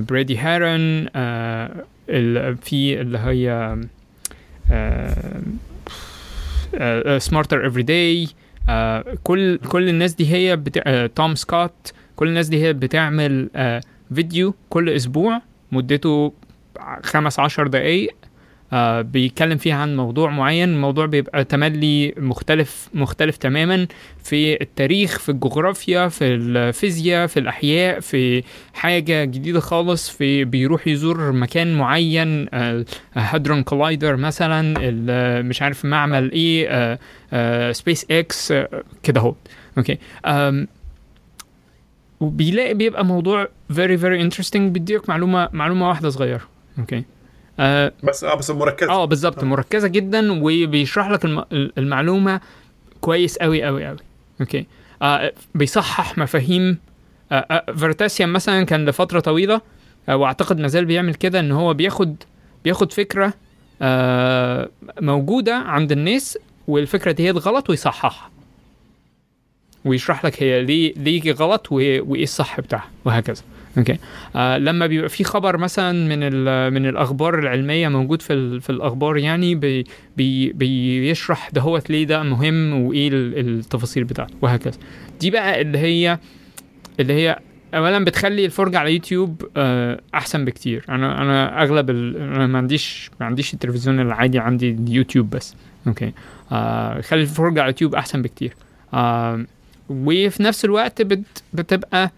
[0.09, 1.09] بريدي هارن
[2.63, 3.77] في اللي هي
[7.19, 8.29] Smarter Every Day
[9.23, 10.57] كل كل الناس دي هي
[11.15, 13.81] توم سكوت كل الناس دي هي بتعمل آه،
[14.15, 15.43] فيديو كل أسبوع
[15.73, 16.33] مدته
[17.03, 18.11] خمس عشر دقايق.
[18.11, 18.22] آه
[19.03, 20.69] بيتكلم فيها عن موضوع معين.
[20.69, 23.87] الموضوع بيبقى تملي مختلف مختلف تماما
[24.25, 28.43] في التاريخ في الجغرافيا في الفيزياء في الأحياء في
[28.75, 32.49] حاجة جديدة خالص في بيروح يزور مكان معين
[33.15, 34.75] Hadron Collider مثلا
[35.43, 36.99] مش عارف معمل إيه
[37.73, 38.53] سبيس إكس
[39.03, 39.35] كده أهو.
[39.79, 39.99] أوكي.
[42.21, 44.57] وبيلاقي بيبقى موضوع very very interesting.
[44.59, 46.41] بيديك معلومة معلومة واحدة صغيرة.
[46.79, 47.05] أوكي.
[47.61, 49.45] آه بس آه بس مركز آه بالظبط.
[49.45, 51.45] مركزة جدا وبيشرح لك الم...
[51.53, 52.41] المعلومة
[53.01, 53.97] كويس قوي قوي قوي
[54.41, 54.67] أوكي.
[55.03, 56.79] آه بيصحح مفاهيم.
[57.33, 59.61] آه آه Veritasium مثلا كان لفترة طويلة
[60.09, 62.17] آه وأعتقد ما زال بيعمل كده إن هو بياخد
[62.65, 63.35] بياخد فكرة
[63.83, 64.69] آه
[65.01, 66.39] موجودة عند الناس
[66.69, 68.31] والفكرة دي هي الغلط ويصححها.
[69.85, 73.43] ويشرح لك هي ليه ليه غلط وإيه الصح بتاعها وهكذا.
[73.79, 73.97] أوكي.
[74.37, 76.19] آه لما بيبقى في خبر مثلا من
[76.73, 79.85] من الأخبار العلمية موجود في في الأخبار يعني بي
[80.17, 84.79] بي بيشرح ده هو ليه ده مهم وإيه ال- التفاصيل بتاعته وهكذا.
[85.21, 86.19] دي بقى اللي هي
[87.01, 87.39] اللي هي
[87.75, 90.85] اولا بتخلي الفرجة على يوتيوب آه، أحسن بكتير.
[90.89, 91.91] أنا أنا أغلب.
[91.91, 95.55] أنا ما عنديش ما عنديش التلفزيون العادي عندي يوتيوب بس.
[95.87, 96.13] أوكي.
[96.53, 98.55] آه خلي الفرجة على يوتيوب أحسن بكتير.
[98.95, 99.45] آه
[99.91, 101.43] وفي نفس الوقت بت...
[101.53, 102.11] بتبقى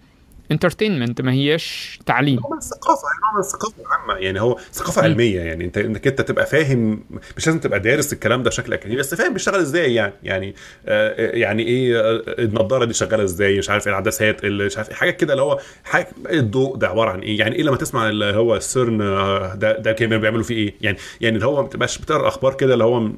[0.51, 2.39] entertainment ما هياش تعليم.
[2.39, 6.07] نوع من الثقافه يعني نوع من الثقافه العامه يعني هو ثقافة علمية يعني انت انك
[6.07, 7.03] انت تبقى فاهم
[7.37, 10.55] مش لازم تبقى دارس الكلام ده بشكل أكاديمي بس فاهم بيشتغل إزاي يعني يعني
[10.87, 14.89] آه يعني إيه آه، النضارة دي شغالة إزاي مش عارف إيه العدسات اللي مش عارف
[14.89, 18.09] إيه حاجات كده اللي هو حاجة الضوء ده عبارة عن إيه؟ يعني إيه لما تسمع
[18.09, 21.67] اللي هو السيرن آه، ده ده كانوا بيعملوا فيه إيه؟ يعني يعني اللي هو ما
[21.67, 23.17] تبقاش بتقرأ أخبار كده اللي هو م-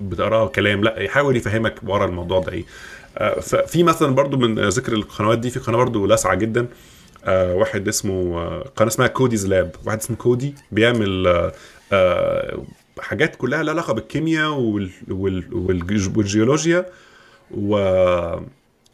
[0.00, 2.64] بتقراها كلام لا يحاول يفهمك ورا الموضوع ده إيه.
[3.40, 6.66] ففي مثلا برضو من ذكر القنوات دي في قناة برضو لاسعة جدا
[7.24, 9.76] آه واحد اسمه آه قناة اسمها Cody's Lab.
[9.84, 11.52] واحد اسمه كودي بيعمل آه
[11.92, 12.62] آه
[13.00, 16.86] حاجات كلها لها علاقة بالكيمياء وال وال والج- والجيولوجيا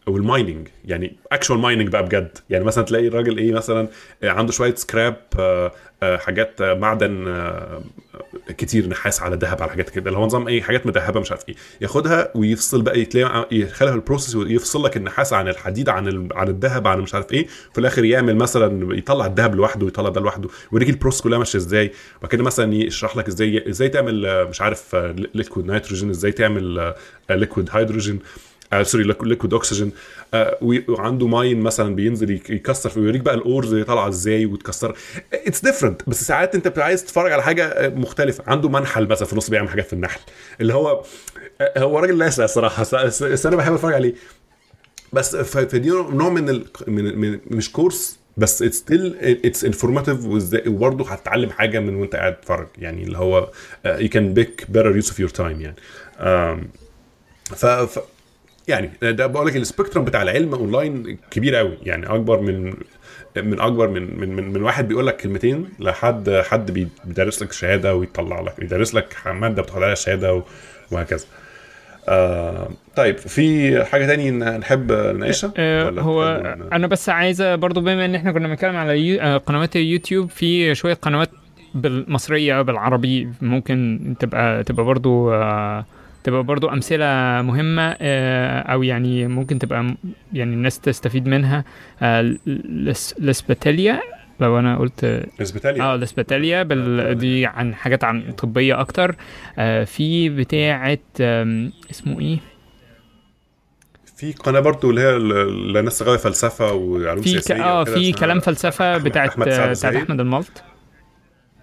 [0.09, 2.39] وال mining يعني actual mining بقى بجد.
[2.51, 3.89] يعني مثلا تلاقي الراجل إيه مثلا
[4.23, 5.73] عنده شوية سكراب آه،
[6.03, 7.83] آه، حاجات آه، معدن آه،
[8.49, 10.09] كتير نحاس على ذهب على حاجات كده.
[10.09, 11.55] اللي هو نظام إيه حاجات مذهبة مش عارف إيه.
[11.81, 16.29] ياخدها ويفصل بقى يتلاقي يخليها ال process ويفصل لك النحاس عن الحديد عن ال...
[16.35, 17.47] عن الذهب عن مش عارف إيه.
[17.73, 20.49] في الآخر يعمل مثلا يطلع الذهب لوحده ويطلع ده لوحده.
[20.73, 21.93] ويوريك ال process كلها ماشية إزاي.
[22.19, 24.97] وبعد كده مثلا يشرح لك إزاي إزاي تعمل آه، مش عارف
[25.35, 26.95] liquid nitrogen إزاي تعمل
[27.31, 28.19] liquid hydrogen
[28.73, 29.93] آه sorry liquid oxygen
[30.35, 30.59] آه
[30.89, 34.97] وعنده mine مثلا بينزل يك- يكسر ويوريك بقى ال ores طالعة إزاي وتكسر.
[35.35, 38.45] it's different بس ساعات أنت عايز تتفرج على حاجة آه، مختلفة.
[38.47, 40.21] عنده منحل مثلا في النص بيعمل حاجات في النحل.
[40.61, 41.03] اللي هو
[41.61, 44.15] آه، هو راجل لاسع الصراحه بس- أنا بحب أتفرج عليه.
[45.13, 46.65] بس فدي نوع من ال...
[46.87, 50.19] من, من مش course بس it's still it's informative
[50.67, 52.67] وبرضه هتتعلم حاجة من وأنت قاعد تتفرج.
[52.79, 53.51] يعني اللي هو
[53.87, 55.77] you can pick better use of your time يعني.
[56.21, 56.69] آم،
[57.45, 57.99] ف, ف
[58.69, 62.75] يعني ده بقول لك ال spectrum بتاع العلم أونلاين كبير قوي يعني أكبر من
[63.37, 67.53] من أكبر من من من, من واحد بيقول لك كلمتين لحد حد بي- بيدرس لك
[67.53, 70.43] شهادة ويطلع لك يدرس لك مادة بتاخد عليها شهادة
[70.91, 71.25] وهكذا.
[72.09, 76.25] آه طيب في حاجة تاني نحب نناقشها؟ آه، هو
[76.73, 79.21] أنا بس عايزة برضو بما إن إحنا كنا بنتكلم على.
[79.21, 81.31] آه، قنوات اليوتيوب في شوية قنوات
[81.75, 85.87] بالمصرية بالعربي ممكن تبقى تبقى برضو آه،
[86.25, 87.07] تبقى برضو أمثلة
[87.43, 89.95] مهمة آه، أو يعني ممكن تبقى
[90.33, 91.65] يعني الناس تستفيد منها
[92.03, 92.23] آه،
[92.67, 94.01] لس- لسبتاليا
[94.41, 95.05] لو أنا قلت
[95.41, 97.19] اسبيتاليا آه لسبتاليا بال...
[97.19, 99.17] دي عن حاجات عن طبية أكتر.
[99.59, 100.99] آه، في بتاعة
[101.91, 102.39] اسمه إيه؟
[104.17, 107.29] في قناة برضو اللي هي الناس غاويه فلسفة وعلوم في.
[107.29, 109.95] سياسية آه في كلام فلسفة أحمد- بتاعت أحمد سعد بتاعت.
[109.97, 110.63] أحمد الملط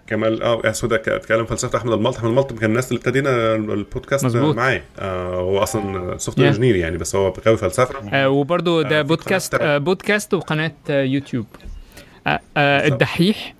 [0.06, 4.36] كمال آه سودا كلام فلسفة أحمد الملط أحمد الملط كان الناس اللي ابتدينا البودكاست.
[4.36, 6.54] معاه آه هو أصلا software Yeah.
[6.54, 11.02] engineer يعني بس هو غاوي فلسفة آه وبرضو ده آه، بودكاست آه بودكاست وقناة آه
[11.02, 11.46] يوتيوب
[12.26, 12.86] آه آه.
[12.86, 13.54] الدحيح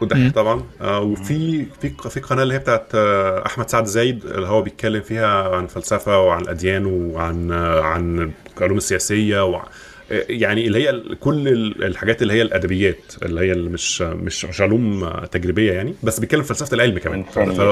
[0.00, 0.30] ودحيح مم.
[0.30, 4.62] طبعا آه وفي في في قناة اللي هي بتاعت آه أحمد سعد زايد اللي هو
[4.62, 9.66] بيتكلم فيها عن فلسفة وعن الأديان وعن آه عن العلوم السياسية وع آه،
[10.10, 14.60] يعني اللي هي كل ال- الحاجات اللي هي الأدبيات اللي هي اللي مش مش مش
[14.60, 17.22] علوم تجريبية يعني بس بيتكلم في فلسفة العلم كمان.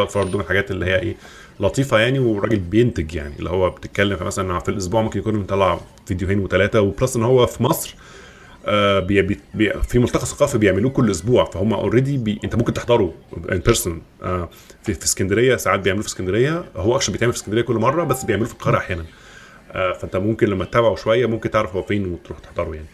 [0.07, 1.17] فبرضه من الحاجات اللي هي إيه
[1.61, 5.81] لطيفة يعني والراجل بينتج يعني اللي هو بتتكلم في مثلا في الأسبوع ممكن يكون مطلع
[6.07, 7.95] فيديوهين وثلاثه و plus إن هو في مصر
[8.67, 12.73] آه، بي بي بي في ملتقى ثقافي بيعملوه كل أسبوع فهم already بي أنت ممكن
[12.73, 13.15] تحضره
[13.53, 14.49] in person آه
[14.83, 18.25] في, في اسكندرية ساعات بيعملوه في اسكندرية هو اكشن بيتعمل في اسكندرية كل مرة بس
[18.25, 19.05] بيعملوه في القاهرة أحيانا
[19.75, 22.87] فانت ممكن لما تتابعه شوية ممكن تعرف هو فين وتروح تحضره يعني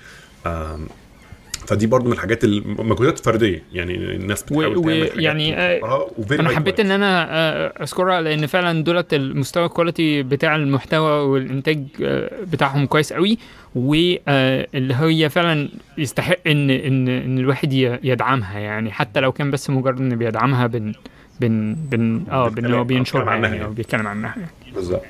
[1.66, 6.48] فدي برضو من الحاجات المجهودات الفرديه يعني الناس بتحاول و- تعمل حاجات ويعني، آه، أنا
[6.48, 6.80] حبيت.
[6.80, 13.12] إن أنا آه، أذكرها لأن فعلا دولت المستوى الكواليتي بتاع المحتوى والإنتاج آه، بتاعهم كويس
[13.12, 13.38] قوي
[13.74, 20.00] واللي هي فعلا يستحق إن إن إن الواحد يدعمها يعني حتى لو كان بس مجرد
[20.00, 20.92] إن بيدعمها بن
[21.40, 23.74] بن بن آه بإن بالكلام، هو آه، بينشرها عنها يعني أو يعني.
[23.74, 24.74] بيتكلم عنها يعني.
[24.74, 25.02] بالظبط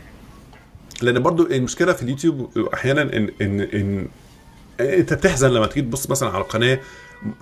[1.02, 4.09] لأن برضو المشكلة في اليوتيوب أحيانا ان ان إن
[4.81, 6.81] أنت بتحزن لما تيجي تبص مثلا على القناة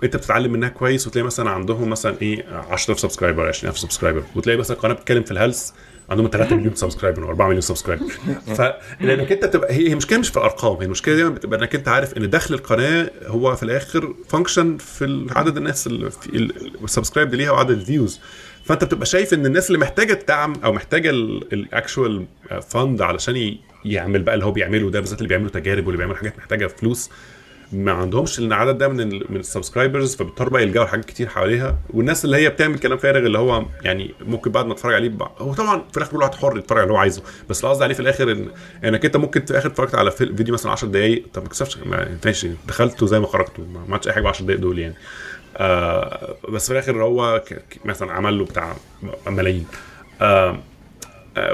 [0.03, 4.77] أنت بتتعلم منها كويس وتلاقي مثلا عندهم مثلا إيه 10000 subscriber 20000 subscriber وتلاقي مثلا
[4.77, 5.71] قناة بتتكلم في ال health
[6.09, 8.05] عندهم 3 مليون subscriber و4 مليون subscriber.
[8.57, 12.17] فلانك أنت تبقى هي المشكلة مش في الأرقام هي المشكلة دايما بتبقى إنك أنت عارف
[12.17, 16.09] إن دخل القناة هو في الآخر function في عدد الناس اللي
[16.83, 18.19] ال subscribe ليها وعدد ال views
[18.69, 22.25] فأنت بتبقى شايف إن الناس اللي محتاجة الدعم أو محتاجة ال actual
[22.69, 23.55] fund علشان
[23.85, 27.09] يعمل بقى اللي هو بيعمله ده بالذات اللي بيعملوا تجارب واللي بيعملوا حاجات محتاجة فلوس
[27.73, 28.97] ما عندهمش العدد ده من
[29.29, 31.77] من ال subscribers فبيضطروا بقى يلجأوا لحاجات كتير حواليها.
[31.89, 35.31] والناس اللي هي بتعمل كلام فارغ اللي هو يعني ممكن بعد ما تتفرج عليه بقى
[35.37, 37.21] هو طبعا في الآخر كل واحد حر يتفرج على اللي هو عايزه.
[37.49, 38.47] بس القصد عليه في الآخر إن
[38.85, 41.77] انك انت ممكن في الآخر اتفرجت على فيديو مثلا 10 دقائق طب ما كسبش
[42.25, 44.95] ماشي دخلته زي ما خرجته ما عملتش أي حاجة ب 10 دقائق دول يعني.
[45.59, 47.43] آه بس في الآخر هو
[47.85, 48.73] مثلا عمل له بتاع
[49.27, 49.65] ملايين.
[50.21, 50.57] آه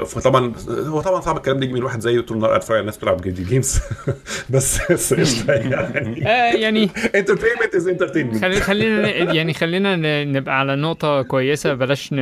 [0.06, 2.96] فطبعا هو طبعا صعب الكلام ده يجي من واحد زي طول النهار اتفرج على الناس
[2.96, 3.80] بتلعب games
[4.50, 6.28] بس بس قشطة يعني.
[6.28, 12.18] آه يعني entertainment is entertainment خلينا يعني خلينا نبقى على نقطة كويسة بلاش ن...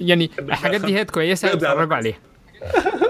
[0.00, 2.18] يعني الحاجات دي هي كويسة اتفرجوا عليها.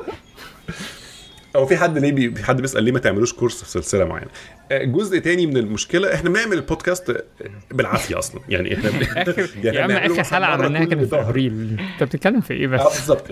[1.57, 2.31] هو في حد ليه بي...
[2.31, 4.31] في حد بيسأل ليه ما تعملوش course في سلسلة معينة؟
[4.73, 7.25] جزء تاني من المشكلة إحنا بنعمل البودكاست
[7.71, 8.41] بالعافية أصلا.
[8.49, 8.91] يعني إحنا
[9.65, 12.85] يعني يا عم آخر حلقة عملناها كانت في ابريل أنت بتتكلم في إيه بس؟ آه
[12.89, 13.25] بالظبط.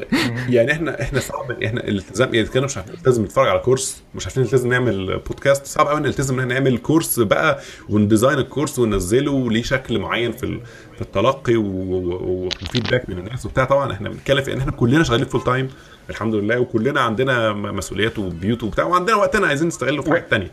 [0.48, 4.26] يعني إحنا إحنا صعب إحنا الالتزام يعني كانوا مش عارفين نلتزم نتفرج على course مش
[4.26, 5.66] عارفين نلتزم نعمل بودكاست.
[5.66, 9.98] صعب قوي نلتزم إن إحنا نعمل course بقى ون design ال course وننزله ليه شكل
[9.98, 10.60] معين في
[10.94, 13.64] في التلقي و feedback من الناس وبتاع.
[13.64, 15.68] طبعا إحنا بنتكلم في إن إحنا كلنا شغالين full time
[16.10, 20.50] الحمد لله وكلنا عندنا مسؤوليات وبيوت وبتاع وعندنا وقتنا عايزين نستغله في حاجات ثانية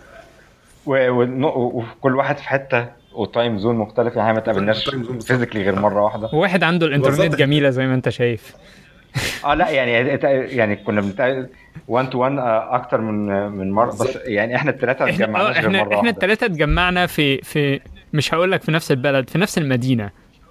[0.85, 4.89] وكل واحد في حتة و time zone مختلف يعني ما تقابلناش
[5.27, 6.29] physically غير مرة واحدة.
[6.33, 8.53] وواحد عنده الانترنت جميلة زي ما انت شايف.
[9.45, 9.91] آه لا يعني
[10.57, 11.47] يعني كنا بنتقابل
[11.87, 12.35] 1 to 1
[12.71, 16.45] أكتر من من مرة بس يعني إحنا الثلاثه ما اتجمعناش غير إحنا مرة إحنا الثلاثه
[16.45, 17.79] اتجمعنا في في
[18.13, 20.09] مش هقول لك في نفس البلد في نفس المدينة.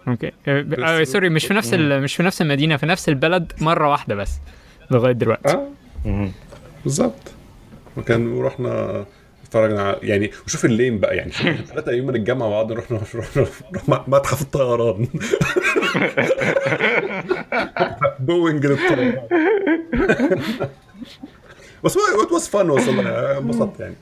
[0.09, 0.32] Okay.
[0.48, 4.40] آه sorry مش في نفس مش في نفس المدينة في نفس البلد مرة واحدة بس.
[4.91, 5.49] لغاية دلوقتي.
[6.07, 6.31] آه.
[6.85, 7.33] بالظبط.
[7.97, 9.05] وكان رحنا
[9.45, 11.31] اتفرجنا على يعني وشوف اللين بقى يعني
[11.67, 13.51] ثلاثة نتجمع مع بعض نروح نروح نروح
[14.09, 15.07] متحف الطيران.
[18.21, 19.19] بوينج للطيران.
[21.85, 23.94] بس هو it was fun والله انبسطت يعني.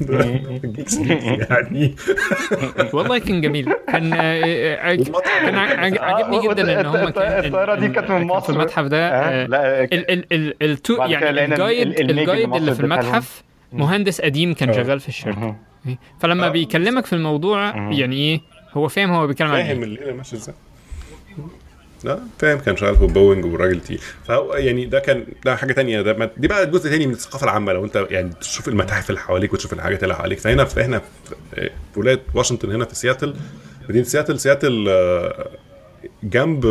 [1.50, 1.94] يعني.
[2.94, 3.72] والله كان جميل.
[3.88, 8.52] كان كان عجبني جدا ان هم الطياره دي كانت من مصر.
[8.52, 9.08] المتحف ده
[10.62, 13.42] ال tour يعني ال guide ال guide اللي في المتحف
[13.72, 15.56] مهندس قديم كان شغال في الشركة.
[16.20, 18.40] فلما بيكلمك في الموضوع يعني إيه
[18.74, 20.54] هو فاهم هو بيتكلم عن فاهم الليلة ماشيه إزاي.
[22.04, 26.02] لا فاهم كان شغال في بوينج وراجل تي فهو يعني ده كان ده حاجة تانية
[26.02, 27.72] ده دي بقى جزء تاني من الثقافة العامة.
[27.72, 30.38] لو انت يعني تشوف المتاحف اللي حواليك وتشوف الحاجات اللي حواليك.
[30.38, 31.02] فهنا في إحنا
[31.54, 33.34] في ولاية واشنطن هنا في سياتل
[33.88, 34.88] مدينة سياتل سياتل
[36.22, 36.64] جنب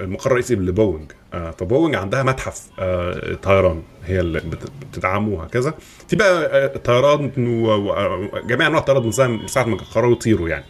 [0.00, 1.12] المقر الرئيسي لبوينج.
[1.58, 2.66] فبوينج عندها متحف
[3.42, 4.42] طيران هي اللي
[4.92, 5.74] بتدعمه وهكذا.
[6.08, 10.64] في بقى طيران وجميع أنواع الطيران من ساعة ما قرروا يطيروا يعني.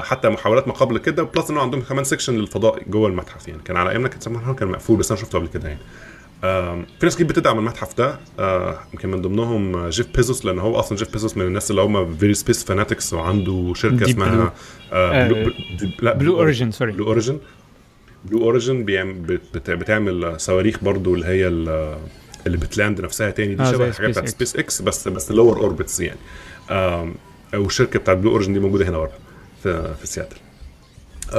[0.00, 3.62] حتى محاولات ما قبل كده plus إنه عندهم كمان section للفضاء جوه المتحف يعني.
[3.64, 5.80] كان على أيامنا كان كان مقفول بس أنا شفته قبل كده يعني.
[7.00, 8.18] في ناس كتير بتدعم المتحف ده.
[8.92, 12.34] يمكن من ضمنهم جيف بيزوس لأن هو أصلا جيف بيزوس من الناس اللي هم very
[12.34, 14.52] space fanatics وعنده شركة اسمها
[14.92, 15.52] بلو
[16.02, 17.38] لا بلو اوريجن sorry بلو اوريجن
[18.24, 18.84] بلو اوريجن
[19.68, 23.54] بتعمل صواريخ برضو اللي هي اللي بت land نفسها تاني.
[23.54, 26.18] دي شبه الحاجات بتاعت سبيس إكس بس بس lower orbits يعني.
[27.54, 29.12] والشركة بتاعت بلو اوريجن دي موجودة هنا برضه
[29.62, 30.36] في في سياتل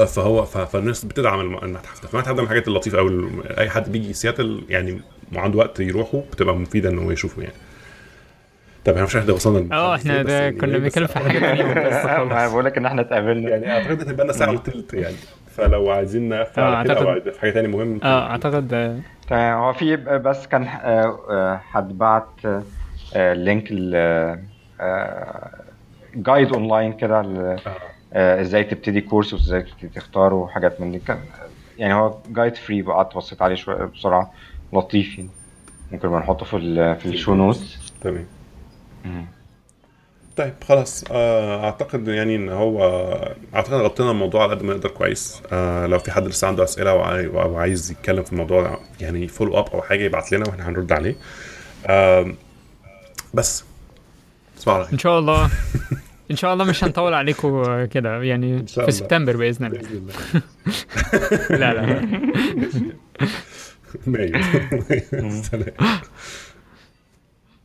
[0.08, 2.08] فهو فالناس بتدعم المتحف ده.
[2.08, 5.02] فالمتحف ده من الحاجات اللطيفة قوي أي حد بيجي سياتل يعني
[5.36, 7.54] وعنده وقت يروحه بتبقى مفيدة إن هو يشوفه يعني.
[8.86, 12.78] طب إحنا مش إحنا وصلنا آه إحنا ده كنا بنتكلم في حاجة ثانية بقول لك
[12.78, 13.50] إن إحنا اتقابلنا.
[13.50, 15.16] يعني أعتقد هتبقى لنا ساعة وثلث يعني.
[15.56, 19.58] فلو عايزين نقفل على كده أو في حاجة ثانية مهم آه أعتقد تمام.
[19.64, 20.66] هو في بس كان
[21.60, 22.30] حد بعت
[23.16, 23.92] link ل
[26.16, 27.22] guide online كده
[28.14, 31.00] إزاي تبتدي course وازاي تبتدي تختار وحاجات من دي.
[31.00, 31.20] كان
[31.78, 34.34] يعني هو guide free بقى بصيت عليه شوية بسرعة.
[34.74, 35.30] لطيف يعني.
[35.92, 38.26] ممكن نحطه في ال في ال show notes تمام.
[40.38, 41.04] طيب خلاص.
[41.12, 42.84] أعتقد يعني إن هو
[43.56, 45.42] أعتقد غطينا الموضوع على قد ما نقدر كويس.
[45.52, 49.68] آه لو في حد لسه عنده أسئلة أو عايز يتكلم في الموضوع يعني follow up
[49.68, 51.16] أو حاجة يبعت لنا وإحنا هنرد عليه.
[51.88, 52.34] آه
[53.34, 53.64] بس.
[54.68, 55.50] على خير إن شاء الله.
[56.32, 58.90] إن شاء الله مش هنطول عليكم كده يعني في الله.
[58.90, 59.80] سبتمبر بإذن الله.
[59.80, 60.14] بإذن الله.
[61.60, 62.02] لا لا.
[64.08, 64.42] مايو
[65.52, 65.72] سلام.